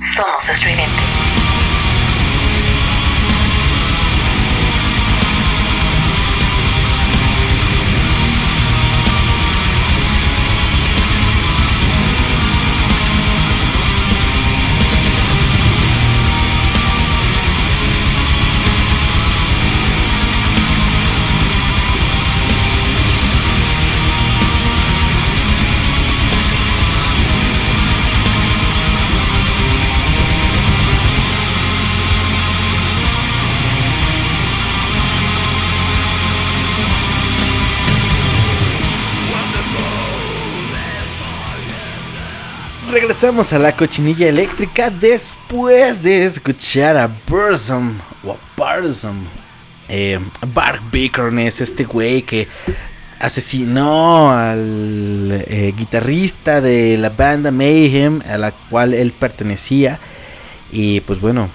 Regresamos 43.23 43.53
a 43.53 43.59
la 43.61 43.77
cochinilla 43.77 44.29
eléctrica 44.29 44.91
después 44.91 46.03
de 46.03 46.25
escuchar 46.25 46.97
a 46.97 47.09
Burzum 47.29 47.93
o 48.25 48.33
a 48.33 48.37
Burzum. 48.57 49.15
Eh, 49.89 50.19
Bark 50.53 50.83
es 50.93 51.61
este 51.61 51.85
güey 51.85 52.23
que 52.23 52.49
asesinó 53.21 54.33
al 54.33 55.45
eh, 55.47 55.73
guitarrista 55.77 56.61
de 56.61 56.99
la 56.99 57.11
banda 57.11 57.53
Mayhem 57.53 58.23
a 58.29 58.39
la 58.39 58.51
cual 58.51 58.93
él 58.93 59.13
pertenecía 59.13 60.01
y 60.73 60.99
pues 61.03 61.21
bueno 61.21 61.49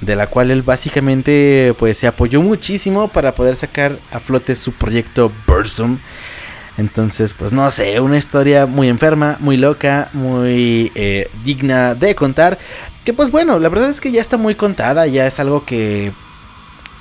de 0.00 0.16
la 0.16 0.28
cual 0.28 0.50
él 0.50 0.62
básicamente 0.62 1.74
pues 1.78 1.98
se 1.98 2.06
apoyó 2.06 2.40
muchísimo 2.40 3.08
para 3.08 3.34
poder 3.34 3.56
sacar 3.56 3.98
a 4.12 4.18
flote 4.18 4.56
su 4.56 4.72
proyecto 4.72 5.30
Burzum 5.46 5.98
entonces, 6.78 7.34
pues 7.34 7.52
no 7.52 7.70
sé, 7.70 8.00
una 8.00 8.16
historia 8.16 8.66
muy 8.66 8.88
enferma, 8.88 9.36
muy 9.40 9.56
loca, 9.56 10.08
muy 10.12 10.90
eh, 10.94 11.30
digna 11.44 11.94
de 11.94 12.14
contar. 12.14 12.58
Que 13.04 13.12
pues 13.12 13.30
bueno, 13.30 13.58
la 13.58 13.68
verdad 13.68 13.90
es 13.90 14.00
que 14.00 14.12
ya 14.12 14.20
está 14.20 14.36
muy 14.36 14.54
contada, 14.54 15.06
ya 15.06 15.26
es 15.26 15.38
algo 15.38 15.64
que, 15.64 16.12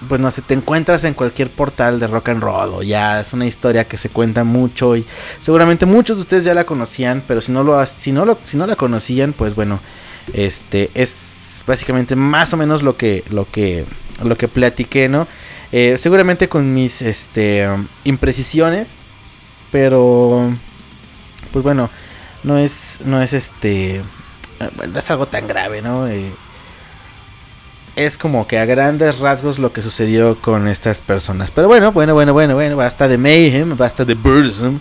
pues 0.09 0.19
no 0.19 0.29
sé, 0.29 0.41
te 0.41 0.55
encuentras 0.55 1.03
en 1.03 1.13
cualquier 1.13 1.49
portal 1.49 1.99
de 1.99 2.07
rock 2.07 2.29
and 2.29 2.43
roll. 2.43 2.73
O 2.73 2.83
ya 2.83 3.21
es 3.21 3.33
una 3.33 3.45
historia 3.45 3.85
que 3.85 3.97
se 3.97 4.09
cuenta 4.09 4.43
mucho 4.43 4.95
y 4.97 5.05
seguramente 5.39 5.85
muchos 5.85 6.17
de 6.17 6.21
ustedes 6.21 6.43
ya 6.43 6.53
la 6.53 6.65
conocían, 6.65 7.23
pero 7.25 7.39
si 7.39 7.51
no, 7.51 7.63
lo, 7.63 7.85
si 7.85 8.11
no, 8.11 8.25
lo, 8.25 8.37
si 8.43 8.57
no 8.57 8.67
la 8.67 8.75
conocían, 8.75 9.31
pues 9.31 9.55
bueno, 9.55 9.79
este 10.33 10.91
es 10.95 11.63
básicamente 11.65 12.15
más 12.15 12.53
o 12.53 12.57
menos 12.57 12.83
lo 12.83 12.97
que, 12.97 13.23
lo 13.29 13.45
que, 13.45 13.85
lo 14.23 14.35
que 14.37 14.47
platiqué, 14.49 15.07
¿no? 15.07 15.27
Eh, 15.71 15.95
seguramente 15.97 16.49
con 16.49 16.73
mis 16.73 17.01
este, 17.01 17.65
imprecisiones 18.03 18.97
pero, 19.71 20.51
pues 21.51 21.63
bueno, 21.63 21.89
no 22.43 22.57
es, 22.57 22.99
no 23.05 23.21
es 23.21 23.33
este, 23.33 24.01
no 24.91 24.99
es 24.99 25.11
algo 25.11 25.27
tan 25.27 25.47
grave, 25.47 25.81
¿no? 25.81 26.07
Eh, 26.07 26.31
es 27.95 28.17
como 28.17 28.47
que 28.47 28.57
a 28.57 28.65
grandes 28.65 29.19
rasgos 29.19 29.59
lo 29.59 29.73
que 29.73 29.81
sucedió 29.81 30.37
con 30.39 30.67
estas 30.67 30.99
personas. 30.99 31.51
Pero 31.51 31.67
bueno, 31.67 31.91
bueno, 31.91 32.13
bueno, 32.13 32.33
bueno, 32.33 32.55
bueno, 32.55 32.77
basta 32.77 33.07
de 33.07 33.17
Mayhem, 33.17 33.75
basta 33.77 34.05
de 34.05 34.13
Burzum, 34.13 34.79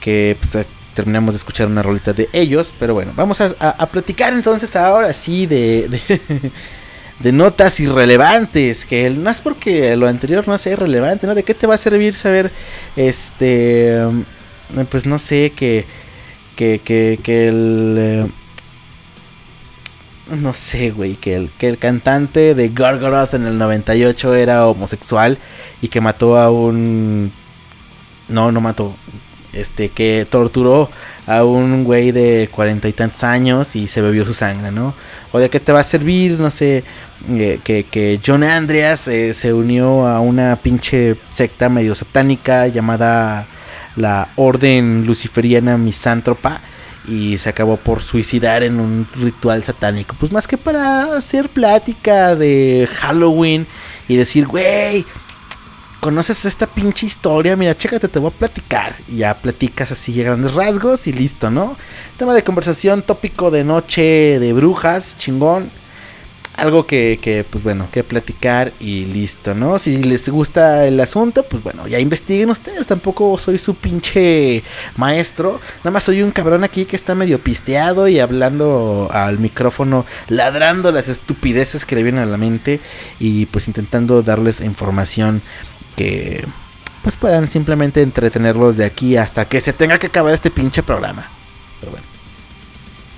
que 0.00 0.36
pues, 0.40 0.66
terminamos 0.94 1.34
de 1.34 1.38
escuchar 1.38 1.68
una 1.68 1.82
rolita 1.82 2.12
de 2.12 2.28
ellos. 2.32 2.74
Pero 2.78 2.94
bueno, 2.94 3.12
vamos 3.14 3.40
a, 3.40 3.54
a, 3.60 3.86
platicar 3.86 4.32
entonces 4.32 4.74
ahora 4.76 5.12
sí 5.12 5.46
de, 5.46 6.00
de, 7.20 7.32
notas 7.32 7.80
irrelevantes. 7.80 8.84
Que 8.84 9.10
no 9.10 9.30
es 9.30 9.40
porque 9.40 9.96
lo 9.96 10.06
anterior 10.06 10.46
no 10.46 10.58
sea 10.58 10.72
irrelevante, 10.72 11.26
¿no? 11.26 11.34
¿De 11.34 11.42
qué 11.42 11.54
te 11.54 11.66
va 11.66 11.74
a 11.74 11.78
servir 11.78 12.14
saber 12.14 12.50
este... 12.96 13.98
Pues 14.90 15.06
no 15.06 15.18
sé, 15.18 15.52
que... 15.54 15.84
Que, 16.56 16.80
que, 16.84 17.18
que 17.22 17.48
el... 17.48 17.96
Eh, 17.98 18.26
no 20.30 20.54
sé, 20.54 20.90
güey, 20.90 21.16
que 21.16 21.36
el, 21.36 21.50
que 21.58 21.68
el 21.68 21.78
cantante 21.78 22.54
de 22.54 22.68
Gargoroth 22.70 23.34
en 23.34 23.46
el 23.46 23.58
98 23.58 24.34
era 24.34 24.66
homosexual 24.66 25.38
y 25.82 25.88
que 25.88 26.00
mató 26.00 26.38
a 26.38 26.50
un... 26.50 27.30
No, 28.28 28.50
no 28.50 28.60
mató. 28.60 28.94
Este, 29.52 29.90
que 29.90 30.26
torturó 30.28 30.90
a 31.26 31.44
un 31.44 31.84
güey 31.84 32.12
de 32.12 32.48
cuarenta 32.52 32.88
y 32.88 32.92
tantos 32.92 33.24
años 33.24 33.76
y 33.76 33.88
se 33.88 34.00
bebió 34.00 34.24
su 34.24 34.34
sangre, 34.34 34.70
¿no? 34.70 34.94
O 35.32 35.38
de 35.38 35.48
qué 35.48 35.60
te 35.60 35.72
va 35.72 35.80
a 35.80 35.84
servir, 35.84 36.38
no 36.38 36.50
sé, 36.50 36.84
eh, 37.30 37.60
que, 37.64 37.84
que, 37.84 38.20
John 38.24 38.44
Andreas 38.44 39.08
eh, 39.08 39.32
se 39.34 39.52
unió 39.52 40.06
a 40.06 40.20
una 40.20 40.56
pinche 40.56 41.16
secta 41.30 41.68
medio 41.68 41.94
satánica 41.94 42.66
llamada 42.66 43.46
la 43.96 44.28
Orden 44.36 45.06
Luciferiana 45.06 45.78
Misántropa 45.78 46.60
y 47.06 47.38
se 47.38 47.50
acabó 47.50 47.76
por 47.76 48.02
suicidar 48.02 48.62
en 48.62 48.80
un 48.80 49.06
ritual 49.16 49.62
satánico. 49.62 50.16
Pues 50.18 50.32
más 50.32 50.46
que 50.46 50.58
para 50.58 51.16
hacer 51.16 51.48
plática 51.48 52.34
de 52.34 52.88
Halloween 52.98 53.66
y 54.08 54.16
decir, 54.16 54.46
güey, 54.46 55.04
conoces 56.04 56.44
esta 56.44 56.66
pinche 56.66 57.06
historia, 57.06 57.56
mira, 57.56 57.74
chécate, 57.74 58.08
te 58.08 58.18
voy 58.18 58.28
a 58.28 58.38
platicar. 58.38 58.94
Y 59.08 59.16
ya 59.16 59.32
platicas 59.38 59.90
así 59.90 60.20
a 60.20 60.24
grandes 60.24 60.52
rasgos 60.52 61.06
y 61.06 61.14
listo, 61.14 61.50
¿no? 61.50 61.78
Tema 62.18 62.34
de 62.34 62.44
conversación, 62.44 63.00
tópico 63.00 63.50
de 63.50 63.64
noche 63.64 64.38
de 64.38 64.52
brujas, 64.52 65.16
chingón 65.16 65.70
algo 66.56 66.86
que, 66.86 67.18
que, 67.20 67.44
pues 67.44 67.64
bueno, 67.64 67.88
que 67.90 68.04
platicar 68.04 68.72
y 68.78 69.06
listo, 69.06 69.54
¿no? 69.54 69.78
Si 69.78 70.02
les 70.02 70.28
gusta 70.28 70.86
el 70.86 71.00
asunto, 71.00 71.44
pues 71.44 71.62
bueno, 71.62 71.88
ya 71.88 71.98
investiguen 71.98 72.50
ustedes. 72.50 72.86
Tampoco 72.86 73.36
soy 73.38 73.58
su 73.58 73.74
pinche 73.74 74.62
maestro. 74.96 75.60
Nada 75.78 75.90
más 75.90 76.04
soy 76.04 76.22
un 76.22 76.30
cabrón 76.30 76.64
aquí 76.64 76.84
que 76.84 76.96
está 76.96 77.14
medio 77.14 77.40
pisteado 77.40 78.08
y 78.08 78.20
hablando 78.20 79.08
al 79.10 79.38
micrófono, 79.38 80.06
ladrando 80.28 80.92
las 80.92 81.08
estupideces 81.08 81.84
que 81.84 81.96
le 81.96 82.02
vienen 82.04 82.22
a 82.22 82.26
la 82.26 82.36
mente 82.36 82.80
y 83.18 83.46
pues 83.46 83.66
intentando 83.66 84.22
darles 84.22 84.60
información 84.60 85.42
que 85.96 86.44
pues 87.02 87.16
puedan 87.16 87.50
simplemente 87.50 88.00
entretenerlos 88.02 88.76
de 88.76 88.86
aquí 88.86 89.16
hasta 89.16 89.44
que 89.46 89.60
se 89.60 89.72
tenga 89.72 89.98
que 89.98 90.06
acabar 90.06 90.32
este 90.32 90.50
pinche 90.50 90.82
programa. 90.82 91.28
Pero 91.80 91.92
bueno. 91.92 92.06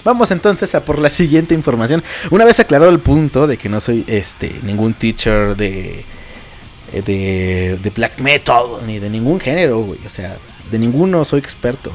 Vamos 0.04 0.30
entonces 0.30 0.74
a 0.74 0.84
por 0.84 0.98
la 0.98 1.10
siguiente 1.10 1.54
información. 1.54 2.02
Una 2.30 2.44
vez 2.44 2.60
aclarado 2.60 2.90
el 2.90 3.00
punto 3.00 3.46
de 3.46 3.56
que 3.56 3.68
no 3.68 3.80
soy 3.80 4.04
este 4.06 4.60
ningún 4.62 4.94
teacher 4.94 5.56
de 5.56 6.04
de, 6.92 7.78
de 7.82 7.90
black 7.90 8.18
metal 8.20 8.64
ni 8.86 8.98
de 8.98 9.10
ningún 9.10 9.40
género, 9.40 9.80
güey, 9.80 9.98
o 10.06 10.10
sea, 10.10 10.36
de 10.70 10.78
ninguno 10.78 11.24
soy 11.24 11.40
experto. 11.40 11.92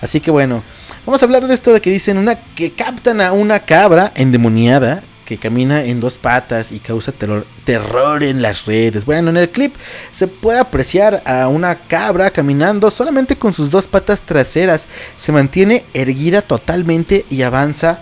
Así 0.00 0.20
que 0.20 0.30
bueno, 0.30 0.62
vamos 1.04 1.22
a 1.22 1.24
hablar 1.24 1.46
de 1.46 1.54
esto 1.54 1.72
de 1.72 1.80
que 1.80 1.90
dicen 1.90 2.18
una 2.18 2.36
que 2.36 2.72
captan 2.72 3.20
a 3.20 3.32
una 3.32 3.60
cabra 3.60 4.12
endemoniada 4.14 5.02
que 5.26 5.36
camina 5.36 5.84
en 5.84 6.00
dos 6.00 6.16
patas 6.16 6.72
y 6.72 6.78
causa 6.78 7.12
terror, 7.12 8.22
en 8.22 8.40
las 8.40 8.64
redes. 8.64 9.04
Bueno, 9.04 9.28
en 9.28 9.36
el 9.36 9.50
clip 9.50 9.74
se 10.12 10.28
puede 10.28 10.60
apreciar 10.60 11.22
a 11.26 11.48
una 11.48 11.74
cabra 11.74 12.30
caminando 12.30 12.90
solamente 12.90 13.36
con 13.36 13.52
sus 13.52 13.70
dos 13.70 13.88
patas 13.88 14.22
traseras. 14.22 14.86
Se 15.18 15.32
mantiene 15.32 15.84
erguida 15.92 16.40
totalmente 16.40 17.26
y 17.28 17.42
avanza 17.42 17.98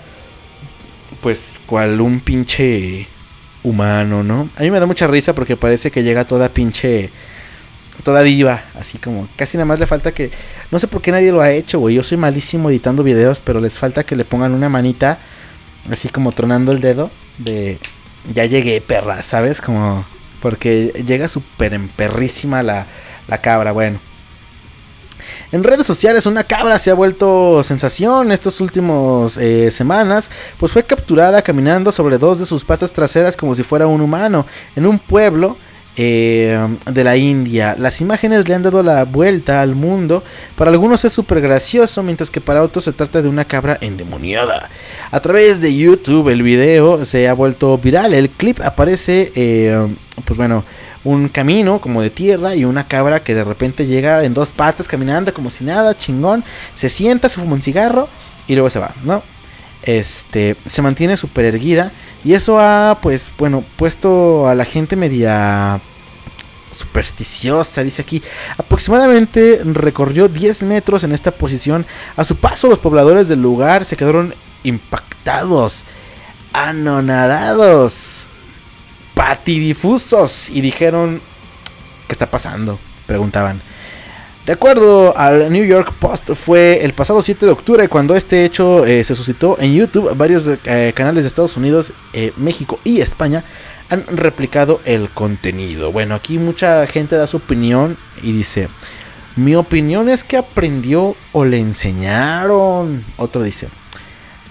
pues 1.21 1.61
cual 1.67 2.01
un 2.03 2.21
pinche 2.21 3.09
humano, 3.65 4.23
¿no? 4.23 4.51
A 4.57 4.63
mí 4.63 4.71
me 4.71 4.79
da 4.79 4.87
mucha 4.87 5.07
risa 5.07 5.33
porque 5.33 5.57
parece 5.57 5.91
que 5.91 6.03
llega 6.03 6.27
toda 6.27 6.51
pinche 6.51 7.11
toda 8.03 8.23
diva, 8.23 8.63
así 8.79 8.99
como 8.99 9.29
casi 9.37 9.57
nada 9.57 9.65
más 9.65 9.79
le 9.79 9.87
falta 9.87 10.13
que 10.13 10.31
no 10.71 10.79
sé 10.79 10.89
por 10.89 11.01
qué 11.01 11.11
nadie 11.11 11.33
lo 11.33 11.41
ha 11.41 11.51
hecho, 11.51 11.79
güey. 11.79 11.95
Yo 11.95 12.03
soy 12.03 12.19
malísimo 12.19 12.69
editando 12.69 13.03
videos, 13.03 13.41
pero 13.41 13.61
les 13.61 13.79
falta 13.79 14.05
que 14.05 14.15
le 14.15 14.27
pongan 14.27 14.53
una 14.53 14.69
manita 14.69 15.19
así 15.91 16.09
como 16.09 16.33
tronando 16.33 16.73
el 16.73 16.81
dedo 16.81 17.11
de 17.39 17.79
ya 18.33 18.47
llegué, 18.47 18.81
perra, 18.81 19.23
¿sabes? 19.23 19.61
Como 19.61 20.05
porque 20.41 21.05
llega 21.07 21.29
súper 21.29 21.75
emperrísima 21.75 22.63
la, 22.63 22.87
la 23.29 23.39
cabra, 23.39 23.73
bueno. 23.73 23.99
En 25.53 25.65
redes 25.65 25.87
sociales 25.87 26.27
una 26.27 26.45
cabra 26.45 26.79
se 26.79 26.91
ha 26.91 26.95
vuelto 26.95 27.63
sensación 27.63 28.33
estos 28.33 28.61
últimos 28.61 29.39
eh, 29.39 29.71
semanas, 29.71 30.31
pues 30.59 30.73
fue 30.73 30.83
capturada 30.83 31.43
caminando 31.43 31.93
sobre 31.93 32.19
dos 32.19 32.39
de 32.39 32.47
sus 32.47 32.65
patas 32.65 32.93
traseras 32.93 33.37
como 33.37 33.55
si 33.55 33.63
fuera 33.63 33.87
un 33.87 34.01
humano 34.01 34.47
en 34.77 34.87
un 34.87 34.99
pueblo 34.99 35.57
eh, 35.97 36.59
de 36.87 37.05
la 37.05 37.17
India. 37.17 37.77
Las 37.79 38.01
imágenes 38.01 38.49
le 38.49 38.55
han 38.55 38.63
dado 38.63 38.83
la 38.83 39.05
vuelta 39.05 39.61
al 39.61 39.75
mundo. 39.75 40.25
Para 40.57 40.71
algunos 40.71 41.05
es 41.05 41.13
súper 41.13 41.41
gracioso, 41.41 42.03
mientras 42.03 42.31
que 42.31 42.41
para 42.41 42.63
otros 42.63 42.85
se 42.85 42.93
trata 42.93 43.23
de 43.23 43.29
una 43.29 43.45
cabra 43.45 43.79
endemoniada. 43.81 44.69
A 45.11 45.21
través 45.21 45.61
de 45.61 45.75
YouTube 45.75 46.29
el 46.31 46.43
video 46.43 47.05
se 47.05 47.29
ha 47.29 47.35
vuelto 47.35 47.79
viral. 47.79 48.13
El 48.13 48.31
clip 48.31 48.61
aparece, 48.61 49.33
eh, 49.35 49.87
pues 50.25 50.37
bueno, 50.37 50.65
un 51.05 51.29
camino 51.29 51.81
como 51.81 52.03
de 52.03 52.11
tierra 52.11 52.55
y 52.57 52.65
una 52.65 52.89
cabra 52.89 53.21
que 53.21 53.35
de 53.35 53.45
repente 53.45 53.87
llega 53.87 54.25
en 54.25 54.35
dos 54.35 54.51
patas 54.51 54.89
caminando 54.89 55.33
como 55.33 55.51
si 55.51 55.65
nada, 55.65 55.97
chingón. 55.97 56.43
Se 56.75 56.89
sienta, 56.89 57.29
se 57.29 57.41
fuma 57.41 57.55
un 57.55 57.63
cigarro 57.63 58.09
y 58.49 58.55
luego 58.55 58.71
se 58.71 58.79
va, 58.79 58.93
¿no? 59.05 59.23
Este, 59.83 60.57
se 60.67 60.81
mantiene 60.81 61.17
súper 61.17 61.45
erguida 61.45 61.93
y 62.25 62.33
eso 62.33 62.59
ha, 62.59 62.99
pues, 63.03 63.31
bueno, 63.39 63.63
puesto 63.77 64.49
a 64.49 64.55
la 64.55 64.65
gente 64.65 64.97
media 64.97 65.81
supersticiosa, 66.71 67.85
dice 67.85 68.03
aquí. 68.03 68.23
Aproximadamente 68.59 69.61
recorrió 69.65 70.29
10 70.29 70.65
metros 70.65 71.05
en 71.05 71.13
esta 71.13 71.31
posición. 71.31 71.87
A 72.17 72.25
su 72.25 72.37
paso, 72.37 72.69
los 72.69 72.79
pobladores 72.79 73.29
del 73.29 73.41
lugar 73.41 73.85
se 73.85 73.97
quedaron 73.97 74.35
impactados, 74.63 75.85
anonadados, 76.53 78.27
patidifusos 79.15 80.51
y 80.51 80.61
dijeron, 80.61 81.21
¿qué 82.09 82.13
está 82.13 82.27
pasando? 82.31 82.79
Preguntaban. 83.07 83.61
De 84.47 84.53
acuerdo 84.53 85.17
al 85.17 85.51
New 85.51 85.65
York 85.65 85.95
Post, 85.99 86.35
fue 86.35 86.85
el 86.85 86.93
pasado 86.93 87.23
7 87.23 87.47
de 87.47 87.53
octubre 87.53 87.89
cuando 87.89 88.15
este 88.15 88.45
hecho 88.45 88.85
eh, 88.85 89.03
se 89.03 89.15
suscitó 89.15 89.57
en 89.59 89.73
YouTube. 89.73 90.15
Varios 90.15 90.47
eh, 90.47 90.93
canales 90.95 91.25
de 91.25 91.29
Estados 91.29 91.57
Unidos, 91.57 91.95
eh, 92.13 92.31
México 92.37 92.79
y 92.85 93.01
España 93.01 93.43
han 93.89 94.05
replicado 94.07 94.83
el 94.85 95.09
contenido. 95.09 95.93
Bueno, 95.93 96.15
aquí 96.15 96.37
mucha 96.37 96.87
gente 96.87 97.17
da 97.17 97.27
su 97.27 97.39
opinión 97.39 97.97
y 98.23 98.33
dice, 98.33 98.69
mi 99.35 99.55
opinión 99.55 100.11
es 100.11 100.23
que 100.25 100.37
aprendió 100.37 101.17
o 101.33 101.47
le 101.47 101.59
enseñaron. 101.59 103.03
Otro 103.17 103.43
dice, 103.43 103.69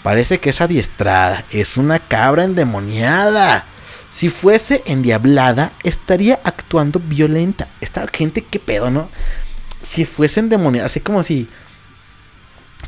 parece 0.01 0.39
que 0.39 0.49
es 0.49 0.61
adiestrada, 0.61 1.45
es 1.51 1.77
una 1.77 1.99
cabra 1.99 2.45
endemoniada. 2.45 3.65
Si 4.09 4.29
fuese 4.29 4.83
endiablada, 4.85 5.71
estaría 5.83 6.39
actuando 6.43 6.99
violenta. 6.99 7.67
Esta 7.81 8.07
gente, 8.11 8.43
qué 8.43 8.59
pedo, 8.59 8.91
¿no? 8.91 9.09
Si 9.83 10.05
fuesen 10.05 10.49
demonios, 10.49 10.85
así 10.85 10.99
como 10.99 11.21
si 11.21 11.47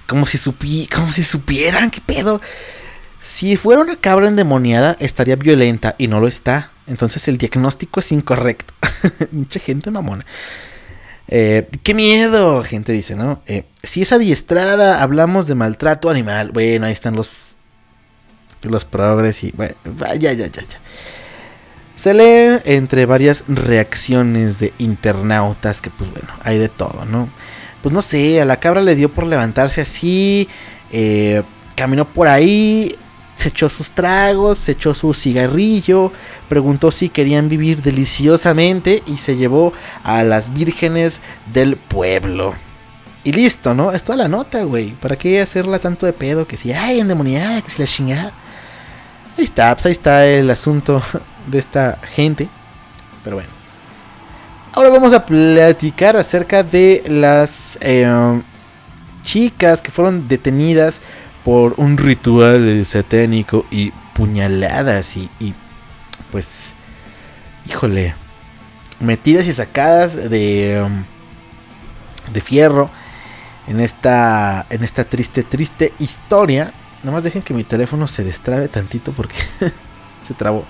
como 0.08 0.26
si 0.26 0.38
supi, 0.38 0.88
como 0.88 1.12
si 1.12 1.24
supieran 1.24 1.92
qué 1.92 2.02
pedo. 2.02 2.42
Si 3.20 3.58
fuera 3.58 3.82
una 3.82 3.96
cabra 3.96 4.28
endemoniada, 4.28 4.98
estaría 5.00 5.36
violenta 5.36 5.96
y 5.98 6.08
no 6.08 6.20
lo 6.20 6.28
está. 6.28 6.72
Entonces 6.88 7.28
el 7.28 7.38
diagnóstico 7.38 8.00
es 8.00 8.12
incorrecto. 8.12 8.74
Mucha 9.32 9.60
gente 9.60 9.90
mamona. 9.90 10.26
Eh, 11.28 11.68
qué 11.82 11.96
miedo, 11.96 12.64
gente 12.64 12.92
dice, 12.92 13.16
¿no? 13.16 13.42
Eh, 13.48 13.64
si 13.82 14.04
es 14.04 14.12
adiestrada, 14.12 15.02
hablamos 15.02 15.48
de 15.48 15.56
maltrato 15.56 16.10
animal. 16.10 16.52
Bueno, 16.52 16.86
ahí 16.86 16.94
están 16.94 17.16
los 17.16 17.56
los 18.62 18.84
progres 18.84 19.44
y 19.44 19.52
bueno, 19.52 19.76
ya, 20.00 20.16
ya, 20.16 20.34
ya, 20.34 20.48
ya. 20.48 20.64
Se 21.96 22.14
lee 22.14 22.62
entre 22.66 23.06
varias 23.06 23.44
reacciones 23.48 24.60
de 24.60 24.74
internautas 24.78 25.82
que 25.82 25.90
pues 25.90 26.12
bueno, 26.12 26.30
hay 26.44 26.58
de 26.58 26.70
todo, 26.70 27.06
¿no? 27.06 27.30
Pues 27.82 27.94
no 27.94 28.02
sé, 28.02 28.42
a 28.42 28.46
la 28.46 28.60
cabra 28.60 28.82
le 28.82 28.96
dio 28.96 29.10
por 29.10 29.28
levantarse 29.28 29.82
así, 29.82 30.50
eh, 30.92 31.44
caminó 31.76 32.06
por 32.06 32.28
ahí, 32.28 32.96
se 33.36 33.50
echó 33.50 33.70
sus 33.70 33.92
tragos, 33.92 34.58
se 34.58 34.74
echó 34.74 34.96
su 34.96 35.14
cigarrillo, 35.14 36.12
preguntó 36.50 36.92
si 36.92 37.10
querían 37.10 37.48
vivir 37.50 37.82
deliciosamente 37.82 39.04
y 39.06 39.18
se 39.18 39.36
llevó 39.36 39.74
a 40.04 40.24
las 40.24 40.54
vírgenes 40.54 41.22
del 41.54 41.76
pueblo. 41.76 42.56
Y 43.24 43.32
listo, 43.32 43.74
¿no? 43.74 43.92
Es 43.92 44.04
toda 44.04 44.18
la 44.18 44.28
nota, 44.28 44.64
güey. 44.64 44.92
¿Para 44.92 45.16
qué 45.16 45.42
hacerla 45.42 45.80
tanto 45.80 46.06
de 46.06 46.14
pedo? 46.14 46.48
Que 46.48 46.58
si, 46.58 46.72
ay, 46.74 47.00
endemoniada, 47.00 47.62
que 47.62 47.72
si 47.72 47.82
la 47.82 47.88
chingada. 47.88 48.34
Ahí 49.38 49.44
está, 49.44 49.74
pues 49.76 49.86
ahí 49.86 49.92
está 49.92 50.26
el 50.26 50.50
asunto 50.50 51.02
de 51.48 51.60
esta 51.60 52.00
gente. 52.14 52.48
Pero 53.24 53.38
bueno. 53.38 53.50
Ahora 54.72 54.90
vamos 54.90 55.14
a 55.14 55.26
platicar 55.26 56.18
acerca 56.18 56.62
de 56.62 57.04
las 57.08 57.78
eh, 57.82 58.42
chicas 59.24 59.82
que 59.82 59.90
fueron 59.90 60.28
detenidas 60.28 61.00
por 61.46 61.76
un 61.78 61.98
ritual 61.98 62.86
satánico 62.86 63.66
y 63.72 63.92
puñaladas 64.14 65.16
y, 65.16 65.30
y 65.40 65.54
pues, 66.32 66.74
híjole, 67.68 68.16
metidas 69.00 69.48
y 69.48 69.54
sacadas 69.54 70.30
de, 70.30 70.84
um, 70.86 71.04
de 72.34 72.42
fierro 72.42 72.90
en 73.68 73.80
esta, 73.80 74.66
en 74.70 74.84
esta 74.84 75.04
triste, 75.06 75.44
triste 75.44 75.94
historia. 76.00 76.74
Nada 77.06 77.18
más 77.18 77.24
dejen 77.24 77.44
que 77.44 77.54
mi 77.54 77.64
teléfono 77.64 78.08
se 78.08 78.24
destrabe 78.24 78.68
tantito 78.68 79.12
porque 79.12 79.36
se 80.28 80.34
trabó. 80.34 80.66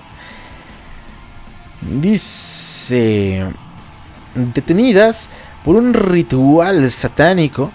Dice, 1.80 3.46
detenidas 4.34 5.30
por 5.64 5.76
un 5.76 5.94
ritual 5.94 6.90
satánico. 6.90 7.72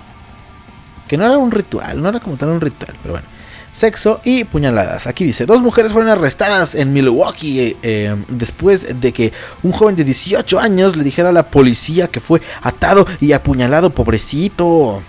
Que 1.07 1.17
no 1.17 1.25
era 1.25 1.39
un 1.39 1.49
ritual, 1.49 2.03
no 2.03 2.09
era 2.09 2.19
como 2.19 2.37
tal 2.37 2.49
un 2.49 2.61
ritual, 2.61 2.95
pero 3.01 3.13
bueno. 3.15 3.27
Sexo 3.71 4.21
y 4.23 4.43
puñaladas. 4.43 5.07
Aquí 5.07 5.23
dice, 5.23 5.47
dos 5.47 5.63
mujeres 5.63 5.91
fueron 5.91 6.11
arrestadas 6.11 6.75
en 6.75 6.93
Milwaukee 6.93 7.59
eh, 7.61 7.77
eh, 7.81 8.15
después 8.27 9.01
de 9.01 9.11
que 9.11 9.33
un 9.63 9.71
joven 9.71 9.95
de 9.95 10.03
18 10.03 10.59
años 10.59 10.95
le 10.95 11.03
dijera 11.03 11.29
a 11.29 11.31
la 11.31 11.47
policía 11.47 12.09
que 12.09 12.19
fue 12.19 12.43
atado 12.61 13.07
y 13.19 13.31
apuñalado, 13.31 13.89
pobrecito. 13.89 15.01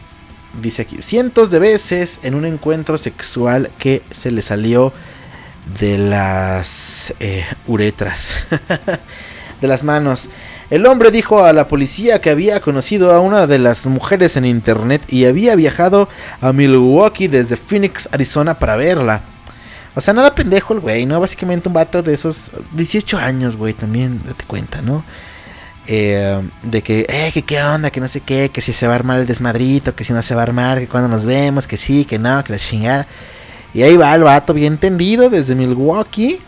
Dice 0.60 0.82
aquí, 0.82 1.00
cientos 1.00 1.50
de 1.50 1.58
veces 1.58 2.20
en 2.22 2.34
un 2.34 2.44
encuentro 2.44 2.98
sexual 2.98 3.70
que 3.78 4.02
se 4.10 4.30
le 4.30 4.42
salió 4.42 4.92
de 5.78 5.96
las 5.96 7.14
eh, 7.20 7.44
uretras, 7.66 8.36
de 9.60 9.66
las 9.68 9.82
manos. 9.82 10.28
El 10.68 10.86
hombre 10.86 11.10
dijo 11.10 11.44
a 11.44 11.52
la 11.52 11.68
policía 11.68 12.20
que 12.20 12.30
había 12.30 12.60
conocido 12.60 13.12
a 13.12 13.20
una 13.20 13.46
de 13.46 13.58
las 13.58 13.86
mujeres 13.86 14.36
en 14.36 14.44
internet 14.44 15.02
y 15.08 15.24
había 15.24 15.54
viajado 15.54 16.08
a 16.40 16.52
Milwaukee 16.52 17.28
desde 17.28 17.56
Phoenix, 17.56 18.08
Arizona 18.12 18.54
para 18.54 18.76
verla. 18.76 19.22
O 19.94 20.00
sea, 20.00 20.14
nada 20.14 20.34
pendejo 20.34 20.72
el 20.74 20.80
güey, 20.80 21.04
¿no? 21.04 21.20
Básicamente 21.20 21.68
un 21.68 21.74
vato 21.74 22.02
de 22.02 22.14
esos 22.14 22.50
18 22.72 23.18
años, 23.18 23.56
güey, 23.56 23.74
también, 23.74 24.22
date 24.26 24.44
cuenta, 24.46 24.80
¿no? 24.80 25.04
Eh, 25.86 26.40
de 26.62 26.82
que, 26.82 27.06
eh, 27.08 27.30
que 27.34 27.42
qué 27.42 27.62
onda, 27.62 27.90
que 27.90 28.00
no 28.00 28.06
sé 28.06 28.20
qué, 28.20 28.50
que 28.50 28.60
si 28.60 28.72
se 28.72 28.86
va 28.86 28.92
a 28.92 28.96
armar 28.96 29.18
el 29.18 29.26
desmadrito, 29.26 29.94
que 29.94 30.04
si 30.04 30.12
no 30.12 30.22
se 30.22 30.34
va 30.34 30.42
a 30.42 30.44
armar, 30.44 30.78
que 30.78 30.86
cuando 30.86 31.08
nos 31.08 31.26
vemos, 31.26 31.66
que 31.66 31.76
sí, 31.76 32.04
que 32.04 32.18
no, 32.18 32.42
que 32.44 32.52
la 32.52 32.58
chingada. 32.58 33.06
Y 33.74 33.82
ahí 33.82 33.96
va 33.96 34.14
el 34.14 34.22
vato 34.22 34.54
bien 34.54 34.78
tendido 34.78 35.30
desde 35.30 35.54
Milwaukee. 35.54 36.40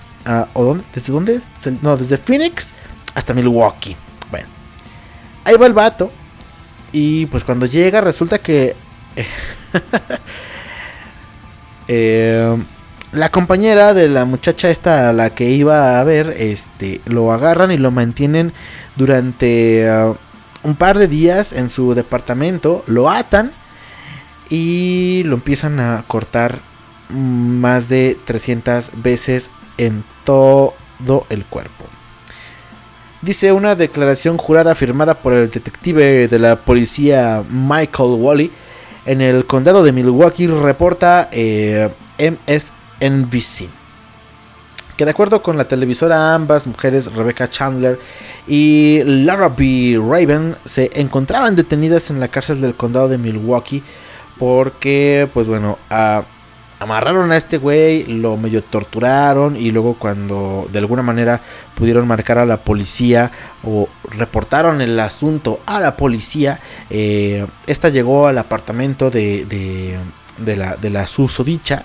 ¿O 0.54 0.64
dónde? 0.64 0.84
¿Desde 0.94 1.12
dónde? 1.12 1.40
No, 1.82 1.96
desde 1.96 2.16
Phoenix 2.16 2.74
hasta 3.14 3.34
Milwaukee. 3.34 3.96
Bueno. 4.30 4.46
Ahí 5.44 5.56
va 5.56 5.66
el 5.66 5.72
vato. 5.72 6.10
Y 6.92 7.26
pues 7.26 7.44
cuando 7.44 7.66
llega 7.66 8.00
resulta 8.00 8.38
que... 8.38 8.76
eh, 11.88 12.56
la 13.14 13.30
compañera 13.30 13.94
de 13.94 14.08
la 14.08 14.24
muchacha 14.24 14.70
esta 14.70 15.08
a 15.08 15.12
la 15.12 15.30
que 15.30 15.50
iba 15.50 16.00
a 16.00 16.04
ver, 16.04 16.34
este, 16.38 17.00
lo 17.06 17.32
agarran 17.32 17.70
y 17.70 17.78
lo 17.78 17.90
mantienen 17.90 18.52
durante 18.96 19.88
uh, 19.90 20.16
un 20.62 20.74
par 20.74 20.98
de 20.98 21.08
días 21.08 21.52
en 21.52 21.70
su 21.70 21.94
departamento, 21.94 22.82
lo 22.86 23.10
atan 23.10 23.52
y 24.50 25.22
lo 25.24 25.36
empiezan 25.36 25.80
a 25.80 26.04
cortar 26.06 26.58
más 27.08 27.88
de 27.88 28.18
300 28.24 28.90
veces 29.02 29.50
en 29.78 30.04
todo 30.24 30.74
el 31.28 31.44
cuerpo. 31.44 31.84
Dice 33.22 33.52
una 33.52 33.74
declaración 33.74 34.36
jurada 34.36 34.74
firmada 34.74 35.14
por 35.14 35.32
el 35.32 35.50
detective 35.50 36.28
de 36.28 36.38
la 36.38 36.56
policía 36.56 37.42
Michael 37.48 38.16
Wally 38.18 38.50
en 39.06 39.20
el 39.20 39.46
condado 39.46 39.82
de 39.82 39.92
Milwaukee, 39.92 40.46
reporta 40.46 41.28
eh, 41.32 41.90
MS 42.18 42.72
NBC. 43.00 43.68
que 44.96 45.04
de 45.04 45.10
acuerdo 45.10 45.42
con 45.42 45.56
la 45.56 45.66
televisora 45.66 46.34
ambas 46.34 46.66
mujeres, 46.66 47.12
Rebecca 47.12 47.50
Chandler 47.50 47.98
y 48.46 49.02
Lara 49.04 49.48
B. 49.48 49.98
Raven, 50.00 50.56
se 50.64 50.90
encontraban 50.94 51.56
detenidas 51.56 52.10
en 52.10 52.20
la 52.20 52.28
cárcel 52.28 52.60
del 52.60 52.74
condado 52.74 53.08
de 53.08 53.18
Milwaukee 53.18 53.82
porque, 54.38 55.28
pues 55.32 55.48
bueno, 55.48 55.78
amarraron 56.84 57.32
a 57.32 57.36
este 57.36 57.58
güey, 57.58 58.04
lo 58.04 58.36
medio 58.36 58.62
torturaron 58.62 59.56
y 59.56 59.70
luego 59.70 59.94
cuando 59.94 60.68
de 60.70 60.78
alguna 60.78 61.02
manera 61.02 61.40
pudieron 61.74 62.06
marcar 62.06 62.38
a 62.38 62.44
la 62.44 62.58
policía 62.58 63.30
o 63.62 63.88
reportaron 64.10 64.80
el 64.80 64.98
asunto 65.00 65.60
a 65.66 65.80
la 65.80 65.96
policía, 65.96 66.60
eh, 66.90 67.46
esta 67.66 67.88
llegó 67.88 68.26
al 68.26 68.38
apartamento 68.38 69.10
de, 69.10 69.46
de, 70.38 70.56
la, 70.56 70.76
de 70.76 70.90
la 70.90 71.06
susodicha 71.06 71.84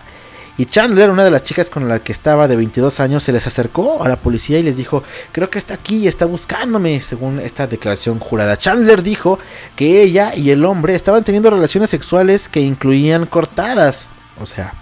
y 0.60 0.66
Chandler, 0.66 1.10
una 1.10 1.24
de 1.24 1.32
las 1.32 1.44
chicas 1.44 1.70
con 1.70 1.88
la 1.88 2.00
que 2.00 2.12
estaba 2.12 2.50
de 2.50 2.58
22 2.58 3.00
años, 3.00 3.24
se 3.24 3.32
les 3.32 3.48
acercó 3.48 4.04
a 4.04 4.10
la 4.10 4.18
policía 4.18 4.60
y 4.60 4.64
les 4.64 4.76
dijo, 4.76 5.04
creo 5.32 5.50
que 5.50 5.58
está 5.58 5.76
aquí 5.76 6.00
y 6.00 6.08
está 6.10 6.26
buscándome, 6.26 7.00
según 7.00 7.40
esta 7.40 7.66
declaración 7.66 8.20
jurada. 8.20 8.58
Chandler 8.58 9.02
dijo 9.02 9.40
que 9.78 10.02
ella 10.02 10.36
y 10.36 10.50
el 10.50 10.66
hombre 10.66 10.96
estaban 10.96 11.24
teniendo 11.24 11.50
relaciones 11.50 11.90
sexuales 11.90 12.50
que 12.50 12.60
incluían 12.60 13.26
cortadas. 13.26 14.10
O 14.42 14.46
sea, 14.46 14.74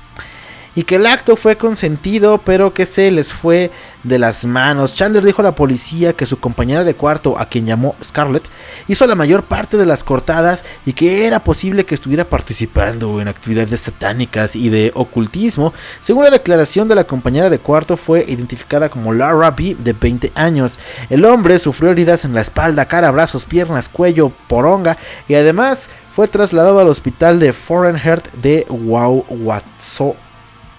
y 0.78 0.84
que 0.84 0.97
el 0.97 1.07
acto 1.07 1.36
fue 1.36 1.57
consentido, 1.57 2.38
pero 2.38 2.71
que 2.71 2.86
se 2.86 3.09
les 3.09 3.34
fue 3.34 3.71
de 4.03 4.19
las 4.19 4.45
manos. 4.45 4.93
Chandler 4.93 5.25
dijo 5.25 5.41
a 5.41 5.45
la 5.45 5.55
policía 5.55 6.13
que 6.13 6.28
su 6.28 6.39
compañera 6.39 6.84
de 6.84 6.93
cuarto, 6.93 7.39
a 7.39 7.47
quien 7.47 7.65
llamó 7.65 7.95
Scarlett, 8.03 8.43
hizo 8.88 9.07
la 9.07 9.15
mayor 9.15 9.41
parte 9.41 9.75
de 9.75 9.88
las 9.88 10.03
cortadas 10.03 10.63
y 10.86 10.93
que 10.93 11.25
era 11.25 11.43
posible 11.43 11.84
que 11.84 11.95
estuviera 11.95 12.25
participando 12.25 13.19
en 13.19 13.28
actividades 13.28 13.82
satánicas 13.82 14.55
y 14.55 14.69
de 14.69 14.91
ocultismo. 14.93 15.73
Según 15.99 16.25
la 16.25 16.30
declaración 16.30 16.88
de 16.88 16.93
la 16.93 17.05
compañera 17.05 17.49
de 17.49 17.57
cuarto, 17.57 17.97
fue 17.97 18.23
identificada 18.28 18.89
como 18.89 19.13
Laura 19.13 19.49
B, 19.49 19.75
de 19.80 19.93
20 19.93 20.32
años. 20.36 20.80
El 21.09 21.25
hombre 21.25 21.57
sufrió 21.57 21.89
heridas 21.89 22.23
en 22.23 22.36
la 22.36 22.41
espalda, 22.41 22.86
cara, 22.86 23.09
brazos, 23.09 23.45
piernas, 23.45 23.89
cuello, 23.89 24.32
poronga 24.45 24.95
y 25.28 25.34
además 25.34 25.89
fue 26.11 26.28
trasladado 26.28 26.80
al 26.80 26.88
hospital 26.88 27.39
de 27.39 27.51
Foreign 27.51 27.97
Heart 27.97 28.32
de 28.34 28.67
Wauwatso 28.69 30.15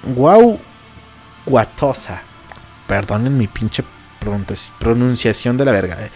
Guau 0.02 0.58
Guatosa. 1.44 2.22
Perdonen 2.86 3.36
mi 3.36 3.46
pinche 3.46 3.84
pronunciación 4.78 5.56
de 5.56 5.64
la 5.64 5.72
verga. 5.72 5.96
Eh. 6.00 6.10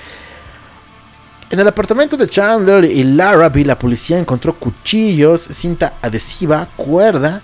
En 1.51 1.61
el 1.61 1.69
apartamento 1.69 2.17
de 2.17 2.29
Chandler 2.29 2.85
y 2.85 3.05
Larrabee, 3.05 3.65
la 3.65 3.79
policía 3.79 4.19
encontró 4.19 4.55
cuchillos, 4.55 5.43
cinta 5.43 5.95
adhesiva, 6.01 6.67
cuerda, 6.77 7.43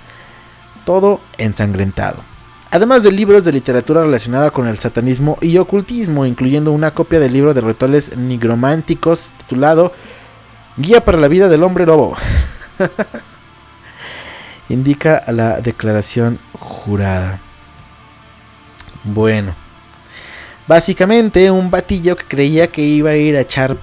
todo 0.86 1.20
ensangrentado. 1.36 2.22
Además 2.70 3.02
de 3.02 3.12
libros 3.12 3.44
de 3.44 3.52
literatura 3.52 4.02
relacionada 4.02 4.50
con 4.50 4.66
el 4.66 4.78
satanismo 4.78 5.38
y 5.40 5.56
ocultismo, 5.58 6.26
incluyendo 6.26 6.72
una 6.72 6.92
copia 6.92 7.20
del 7.20 7.32
libro 7.32 7.54
de 7.54 7.60
rituales 7.60 8.16
nigrománticos 8.16 9.32
titulado 9.38 9.92
Guía 10.76 11.04
para 11.04 11.18
la 11.18 11.28
vida 11.28 11.48
del 11.48 11.62
hombre 11.62 11.84
lobo. 11.86 12.16
indica 14.68 15.22
la 15.28 15.60
declaración 15.60 16.38
jurada. 16.58 17.40
Bueno, 19.04 19.54
básicamente 20.66 21.50
un 21.50 21.70
batillo 21.70 22.16
que 22.16 22.24
creía 22.24 22.68
que 22.68 22.82
iba 22.82 23.10
a 23.10 23.16
ir 23.16 23.36
a 23.36 23.40
echar 23.40 23.76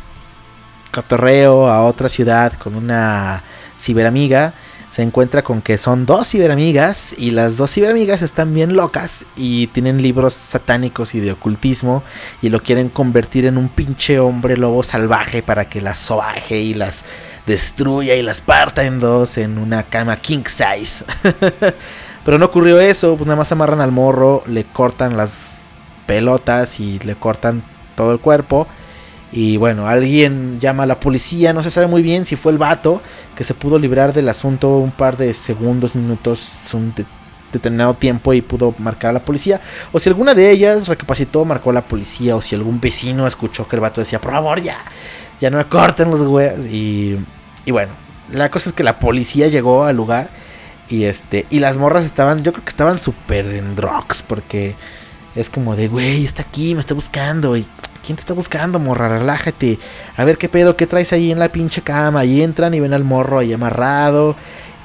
cotorreo 0.91 1.67
a 1.67 1.83
otra 1.83 2.09
ciudad 2.09 2.53
con 2.53 2.75
una 2.75 3.43
ciberamiga 3.77 4.53
se 4.95 5.01
encuentra 5.01 5.43
con 5.43 5.61
que 5.61 5.77
son 5.77 6.05
dos 6.05 6.29
ciberamigas 6.29 7.13
y 7.17 7.31
las 7.31 7.57
dos 7.57 7.73
ciberamigas 7.73 8.21
están 8.21 8.53
bien 8.53 8.77
locas 8.77 9.25
y 9.35 9.67
tienen 9.67 10.01
libros 10.01 10.33
satánicos 10.33 11.15
y 11.15 11.19
de 11.19 11.33
ocultismo 11.33 12.01
y 12.41 12.47
lo 12.47 12.61
quieren 12.61 12.87
convertir 12.87 13.45
en 13.45 13.57
un 13.57 13.67
pinche 13.67 14.19
hombre 14.19 14.55
lobo 14.55 14.83
salvaje 14.83 15.43
para 15.43 15.67
que 15.67 15.81
las 15.81 15.99
sobaje 15.99 16.61
y 16.61 16.73
las 16.73 17.03
destruya 17.45 18.15
y 18.15 18.21
las 18.21 18.41
parta 18.41 18.85
en 18.85 18.99
dos 18.99 19.37
en 19.37 19.57
una 19.57 19.83
cama 19.83 20.17
king 20.17 20.43
size. 20.45 21.05
Pero 22.25 22.39
no 22.39 22.47
ocurrió 22.47 22.79
eso, 22.79 23.15
pues 23.15 23.27
nada 23.27 23.37
más 23.37 23.51
amarran 23.51 23.81
al 23.81 23.91
morro, 23.91 24.43
le 24.47 24.63
cortan 24.63 25.15
las 25.15 25.51
pelotas 26.07 26.79
y 26.79 26.99
le 26.99 27.15
cortan 27.15 27.63
todo 27.95 28.11
el 28.11 28.19
cuerpo. 28.19 28.67
Y 29.31 29.57
bueno, 29.57 29.87
alguien 29.87 30.59
llama 30.59 30.83
a 30.83 30.85
la 30.85 30.99
policía, 30.99 31.53
no 31.53 31.61
se 31.61 31.69
sabe 31.69 31.87
muy 31.87 32.01
bien 32.01 32.25
si 32.25 32.35
fue 32.35 32.51
el 32.51 32.57
vato 32.57 33.01
que 33.35 33.43
se 33.43 33.53
pudo 33.53 33.77
librar 33.77 34.13
del 34.13 34.29
asunto 34.29 34.77
un 34.77 34.91
par 34.91 35.17
de 35.17 35.33
segundos, 35.33 35.93
minutos, 35.93 36.59
un 36.73 36.93
determinado 37.51 37.93
tiempo 37.93 38.33
y 38.33 38.41
pudo 38.41 38.73
marcar 38.77 39.09
a 39.09 39.13
la 39.13 39.19
policía. 39.19 39.61
O 39.91 39.99
si 39.99 40.09
alguna 40.09 40.33
de 40.33 40.49
ellas 40.49 40.87
recapacitó, 40.87 41.43
marcó 41.45 41.71
a 41.71 41.73
la 41.73 41.81
policía. 41.81 42.35
O 42.35 42.41
si 42.41 42.55
algún 42.55 42.79
vecino 42.79 43.27
escuchó 43.27 43.67
que 43.67 43.75
el 43.75 43.81
vato 43.81 44.01
decía, 44.01 44.19
por 44.19 44.31
favor, 44.31 44.61
ya, 44.61 44.79
ya 45.39 45.49
no 45.49 45.57
me 45.57 45.65
corten 45.65 46.11
los 46.11 46.21
güeyes. 46.21 46.67
Y, 46.67 47.17
y 47.65 47.71
bueno, 47.71 47.91
la 48.31 48.49
cosa 48.49 48.69
es 48.69 48.75
que 48.75 48.83
la 48.83 48.99
policía 48.99 49.47
llegó 49.47 49.85
al 49.85 49.95
lugar 49.95 50.29
y 50.87 51.05
este 51.05 51.45
y 51.49 51.59
las 51.59 51.77
morras 51.77 52.05
estaban, 52.05 52.43
yo 52.43 52.51
creo 52.53 52.63
que 52.63 52.69
estaban 52.69 52.99
súper 52.99 53.45
en 53.47 53.75
drugs 53.75 54.21
porque 54.21 54.75
es 55.35 55.49
como 55.49 55.75
de, 55.75 55.87
güey, 55.87 56.25
está 56.25 56.43
aquí, 56.43 56.73
me 56.73 56.79
está 56.79 56.93
buscando 56.93 57.57
y 57.57 57.65
¿quién 58.05 58.15
te 58.15 58.21
está 58.21 58.33
buscando, 58.33 58.79
morra? 58.79 59.19
Relájate. 59.19 59.79
A 60.15 60.23
ver 60.23 60.37
qué 60.37 60.47
pedo, 60.47 60.77
qué 60.77 60.87
traes 60.87 61.11
ahí 61.11 61.31
en 61.31 61.39
la 61.39 61.49
pinche 61.49 61.81
cama. 61.81 62.23
Y 62.23 62.41
entran 62.41 62.73
y 62.73 62.79
ven 62.79 62.93
al 62.93 63.03
morro 63.03 63.39
ahí 63.39 63.51
amarrado. 63.51 64.35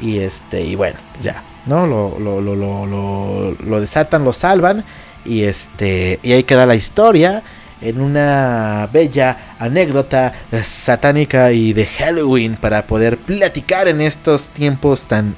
Y 0.01 0.19
este, 0.19 0.63
y 0.63 0.75
bueno, 0.75 0.99
pues 1.13 1.25
ya, 1.25 1.43
¿no? 1.67 1.87
Lo, 1.87 2.19
lo, 2.19 2.41
lo, 2.41 2.57
lo, 2.57 3.53
lo 3.53 3.81
desatan, 3.81 4.25
lo 4.25 4.33
salvan. 4.33 4.85
Y 5.25 5.43
este, 5.43 6.19
y 6.23 6.33
ahí 6.33 6.45
queda 6.45 6.67
la 6.67 6.75
historia 6.75 7.43
en 7.81 8.01
una 8.01 8.89
bella 8.93 9.55
anécdota 9.59 10.33
satánica 10.63 11.53
y 11.53 11.73
de 11.73 11.87
Halloween 11.87 12.57
para 12.57 12.87
poder 12.87 13.19
platicar 13.19 13.89
en 13.89 14.01
estos 14.01 14.49
tiempos 14.49 15.07
tan 15.07 15.35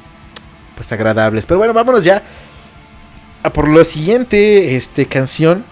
pues 0.74 0.90
agradables. 0.93 1.47
Pero 1.47 1.59
bueno, 1.59 1.72
vámonos 1.72 2.05
ya 2.05 2.22
a 3.43 3.51
por 3.51 3.68
lo 3.68 3.84
siguiente 3.84 4.76
este 4.76 5.07
canción. 5.07 5.64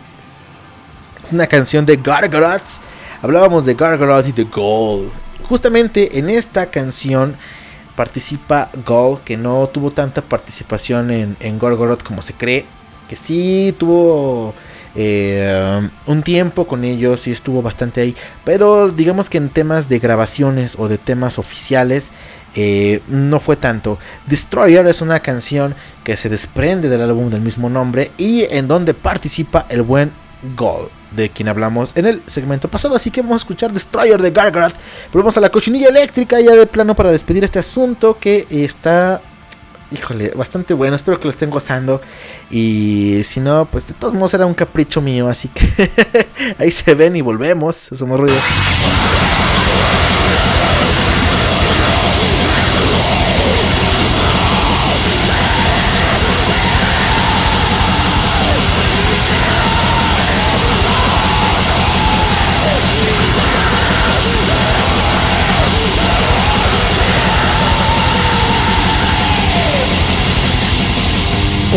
Es 1.22 1.32
una 1.32 1.46
canción 1.46 1.84
de 1.86 1.96
Gargaroth. 1.96 2.62
Hablábamos 3.22 3.64
de 3.64 3.74
Gargaroth 3.74 4.28
y 4.28 4.32
de 4.32 4.44
Gold. 4.44 5.10
Justamente 5.42 6.18
en 6.18 6.30
esta 6.30 6.66
canción 6.66 7.36
participa 7.96 8.70
Gold, 8.86 9.20
que 9.24 9.36
no 9.36 9.66
tuvo 9.66 9.90
tanta 9.90 10.22
participación 10.22 11.10
en, 11.10 11.36
en 11.40 11.58
como 11.58 12.22
se 12.22 12.32
cree. 12.34 12.64
Que 13.08 13.16
sí 13.16 13.74
tuvo 13.78 14.54
eh, 14.95 15.88
un 16.07 16.22
tiempo 16.22 16.66
con 16.66 16.84
ellos 16.84 17.26
y 17.26 17.32
estuvo 17.32 17.62
bastante 17.62 18.01
ahí. 18.01 18.16
Pero 18.45 18.91
digamos 18.91 19.30
que 19.30 19.38
en 19.38 19.49
temas 19.49 19.88
de 19.88 19.99
grabaciones 19.99 20.76
o 20.78 20.88
de 20.88 20.99
temas 20.99 21.38
oficiales 21.38 22.12
eh, 22.55 23.03
no 23.09 23.41
fue 23.41 23.57
tanto. 23.57 23.99
Destroyer 24.26 24.86
es 24.86 25.03
una 25.03 25.20
canción 25.20 25.74
que 26.05 26.16
se 26.16 26.28
desprende 26.28 26.88
del 26.88 27.03
álbum 27.03 27.30
del 27.30 27.41
mismo 27.41 27.70
nombre 27.70 28.11
y 28.18 28.45
en 28.45 28.66
donde 28.66 28.95
participa 28.95 29.66
el 29.68 29.82
buen 29.82 30.12
Gold, 30.57 30.88
de 31.11 31.28
quien 31.28 31.49
hablamos 31.49 31.93
en 31.97 32.07
el 32.07 32.22
segmento 32.26 32.68
pasado. 32.68 32.97
Así 32.97 33.11
que 33.11 33.20
vamos 33.20 33.43
a 33.43 33.45
escuchar 33.45 33.72
Destroyer 33.72 34.20
de 34.20 34.30
Gargarat. 34.30 34.74
Volvemos 35.12 35.36
a 35.36 35.41
la 35.41 35.51
cochinilla 35.51 35.88
eléctrica 35.88 36.41
ya 36.41 36.53
de 36.53 36.66
plano 36.66 36.95
para 36.95 37.12
despedir 37.12 37.45
este 37.45 37.59
asunto 37.59 38.16
que 38.18 38.47
está 38.51 39.20
híjole, 39.91 40.30
bastante 40.30 40.74
bueno. 40.74 40.97
Espero 40.97 41.18
que 41.18 41.24
lo 41.24 41.30
estén 41.30 41.51
gozando. 41.51 42.01
Y 42.51 43.22
si 43.24 43.41
no, 43.41 43.66
pues 43.66 43.86
de 43.88 43.95
todos 43.95 44.14
modos 44.14 44.34
era 44.34 44.47
un 44.47 44.55
capricho 44.55 45.01
mío. 45.01 45.28
Así 45.28 45.49
que 45.49 46.26
ahí 46.59 46.70
se 46.70 46.95
ven 46.95 47.16
y 47.16 47.20
volvemos. 47.20 47.76
Somos 47.76 48.18
ruido. 48.18 48.36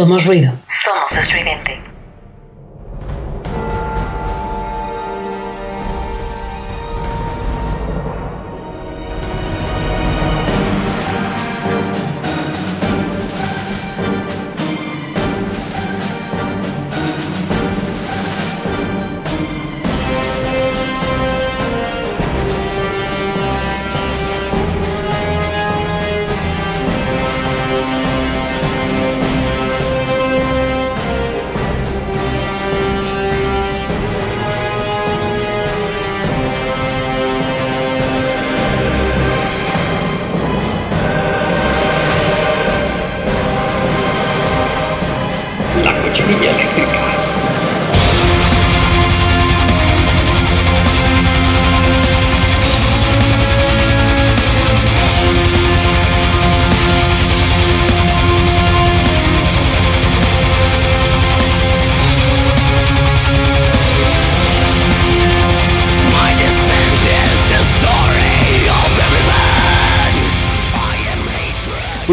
Somos 0.00 0.24
ruido. 0.24 0.59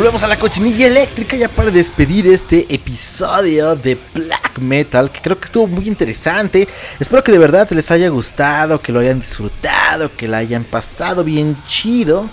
Volvemos 0.08 0.24
a 0.24 0.30
la 0.30 0.38
cochinilla 0.38 0.88
eléctrica 0.88 1.36
ya 1.36 1.50
para 1.50 1.70
despedir 1.70 2.28
este 2.28 2.66
episodio 2.74 3.76
de 3.76 3.98
Black 4.14 4.58
Metal, 4.60 5.12
que 5.12 5.20
creo 5.20 5.38
que 5.38 5.44
estuvo 5.44 5.68
muy 5.68 5.86
interesante. 5.86 6.66
Espero 6.98 7.22
que 7.22 7.34
de 7.34 7.38
verdad 7.38 7.70
les 7.72 7.92
haya 7.92 8.08
gustado, 8.08 8.80
que 8.80 8.94
lo 8.94 9.02
hayan 9.02 9.20
disfrutado, 9.20 10.10
que 10.10 10.30
la 10.30 10.38
hayan 10.38 10.64
pasado 10.64 11.26
bien 11.26 11.58
chido. 11.68 12.30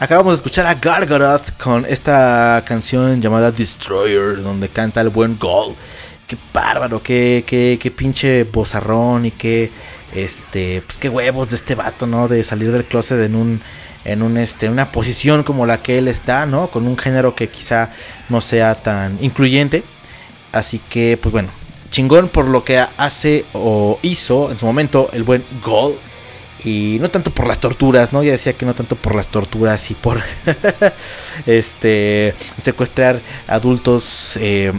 Acabamos 0.00 0.34
de 0.34 0.36
escuchar 0.36 0.66
a 0.66 0.74
Gargaroth 0.74 1.52
con 1.56 1.86
esta 1.86 2.62
canción 2.66 3.22
llamada 3.22 3.50
Destroyer, 3.50 4.42
donde 4.42 4.68
canta 4.68 5.00
el 5.00 5.08
buen 5.08 5.38
Gol. 5.38 5.74
Qué 6.26 6.36
bárbaro, 6.52 7.02
qué, 7.02 7.42
qué, 7.46 7.78
qué 7.80 7.90
pinche 7.90 8.44
bozarrón 8.44 9.24
y 9.24 9.30
qué, 9.30 9.72
este, 10.14 10.82
pues 10.84 10.98
qué 10.98 11.08
huevos 11.08 11.48
de 11.48 11.56
este 11.56 11.74
vato, 11.74 12.06
¿no? 12.06 12.28
De 12.28 12.44
salir 12.44 12.70
del 12.70 12.84
closet 12.84 13.18
en 13.20 13.34
un, 13.34 13.60
en 14.04 14.36
este, 14.36 14.68
una 14.68 14.92
posición 14.92 15.42
como 15.42 15.66
la 15.66 15.82
que 15.82 15.98
él 15.98 16.08
está, 16.08 16.46
¿no? 16.46 16.68
Con 16.68 16.86
un 16.86 16.96
género 16.96 17.34
que 17.34 17.48
quizá 17.48 17.90
no 18.28 18.40
sea 18.40 18.74
tan 18.74 19.18
incluyente. 19.20 19.84
Así 20.52 20.78
que, 20.78 21.18
pues 21.20 21.32
bueno, 21.32 21.48
chingón 21.90 22.28
por 22.28 22.46
lo 22.46 22.64
que 22.64 22.78
hace 22.78 23.44
o 23.52 23.98
hizo 24.02 24.50
en 24.50 24.58
su 24.58 24.66
momento 24.66 25.08
el 25.12 25.22
buen 25.22 25.44
Gol. 25.62 25.98
Y 26.64 26.96
no 27.00 27.10
tanto 27.10 27.30
por 27.30 27.46
las 27.46 27.58
torturas, 27.58 28.12
¿no? 28.12 28.22
Ya 28.22 28.32
decía 28.32 28.54
que 28.54 28.64
no 28.64 28.74
tanto 28.74 28.96
por 28.96 29.14
las 29.14 29.26
torturas 29.26 29.90
y 29.90 29.94
por 29.94 30.22
este 31.46 32.34
secuestrar 32.62 33.20
adultos 33.48 34.38
eh, 34.40 34.72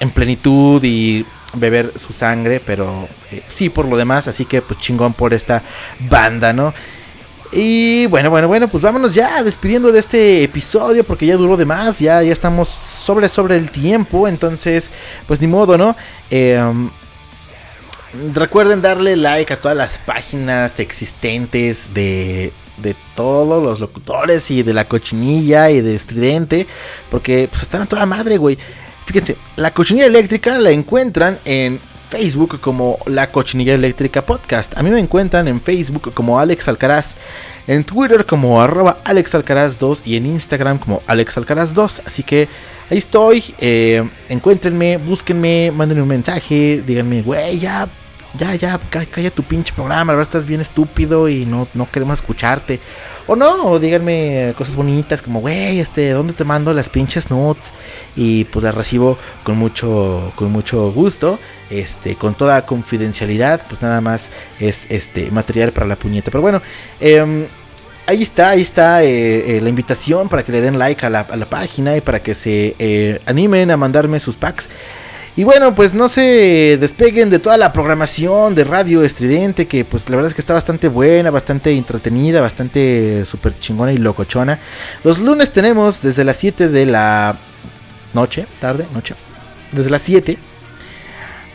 en 0.00 0.10
plenitud 0.10 0.82
y 0.82 1.26
beber 1.54 1.92
su 1.98 2.12
sangre, 2.12 2.60
pero 2.64 3.08
eh, 3.30 3.42
sí 3.48 3.68
por 3.68 3.86
lo 3.86 3.96
demás, 3.96 4.28
así 4.28 4.44
que 4.44 4.62
pues 4.62 4.80
chingón 4.80 5.12
por 5.12 5.34
esta 5.34 5.62
banda, 6.08 6.52
¿no? 6.52 6.72
Y 7.58 8.04
bueno, 8.08 8.28
bueno, 8.28 8.48
bueno, 8.48 8.68
pues 8.68 8.82
vámonos 8.82 9.14
ya 9.14 9.42
despidiendo 9.42 9.90
de 9.90 9.98
este 9.98 10.42
episodio 10.42 11.04
porque 11.04 11.24
ya 11.24 11.36
duró 11.36 11.56
de 11.56 11.64
más, 11.64 11.98
ya, 11.98 12.22
ya 12.22 12.30
estamos 12.30 12.68
sobre, 12.68 13.30
sobre 13.30 13.56
el 13.56 13.70
tiempo, 13.70 14.28
entonces, 14.28 14.90
pues 15.26 15.40
ni 15.40 15.46
modo, 15.46 15.78
¿no? 15.78 15.96
Eh, 16.30 16.60
recuerden 18.34 18.82
darle 18.82 19.16
like 19.16 19.54
a 19.54 19.56
todas 19.58 19.74
las 19.74 19.96
páginas 19.96 20.78
existentes 20.80 21.94
de, 21.94 22.52
de 22.76 22.94
todos 23.14 23.62
los 23.62 23.80
locutores 23.80 24.50
y 24.50 24.62
de 24.62 24.74
la 24.74 24.84
cochinilla 24.84 25.70
y 25.70 25.80
de 25.80 25.94
estridente, 25.94 26.66
porque 27.10 27.48
pues 27.50 27.62
están 27.62 27.80
a 27.80 27.86
toda 27.86 28.04
madre, 28.04 28.36
güey. 28.36 28.58
Fíjense, 29.06 29.38
la 29.56 29.72
cochinilla 29.72 30.04
eléctrica 30.04 30.58
la 30.58 30.72
encuentran 30.72 31.38
en 31.46 31.80
Facebook 32.08 32.60
como 32.60 32.98
La 33.06 33.28
Cochinilla 33.28 33.74
Eléctrica 33.74 34.22
Podcast. 34.22 34.76
A 34.76 34.82
mí 34.82 34.90
me 34.90 35.00
encuentran 35.00 35.48
en 35.48 35.60
Facebook 35.60 36.12
como 36.14 36.38
Alex 36.38 36.68
Alcaraz, 36.68 37.14
en 37.66 37.84
Twitter 37.84 38.24
como 38.24 38.60
arroba 38.60 38.98
Alex 39.04 39.34
Alcaraz 39.34 39.78
2 39.78 40.02
y 40.06 40.16
en 40.16 40.26
Instagram 40.26 40.78
como 40.78 41.02
Alex 41.06 41.36
Alcaraz 41.36 41.74
2. 41.74 42.02
Así 42.06 42.22
que 42.22 42.48
ahí 42.90 42.98
estoy. 42.98 43.44
Eh, 43.58 44.08
encuéntrenme, 44.28 44.98
búsquenme, 44.98 45.70
mándenme 45.70 46.02
un 46.02 46.08
mensaje, 46.08 46.82
díganme, 46.86 47.22
güey, 47.22 47.58
ya, 47.58 47.88
ya, 48.38 48.54
ya, 48.54 48.78
calla 48.88 49.30
tu 49.30 49.42
pinche 49.42 49.72
programa, 49.72 50.12
verdad 50.12 50.28
estás 50.28 50.46
bien 50.46 50.60
estúpido 50.60 51.28
y 51.28 51.46
no, 51.46 51.66
no 51.74 51.90
queremos 51.90 52.18
escucharte. 52.18 52.80
O 53.28 53.34
no, 53.34 53.64
o 53.66 53.78
díganme 53.80 54.54
cosas 54.56 54.76
bonitas 54.76 55.20
como, 55.20 55.40
güey, 55.40 55.80
este, 55.80 56.10
¿dónde 56.10 56.32
te 56.32 56.44
mando 56.44 56.72
las 56.72 56.88
pinches 56.88 57.28
notes? 57.28 57.72
Y 58.14 58.44
pues 58.44 58.62
las 58.62 58.74
recibo 58.74 59.18
con 59.42 59.56
mucho, 59.56 60.32
con 60.36 60.52
mucho 60.52 60.92
gusto, 60.92 61.40
este, 61.70 62.16
con 62.16 62.34
toda 62.34 62.64
confidencialidad, 62.64 63.62
pues 63.68 63.82
nada 63.82 64.00
más 64.00 64.30
es 64.60 64.86
este 64.88 65.30
material 65.30 65.72
para 65.72 65.86
la 65.86 65.96
puñeta. 65.96 66.30
Pero 66.30 66.42
bueno, 66.42 66.62
em, 67.00 67.46
ahí 68.06 68.22
está, 68.22 68.50
ahí 68.50 68.62
está 68.62 69.02
eh, 69.02 69.56
eh, 69.56 69.60
la 69.60 69.68
invitación 69.68 70.28
para 70.28 70.44
que 70.44 70.52
le 70.52 70.60
den 70.60 70.78
like 70.78 71.04
a 71.04 71.10
la, 71.10 71.26
página 71.26 71.96
y 71.96 72.00
para 72.00 72.20
que 72.20 72.34
se 72.34 72.76
eh, 72.78 73.20
animen 73.26 73.70
a 73.70 73.76
mandarme 73.76 74.20
sus 74.20 74.36
packs. 74.36 74.68
Y 75.38 75.44
bueno, 75.44 75.74
pues 75.74 75.92
no 75.92 76.08
se 76.08 76.78
despeguen 76.80 77.28
de 77.28 77.38
toda 77.38 77.58
la 77.58 77.70
programación 77.70 78.54
de 78.54 78.64
Radio 78.64 79.02
Estridente, 79.02 79.66
que 79.66 79.84
pues 79.84 80.08
la 80.08 80.16
verdad 80.16 80.30
es 80.30 80.34
que 80.34 80.40
está 80.40 80.54
bastante 80.54 80.88
buena, 80.88 81.30
bastante 81.30 81.72
entretenida, 81.72 82.40
bastante 82.40 83.22
súper 83.26 83.54
chingona 83.58 83.92
y 83.92 83.98
locochona. 83.98 84.58
Los 85.04 85.18
lunes 85.18 85.52
tenemos 85.52 86.00
desde 86.00 86.24
las 86.24 86.38
7 86.38 86.68
de 86.68 86.86
la 86.86 87.36
noche, 88.14 88.46
tarde, 88.60 88.86
noche, 88.94 89.14
desde 89.72 89.90
las 89.90 90.00
7 90.00 90.38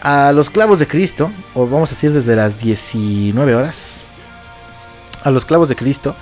a 0.01 0.31
los 0.31 0.49
clavos 0.49 0.79
de 0.79 0.87
Cristo, 0.87 1.31
o 1.53 1.67
vamos 1.67 1.91
a 1.91 1.95
decir 1.95 2.11
desde 2.11 2.35
las 2.35 2.59
19 2.59 3.55
horas, 3.55 4.01
a 5.23 5.29
los 5.31 5.45
clavos 5.45 5.69
de 5.69 5.75
Cristo, 5.75 6.15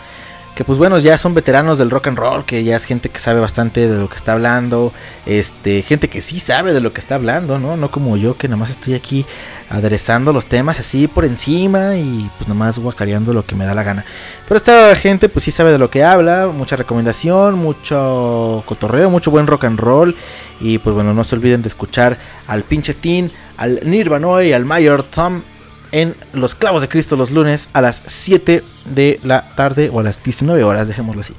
que 0.60 0.66
pues 0.66 0.78
bueno, 0.78 1.00
ya 1.00 1.18
son 1.18 1.34
veteranos 1.34 1.78
del 1.78 1.90
rock 1.90 2.08
and 2.08 2.18
roll, 2.18 2.44
que 2.44 2.66
ya 2.66 2.76
es 2.76 2.84
gente 2.84 3.08
que 3.08 3.22
sabe 3.22 3.40
bastante 3.40 3.88
de 3.88 3.98
lo 3.98 4.10
que 4.10 4.18
está 4.18 4.34
hablando, 4.34 4.92
este, 5.26 5.84
gente 5.84 6.10
que 6.10 6.22
sí 6.22 6.38
sabe 6.38 6.74
de 6.74 6.82
lo 6.82 6.92
que 6.92 7.00
está 7.00 7.16
hablando, 7.16 7.60
¿no? 7.60 7.78
No 7.78 7.90
como 7.90 8.18
yo 8.18 8.36
que 8.36 8.50
nada 8.50 8.58
más 8.58 8.70
estoy 8.70 8.94
aquí 8.94 9.26
aderezando 9.70 10.34
los 10.34 10.48
temas 10.48 10.78
así 10.78 11.08
por 11.08 11.24
encima 11.24 11.96
y 11.96 12.30
pues 12.38 12.50
nada 12.50 12.60
más 12.60 12.78
guacareando 12.78 13.32
lo 13.32 13.46
que 13.46 13.56
me 13.56 13.64
da 13.64 13.74
la 13.74 13.84
gana. 13.84 14.04
Pero 14.50 14.58
esta 14.58 14.94
gente 14.98 15.30
pues 15.30 15.46
sí 15.46 15.52
sabe 15.52 15.72
de 15.72 15.78
lo 15.78 15.90
que 15.90 16.04
habla, 16.04 16.48
mucha 16.54 16.76
recomendación, 16.76 17.56
mucho 17.56 18.62
cotorreo, 18.66 19.10
mucho 19.10 19.32
buen 19.32 19.48
rock 19.48 19.64
and 19.64 19.80
roll 19.80 20.14
y 20.60 20.80
pues 20.80 20.94
bueno, 20.94 21.14
no 21.14 21.24
se 21.24 21.36
olviden 21.36 21.62
de 21.62 21.70
escuchar 21.70 22.20
al 22.48 22.64
pinche 22.64 22.94
Teen, 22.96 23.32
al 23.56 23.80
Nirvana 23.90 24.44
y 24.44 24.52
al 24.52 24.66
Mayor 24.66 25.06
Tom 25.06 25.42
en 25.92 26.16
Los 26.34 26.56
Clavos 26.56 26.82
de 26.82 26.88
Cristo 26.88 27.16
los 27.16 27.32
lunes 27.32 27.70
a 27.74 27.82
las 27.82 28.02
7 28.06 28.64
de 28.86 29.20
la 29.24 29.50
tarde 29.56 29.90
o 29.92 30.00
a 30.00 30.04
las 30.04 30.24
19 30.24 30.64
horas, 30.64 30.88
dejémoslo 30.88 31.22
así. 31.22 31.34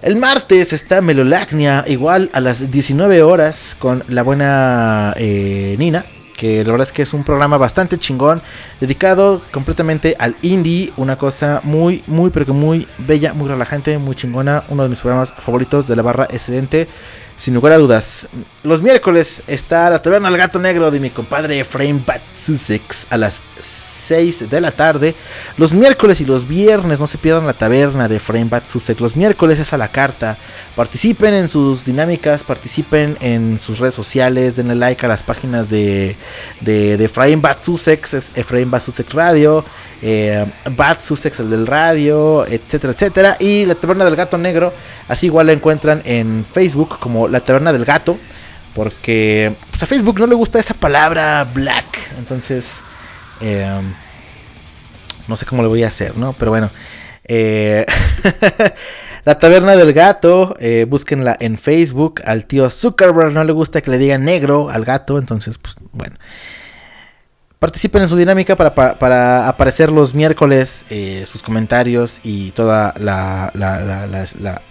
El 0.00 0.16
martes 0.16 0.72
está 0.72 1.00
Melolacnia, 1.00 1.84
igual 1.88 2.30
a 2.32 2.40
las 2.40 2.70
19 2.70 3.22
horas, 3.22 3.74
con 3.78 4.04
la 4.08 4.22
buena 4.22 5.12
eh, 5.16 5.74
Nina, 5.76 6.04
que 6.36 6.62
la 6.62 6.70
verdad 6.70 6.86
es 6.86 6.92
que 6.92 7.02
es 7.02 7.12
un 7.12 7.24
programa 7.24 7.58
bastante 7.58 7.98
chingón, 7.98 8.40
dedicado 8.80 9.42
completamente 9.50 10.14
al 10.20 10.36
indie, 10.42 10.92
una 10.96 11.18
cosa 11.18 11.60
muy, 11.64 12.04
muy, 12.06 12.30
pero 12.30 12.46
que 12.46 12.52
muy 12.52 12.86
bella, 12.98 13.34
muy 13.34 13.48
relajante, 13.48 13.98
muy 13.98 14.14
chingona, 14.14 14.62
uno 14.68 14.84
de 14.84 14.88
mis 14.88 15.00
programas 15.00 15.32
favoritos 15.32 15.88
de 15.88 15.96
la 15.96 16.02
barra 16.02 16.28
excelente. 16.30 16.86
Sin 17.38 17.54
lugar 17.54 17.72
a 17.72 17.78
dudas, 17.78 18.26
los 18.64 18.82
miércoles 18.82 19.44
está 19.46 19.88
la 19.88 20.02
taberna 20.02 20.28
del 20.28 20.38
gato 20.38 20.58
negro 20.58 20.90
de 20.90 20.98
mi 20.98 21.08
compadre 21.08 21.60
Efraín 21.60 22.02
Bat 22.04 22.20
Sussex 22.34 23.06
a 23.10 23.16
las 23.16 23.40
6 23.60 24.50
de 24.50 24.60
la 24.60 24.72
tarde. 24.72 25.14
Los 25.56 25.72
miércoles 25.72 26.20
y 26.20 26.24
los 26.24 26.48
viernes 26.48 26.98
no 26.98 27.06
se 27.06 27.16
pierdan 27.16 27.46
la 27.46 27.52
taberna 27.52 28.08
de 28.08 28.16
Efraín 28.16 28.50
Bat 28.50 28.68
Sussex. 28.68 29.00
Los 29.00 29.14
miércoles 29.14 29.60
es 29.60 29.72
a 29.72 29.78
la 29.78 29.86
carta. 29.86 30.36
Participen 30.74 31.32
en 31.32 31.48
sus 31.48 31.84
dinámicas, 31.84 32.42
participen 32.42 33.16
en 33.20 33.60
sus 33.60 33.78
redes 33.78 33.94
sociales, 33.94 34.56
denle 34.56 34.74
like 34.74 35.06
a 35.06 35.08
las 35.08 35.22
páginas 35.22 35.70
de, 35.70 36.16
de, 36.60 36.96
de 36.96 37.04
Efraín 37.04 37.40
Bat 37.40 37.62
Sussex, 37.62 38.14
es 38.14 38.30
Efraín 38.34 38.70
Bat 38.70 38.82
Sussex 38.82 39.12
Radio, 39.12 39.64
eh, 40.02 40.44
Bat 40.76 41.02
Sussex 41.02 41.40
el 41.40 41.50
del 41.50 41.66
radio, 41.66 42.46
etcétera, 42.46 42.92
etcétera. 42.92 43.36
Y 43.38 43.64
la 43.66 43.74
taberna 43.74 44.04
del 44.04 44.16
gato 44.16 44.38
negro, 44.38 44.72
así 45.08 45.26
igual 45.26 45.46
la 45.46 45.52
encuentran 45.52 46.02
en 46.04 46.44
Facebook 46.44 46.98
como 46.98 47.27
la 47.28 47.40
taberna 47.40 47.72
del 47.72 47.84
gato 47.84 48.18
Porque 48.74 49.54
pues, 49.70 49.82
a 49.82 49.86
Facebook 49.86 50.18
no 50.18 50.26
le 50.26 50.34
gusta 50.34 50.58
esa 50.58 50.74
palabra 50.74 51.46
black. 51.52 51.98
Entonces, 52.18 52.76
eh, 53.40 53.80
no 55.26 55.36
sé 55.36 55.46
cómo 55.46 55.62
le 55.62 55.68
voy 55.68 55.84
a 55.84 55.88
hacer, 55.88 56.16
¿no? 56.16 56.32
Pero 56.32 56.50
bueno. 56.50 56.70
Eh, 57.30 57.84
la 59.24 59.38
taberna 59.38 59.76
del 59.76 59.92
gato, 59.92 60.56
eh, 60.58 60.86
búsquenla 60.88 61.36
en 61.38 61.58
Facebook. 61.58 62.22
Al 62.24 62.46
tío 62.46 62.70
Zuckerberg 62.70 63.32
no 63.32 63.44
le 63.44 63.52
gusta 63.52 63.82
que 63.82 63.90
le 63.90 63.98
digan 63.98 64.24
negro 64.24 64.70
al 64.70 64.84
gato, 64.84 65.18
entonces, 65.18 65.58
pues 65.58 65.76
bueno. 65.92 66.16
Participen 67.58 68.02
en 68.02 68.08
su 68.08 68.16
dinámica 68.16 68.54
para, 68.54 68.74
para, 68.74 69.48
aparecer 69.48 69.90
los 69.90 70.14
miércoles, 70.14 70.86
eh, 70.90 71.24
sus 71.26 71.42
comentarios 71.42 72.20
y 72.22 72.52
toda 72.52 72.94
la, 72.98 73.50
la, 73.52 73.80
la 74.06 74.62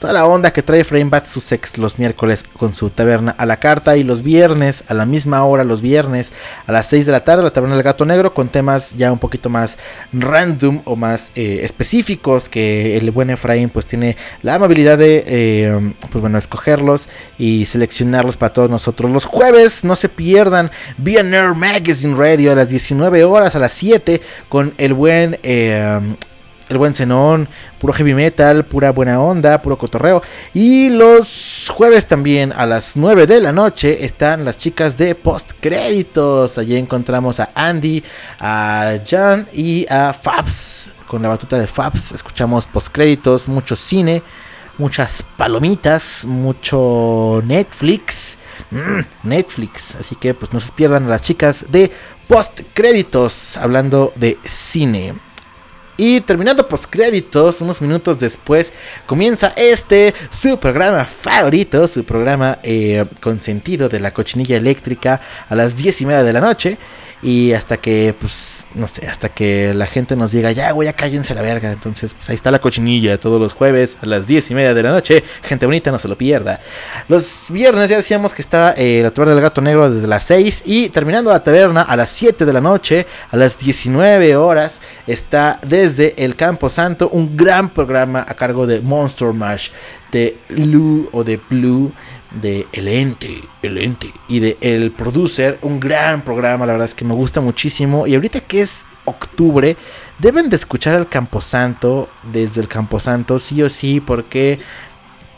Toda 0.00 0.14
la 0.14 0.24
onda 0.24 0.50
que 0.50 0.62
trae 0.62 0.82
Framebat 0.82 1.26
Sussex 1.26 1.76
los 1.76 1.98
miércoles 1.98 2.42
con 2.56 2.74
su 2.74 2.88
taberna 2.88 3.34
a 3.36 3.44
la 3.44 3.58
carta 3.58 3.98
y 3.98 4.02
los 4.02 4.22
viernes 4.22 4.82
a 4.88 4.94
la 4.94 5.04
misma 5.04 5.44
hora, 5.44 5.62
los 5.62 5.82
viernes 5.82 6.32
a 6.66 6.72
las 6.72 6.86
6 6.86 7.04
de 7.04 7.12
la 7.12 7.22
tarde, 7.22 7.42
la 7.42 7.50
taberna 7.50 7.76
del 7.76 7.84
gato 7.84 8.06
negro 8.06 8.32
con 8.32 8.48
temas 8.48 8.96
ya 8.96 9.12
un 9.12 9.18
poquito 9.18 9.50
más 9.50 9.76
random 10.14 10.80
o 10.86 10.96
más 10.96 11.32
eh, 11.34 11.60
específicos 11.64 12.48
que 12.48 12.96
el 12.96 13.10
buen 13.10 13.28
Efraín 13.28 13.68
pues 13.68 13.84
tiene 13.84 14.16
la 14.42 14.54
amabilidad 14.54 14.96
de 14.96 15.22
eh, 15.26 15.92
pues 16.10 16.22
bueno 16.22 16.38
escogerlos 16.38 17.10
y 17.38 17.66
seleccionarlos 17.66 18.38
para 18.38 18.54
todos 18.54 18.70
nosotros. 18.70 19.10
Los 19.10 19.26
jueves 19.26 19.84
no 19.84 19.96
se 19.96 20.08
pierdan 20.08 20.70
vía 20.96 21.22
Magazine 21.22 22.16
Radio 22.16 22.52
a 22.52 22.54
las 22.54 22.70
19 22.70 23.24
horas 23.24 23.54
a 23.54 23.58
las 23.58 23.72
7 23.72 24.22
con 24.48 24.72
el 24.78 24.94
buen 24.94 25.38
eh, 25.42 26.16
el 26.70 26.78
buen 26.78 26.94
Zenón, 26.94 27.48
puro 27.78 27.92
heavy 27.92 28.14
metal, 28.14 28.64
pura 28.64 28.92
buena 28.92 29.20
onda, 29.20 29.60
puro 29.60 29.76
cotorreo. 29.76 30.22
Y 30.54 30.88
los 30.88 31.66
jueves 31.68 32.06
también 32.06 32.52
a 32.52 32.64
las 32.64 32.96
9 32.96 33.26
de 33.26 33.40
la 33.40 33.52
noche 33.52 34.04
están 34.04 34.44
las 34.44 34.56
chicas 34.56 34.96
de 34.96 35.14
post 35.16 35.52
créditos. 35.60 36.58
Allí 36.58 36.76
encontramos 36.76 37.40
a 37.40 37.50
Andy, 37.54 38.02
a 38.38 38.98
Jan 39.04 39.48
y 39.52 39.84
a 39.90 40.12
Fabs. 40.12 40.92
Con 41.08 41.22
la 41.22 41.28
batuta 41.28 41.58
de 41.58 41.66
Fabs 41.66 42.12
escuchamos 42.12 42.66
post 42.66 42.88
créditos, 42.92 43.48
mucho 43.48 43.74
cine, 43.74 44.22
muchas 44.78 45.24
palomitas, 45.36 46.24
mucho 46.24 47.42
Netflix. 47.44 48.38
Mm, 48.70 49.00
Netflix, 49.24 49.96
así 49.96 50.14
que 50.14 50.34
pues 50.34 50.52
no 50.52 50.60
se 50.60 50.70
pierdan 50.70 51.06
a 51.06 51.08
las 51.08 51.22
chicas 51.22 51.66
de 51.68 51.90
post 52.28 52.60
créditos 52.74 53.56
hablando 53.56 54.12
de 54.14 54.38
cine. 54.44 55.14
Y 56.00 56.22
terminando 56.22 56.66
créditos, 56.86 57.60
unos 57.60 57.82
minutos 57.82 58.18
después, 58.18 58.72
comienza 59.04 59.52
este 59.54 60.14
su 60.30 60.58
programa 60.58 61.04
favorito, 61.04 61.86
su 61.86 62.04
programa 62.04 62.58
eh, 62.62 63.04
consentido 63.20 63.86
de 63.90 64.00
la 64.00 64.14
cochinilla 64.14 64.56
eléctrica 64.56 65.20
a 65.46 65.54
las 65.54 65.76
10 65.76 66.00
y 66.00 66.06
media 66.06 66.22
de 66.22 66.32
la 66.32 66.40
noche. 66.40 66.78
Y 67.22 67.52
hasta 67.52 67.76
que, 67.76 68.14
pues, 68.18 68.66
no 68.74 68.86
sé, 68.86 69.06
hasta 69.06 69.28
que 69.28 69.74
la 69.74 69.86
gente 69.86 70.16
nos 70.16 70.32
diga, 70.32 70.52
ya, 70.52 70.72
güey, 70.72 70.86
ya 70.86 70.94
cállense 70.94 71.34
la 71.34 71.42
verga. 71.42 71.70
Entonces, 71.70 72.14
pues 72.14 72.30
ahí 72.30 72.34
está 72.34 72.50
la 72.50 72.60
cochinilla 72.60 73.18
todos 73.18 73.40
los 73.40 73.52
jueves 73.52 73.98
a 74.00 74.06
las 74.06 74.26
10 74.26 74.50
y 74.50 74.54
media 74.54 74.72
de 74.72 74.82
la 74.82 74.90
noche. 74.90 75.22
Gente 75.42 75.66
bonita, 75.66 75.90
no 75.90 75.98
se 75.98 76.08
lo 76.08 76.16
pierda. 76.16 76.60
Los 77.08 77.46
viernes 77.50 77.90
ya 77.90 77.96
decíamos 77.96 78.32
que 78.32 78.40
está 78.40 78.72
eh, 78.76 79.00
la 79.02 79.10
taberna 79.10 79.34
del 79.34 79.42
gato 79.42 79.60
negro 79.60 79.90
desde 79.90 80.06
las 80.08 80.24
6. 80.24 80.62
Y 80.64 80.88
terminando 80.88 81.30
la 81.30 81.44
taberna 81.44 81.82
a 81.82 81.94
las 81.96 82.10
7 82.10 82.46
de 82.46 82.52
la 82.52 82.60
noche, 82.60 83.06
a 83.30 83.36
las 83.36 83.58
19 83.58 84.36
horas, 84.36 84.80
está 85.06 85.60
desde 85.62 86.24
el 86.24 86.36
Campo 86.36 86.70
Santo 86.70 87.10
un 87.10 87.36
gran 87.36 87.68
programa 87.68 88.24
a 88.26 88.34
cargo 88.34 88.66
de 88.66 88.80
Monster 88.80 89.32
Mash 89.34 89.70
de 90.10 90.38
Blue 90.48 91.08
o 91.12 91.24
de 91.24 91.40
Blue 91.48 91.92
de 92.30 92.66
El 92.72 92.88
Ente, 92.88 93.42
El 93.62 93.78
Ente 93.78 94.12
y 94.28 94.40
de 94.40 94.56
El 94.60 94.92
Producer, 94.92 95.58
un 95.62 95.80
gran 95.80 96.22
programa, 96.22 96.66
la 96.66 96.72
verdad 96.72 96.88
es 96.88 96.94
que 96.94 97.04
me 97.04 97.14
gusta 97.14 97.40
muchísimo 97.40 98.06
y 98.06 98.14
ahorita 98.14 98.40
que 98.40 98.62
es 98.62 98.84
octubre, 99.04 99.76
deben 100.18 100.48
de 100.48 100.56
escuchar 100.56 100.94
al 100.94 101.08
Camposanto 101.08 102.08
desde 102.32 102.60
el 102.60 102.68
Camposanto 102.68 103.38
sí 103.38 103.62
o 103.62 103.70
sí 103.70 104.00
porque 104.00 104.58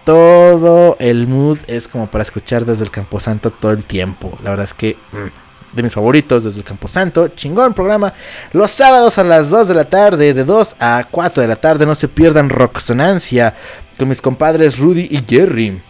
todo 0.05 0.97
el 0.98 1.27
mood 1.27 1.59
es 1.66 1.89
como 1.89 2.09
para 2.09 2.23
escuchar 2.23 2.64
desde 2.64 2.85
el 2.85 2.90
Camposanto 2.90 3.51
todo 3.51 3.73
el 3.73 3.85
tiempo. 3.85 4.36
La 4.43 4.51
verdad 4.51 4.66
es 4.66 4.74
que 4.74 4.97
mm, 5.12 5.77
de 5.77 5.82
mis 5.82 5.94
favoritos 5.94 6.44
desde 6.44 6.59
el 6.59 6.64
Camposanto, 6.64 7.28
chingón 7.28 7.74
programa. 7.74 8.12
Los 8.52 8.73
sábados 8.73 9.19
a 9.19 9.24
las 9.24 9.48
2 9.48 9.69
de 9.69 9.74
la 9.74 9.85
tarde, 9.85 10.35
de 10.35 10.44
2 10.44 10.77
a 10.81 11.06
4 11.10 11.40
de 11.40 11.48
la 11.48 11.56
tarde, 11.56 11.86
no 11.86 11.94
se 11.94 12.09
pierdan 12.09 12.51
Roxonancia 12.51 13.55
con 13.98 14.09
mis 14.09 14.20
compadres 14.20 14.78
Rudy 14.78 15.09
y 15.10 15.24
Jerry. 15.27 15.81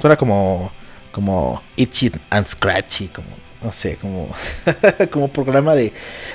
Suena 0.00 0.16
como. 0.16 0.72
como 1.12 1.62
Itchy 1.76 2.12
and 2.30 2.48
Scratchy, 2.48 3.08
como. 3.08 3.28
No 3.62 3.72
sé, 3.72 3.96
como. 3.96 4.28
como 5.10 5.28
programa 5.28 5.74
de. 5.74 5.92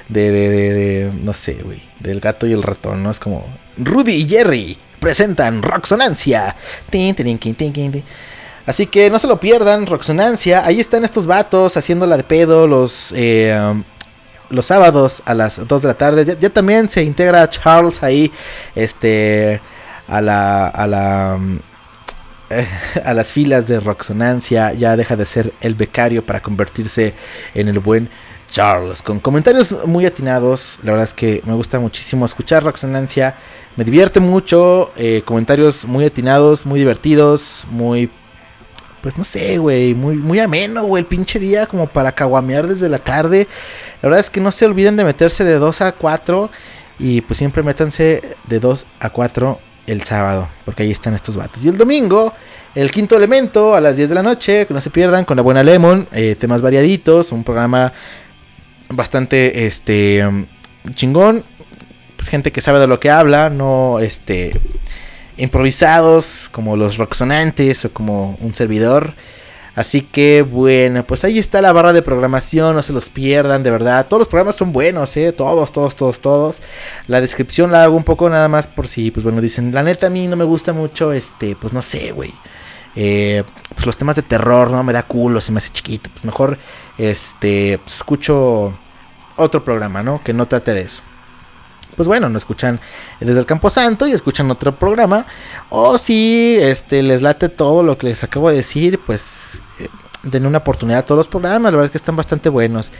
de, 0.10 0.32
de, 0.32 1.12
no 1.14 1.34
sé, 1.34 1.54
güey. 1.64 1.82
Del 2.00 2.20
gato 2.20 2.48
y 2.48 2.54
el 2.54 2.64
ratón, 2.64 3.04
¿no? 3.04 3.12
Es 3.12 3.20
como. 3.20 3.46
Rudy 3.78 4.14
y 4.14 4.28
Jerry 4.28 4.78
presentan 5.02 5.62
Roxonancia. 5.62 6.56
Así 8.66 8.86
que 8.86 9.10
no 9.10 9.20
se 9.20 9.28
lo 9.28 9.40
pierdan, 9.40 9.88
Roxonancia. 9.88 10.66
Ahí 10.66 10.80
están 10.80 11.04
estos 11.04 11.28
vatos 11.28 11.76
haciéndola 11.76 12.16
de 12.16 12.24
pedo 12.24 12.68
los. 12.68 13.12
Eh, 13.16 13.84
los 14.50 14.66
sábados 14.66 15.24
a 15.26 15.34
las 15.34 15.66
2 15.66 15.82
de 15.82 15.88
la 15.88 15.94
tarde. 15.94 16.26
Ya, 16.26 16.38
ya, 16.38 16.50
también 16.50 16.90
se 16.90 17.04
integra 17.04 17.50
Charles 17.50 18.04
ahí. 18.04 18.32
Este. 18.76 19.60
A 20.08 20.22
la. 20.22 20.68
A 20.68 20.88
la 20.88 21.40
a 23.06 23.14
las 23.14 23.32
filas 23.32 23.68
de 23.68 23.80
Roxonancia, 23.80 24.74
ya 24.74 24.96
deja 24.96 25.16
de 25.16 25.26
ser 25.26 25.54
el 25.62 25.76
becario 25.76 26.26
para 26.26 26.42
convertirse 26.42 27.14
en 27.54 27.68
el 27.68 27.80
buen 27.80 28.10
Charles, 28.50 29.02
con 29.02 29.20
comentarios 29.20 29.86
muy 29.86 30.06
atinados. 30.06 30.80
La 30.84 30.92
verdad 30.92 31.08
es 31.08 31.14
que 31.14 31.42
me 31.46 31.54
gusta 31.54 31.80
muchísimo 31.80 32.26
escuchar 32.26 32.64
Roxonancia, 32.64 33.36
me 33.76 33.84
divierte 33.84 34.20
mucho, 34.20 34.92
eh, 34.98 35.24
comentarios 35.26 35.86
muy 35.86 36.06
atinados, 36.06 36.66
muy 36.66 36.80
divertidos, 36.80 37.66
muy 37.70 38.10
pues 39.02 39.18
no 39.18 39.24
sé, 39.24 39.58
güey, 39.58 39.96
muy, 39.96 40.16
muy 40.16 40.40
ameno, 40.40 40.84
güey, 40.84 41.02
el 41.02 41.08
pinche 41.08 41.40
día 41.40 41.66
como 41.66 41.88
para 41.88 42.12
caguamear 42.12 42.68
desde 42.68 42.88
la 42.88 43.00
tarde. 43.00 43.48
La 44.02 44.10
verdad 44.10 44.20
es 44.20 44.30
que 44.30 44.40
no 44.40 44.52
se 44.52 44.66
olviden 44.66 44.96
de 44.96 45.04
meterse 45.04 45.44
de 45.44 45.56
2 45.56 45.82
a 45.82 45.92
4 45.94 46.52
y 47.00 47.22
pues 47.22 47.40
siempre 47.40 47.64
métanse 47.64 48.22
de 48.48 48.60
2 48.60 48.86
a 49.00 49.10
4 49.10 49.60
el 49.92 50.04
sábado, 50.04 50.48
porque 50.66 50.84
ahí 50.84 50.92
están 50.92 51.14
estos 51.14 51.36
vatos. 51.36 51.64
Y 51.66 51.68
el 51.68 51.78
domingo, 51.78 52.34
el 52.76 52.92
quinto 52.92 53.18
elemento 53.18 53.76
a 53.76 53.82
las 53.82 53.98
10 53.98 54.10
de 54.10 54.16
la 54.16 54.24
noche, 54.24 54.66
que 54.66 54.74
no 54.74 54.80
se 54.80 54.90
pierdan, 54.90 55.26
con 55.26 55.36
la 55.36 55.44
buena 55.44 55.64
Lemon, 55.64 56.08
eh, 56.14 56.36
temas 56.40 56.62
variaditos, 56.62 57.32
un 57.32 57.44
programa 57.44 57.92
bastante 58.90 59.66
este 59.66 60.24
chingón, 60.96 61.44
pues 62.16 62.30
gente 62.30 62.52
que 62.52 62.62
sabe 62.62 62.80
de 62.80 62.88
lo 62.88 63.00
que 63.00 63.10
habla, 63.10 63.50
no 63.50 64.00
este 64.00 64.52
improvisados 65.38 66.50
como 66.52 66.78
los 66.78 66.98
roxonantes 66.98 67.86
o 67.86 67.94
como 67.94 68.38
un 68.42 68.54
servidor. 68.56 69.14
Así 69.76 70.02
que 70.02 70.42
bueno, 70.42 71.04
pues 71.06 71.24
ahí 71.24 71.40
está 71.40 71.62
la 71.62 71.72
barra 71.72 71.94
de 71.94 72.02
programación, 72.02 72.76
no 72.76 72.84
se 72.84 72.92
los 72.94 73.10
pierdan, 73.10 73.64
de 73.64 73.72
verdad. 73.72 74.06
Todos 74.08 74.22
los 74.22 74.28
programas 74.28 74.56
son 74.56 74.74
buenos, 74.74 75.16
¿eh? 75.16 75.32
Todos, 75.32 75.72
todos, 75.72 75.96
todos, 75.96 76.20
todos. 76.20 76.62
La 77.08 77.22
descripción 77.22 77.72
la 77.72 77.84
hago 77.84 77.96
un 77.96 78.04
poco 78.04 78.30
nada 78.30 78.50
más 78.50 78.68
por 78.68 78.88
si, 78.88 79.12
pues 79.12 79.24
bueno, 79.24 79.40
dicen, 79.40 79.74
la 79.74 79.84
neta 79.84 80.08
a 80.08 80.10
mí 80.10 80.28
no 80.28 80.36
me 80.36 80.44
gusta 80.44 80.74
mucho, 80.74 81.14
este, 81.14 81.56
pues 81.56 81.72
no 81.74 81.82
sé, 81.82 82.12
güey. 82.12 82.34
Eh, 82.96 83.44
pues 83.74 83.86
los 83.86 83.96
temas 83.98 84.18
de 84.18 84.24
terror, 84.24 84.72
no 84.72 84.84
me 84.84 84.92
da 84.94 85.04
culo, 85.04 85.40
se 85.40 85.52
me 85.54 85.60
hace 85.60 85.72
chiquito. 85.72 86.10
Pues 86.12 86.26
mejor, 86.26 86.58
este, 86.98 87.80
pues 87.84 87.96
escucho 87.96 88.74
otro 89.38 89.64
programa, 89.64 90.04
¿no? 90.04 90.22
Que 90.24 90.34
no 90.34 90.48
trate 90.48 90.74
de 90.74 90.82
eso 90.82 91.02
pues 91.96 92.08
bueno, 92.08 92.30
no 92.30 92.38
escuchan 92.38 92.80
desde 93.20 93.40
el 93.40 93.46
Campo 93.46 93.70
Santo 93.70 94.08
y 94.08 94.12
escuchan 94.12 94.50
otro 94.52 94.76
programa. 94.76 95.26
O 95.70 95.98
si 95.98 96.58
este, 96.60 97.04
les 97.04 97.22
late 97.22 97.50
todo 97.50 97.84
lo 97.84 97.98
que 97.98 98.08
les 98.08 98.24
acabo 98.24 98.50
de 98.50 98.58
decir, 98.58 99.00
pues 99.00 99.62
eh, 99.80 99.90
den 100.24 100.46
una 100.46 100.60
oportunidad 100.60 101.00
a 101.00 101.06
todos 101.06 101.18
los 101.18 101.28
programas. 101.28 101.72
La 101.72 101.78
verdad 101.78 101.86
es 101.86 101.92
que 101.92 101.98
están 101.98 102.16
bastante 102.16 102.50
buenos. 102.50 102.92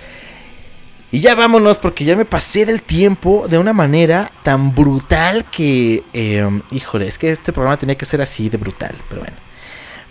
Y 1.14 1.20
ya 1.20 1.36
vámonos 1.36 1.78
porque 1.78 2.06
ya 2.06 2.16
me 2.16 2.24
pasé 2.24 2.66
del 2.66 2.82
tiempo 2.84 3.46
de 3.50 3.58
una 3.58 3.74
manera 3.74 4.32
tan 4.44 4.74
brutal 4.74 5.46
que... 5.52 6.04
Eh, 6.14 6.62
híjole, 6.72 7.08
es 7.08 7.18
que 7.18 7.32
este 7.32 7.52
programa 7.52 7.78
tenía 7.78 7.96
que 7.96 8.06
ser 8.06 8.22
así 8.22 8.48
de 8.48 8.58
brutal, 8.58 8.96
pero 9.10 9.22
bueno. 9.22 9.38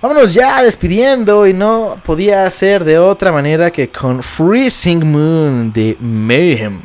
Vámonos 0.02 0.32
ya 0.32 0.62
despidiendo 0.62 1.46
y 1.46 1.52
no 1.52 2.00
podía 2.04 2.50
ser 2.50 2.84
de 2.84 2.98
otra 2.98 3.32
manera 3.32 3.70
que 3.70 3.88
con 3.88 4.22
Freezing 4.22 5.10
Moon 5.10 5.72
de 5.72 5.94
Mayhem. 6.00 6.80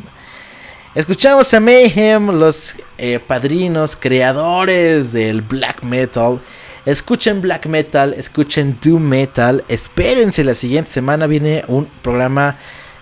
Escuchamos 0.96 1.54
a 1.54 1.60
Mayhem, 1.60 2.40
los 2.40 2.74
eh, 2.98 3.20
padrinos 3.20 3.98
creadores 3.98 5.12
del 5.12 5.42
black 5.42 5.84
metal. 5.84 6.40
Escuchen 6.86 7.42
black 7.42 7.66
metal, 7.66 8.14
escuchen 8.14 8.78
doom 8.82 9.02
metal. 9.02 9.66
Espérense, 9.68 10.46
la 10.46 10.56
siguiente 10.56 10.90
semana 10.90 11.28
viene 11.28 11.66
un 11.68 11.86
programa 12.02 12.56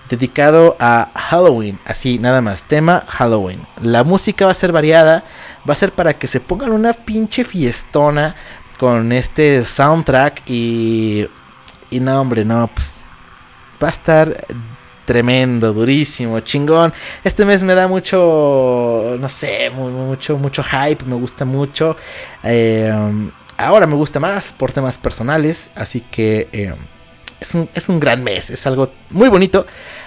dedicado 0.10 0.76
a 0.80 1.12
Halloween. 1.14 1.78
Así, 1.86 2.18
nada 2.18 2.42
más. 2.42 2.64
Tema 2.64 3.06
Halloween. 3.08 3.62
La 3.84 4.04
música 4.04 4.48
va 4.48 4.54
a 4.54 4.56
ser 4.56 4.72
variada. 4.72 5.24
Va 5.70 5.74
a 5.74 5.78
ser 5.78 5.92
para 5.92 6.18
que 6.18 6.26
se 6.26 6.40
pongan 6.40 6.72
una 6.72 6.94
pinche 6.94 7.44
fiestona 7.44 8.36
con 8.80 9.12
este 9.12 9.64
soundtrack 9.64 10.50
y... 10.50 11.28
Y 11.92 12.00
no, 12.00 12.20
hombre, 12.20 12.44
no. 12.44 12.72
Pues, 12.74 12.90
va 13.84 13.90
a 13.90 13.92
estar 13.92 14.48
tremendo, 15.06 15.74
durísimo, 15.74 16.40
chingón. 16.42 16.94
Este 17.24 17.46
mes 17.46 17.64
me 17.64 17.76
da 17.76 17.88
mucho, 17.88 19.16
no 19.20 19.30
sé, 19.30 19.70
mucho, 19.70 20.38
mucho 20.38 20.64
hype, 20.64 21.06
me 21.06 21.16
gusta 21.16 21.46
mucho. 21.46 21.96
Eh, 22.44 22.92
ahora 23.58 23.88
me 23.88 23.96
gusta 23.96 24.20
más 24.20 24.54
por 24.54 24.72
temas 24.72 24.98
personales, 24.98 25.72
así 25.76 26.02
que 26.02 26.48
eh, 26.52 26.74
es, 27.40 27.54
un, 27.54 27.70
es 27.74 27.90
un 27.90 28.00
gran 28.00 28.24
mes, 28.24 28.50
es 28.50 28.66
algo 28.68 28.92
muy 29.10 29.30
bonito. 29.30 29.66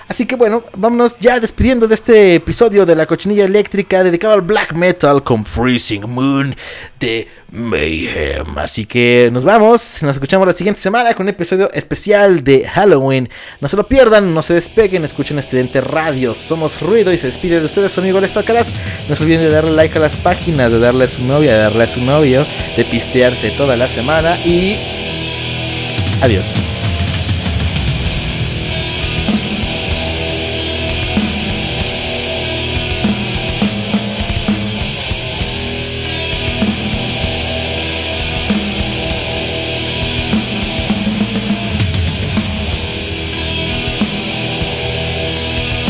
Así 0.09 0.25
que 0.25 0.37
bueno, 0.37 0.63
vámonos 0.77 1.19
ya 1.19 1.41
despidiendo 1.41 1.89
de 1.89 1.97
este 1.97 2.37
episodio 2.37 2.87
de 2.87 2.95
la 2.95 3.07
cochinilla 3.07 3.45
eléctrica 3.45 4.05
dedicado 4.05 4.35
al 4.35 4.43
black 4.43 4.73
metal 4.73 5.25
con 5.25 5.45
Freezing 5.45 6.09
Moon 6.09 6.55
de 7.01 7.27
Mayhem. 7.51 8.57
Así 8.57 8.87
que 8.87 9.31
nos 9.33 9.45
vamos, 9.45 10.03
nos 10.03 10.15
escuchamos 10.15 10.47
la 10.47 10.53
siguiente 10.53 10.81
semana 10.81 11.13
con 11.15 11.25
un 11.25 11.31
episodio 11.31 11.69
especial 11.73 12.45
de 12.45 12.69
Halloween. 12.69 13.29
No 13.61 13.67
se 13.67 13.77
lo 13.77 13.89
pierdan, 13.89 14.33
no 14.33 14.43
se 14.43 14.55
despeguen, 14.55 15.05
escuchen 15.05 15.41
Estudiante 15.41 15.81
Radio. 15.81 16.35
Somos 16.35 16.81
Ruido 16.81 17.13
y 17.13 17.19
se 17.19 17.27
despide 17.27 17.59
de 17.59 17.67
ustedes 17.67 17.91
su 17.91 18.01
amigo 18.01 18.19
Alex 18.19 18.37
Alcaraz. 18.37 18.69
No 19.09 19.17
se 19.17 19.25
olviden 19.25 19.43
de 19.43 19.51
darle 19.51 19.73
like 19.73 19.99
a 19.99 20.01
las 20.01 20.17
páginas, 20.17 20.71
de 20.71 20.79
darle 20.79 21.05
a 21.05 21.09
su 21.09 21.25
novia, 21.25 21.53
de 21.53 21.59
darle 21.59 21.83
a 21.83 21.89
su 21.89 22.01
novio, 22.01 22.47
de 22.77 22.85
pistearse 22.85 23.51
toda 23.51 23.77
la 23.77 23.89
semana 23.89 24.37
y 24.45 24.77
adiós. 26.23 26.76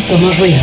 Somos 0.06 0.38
ruido. 0.38 0.62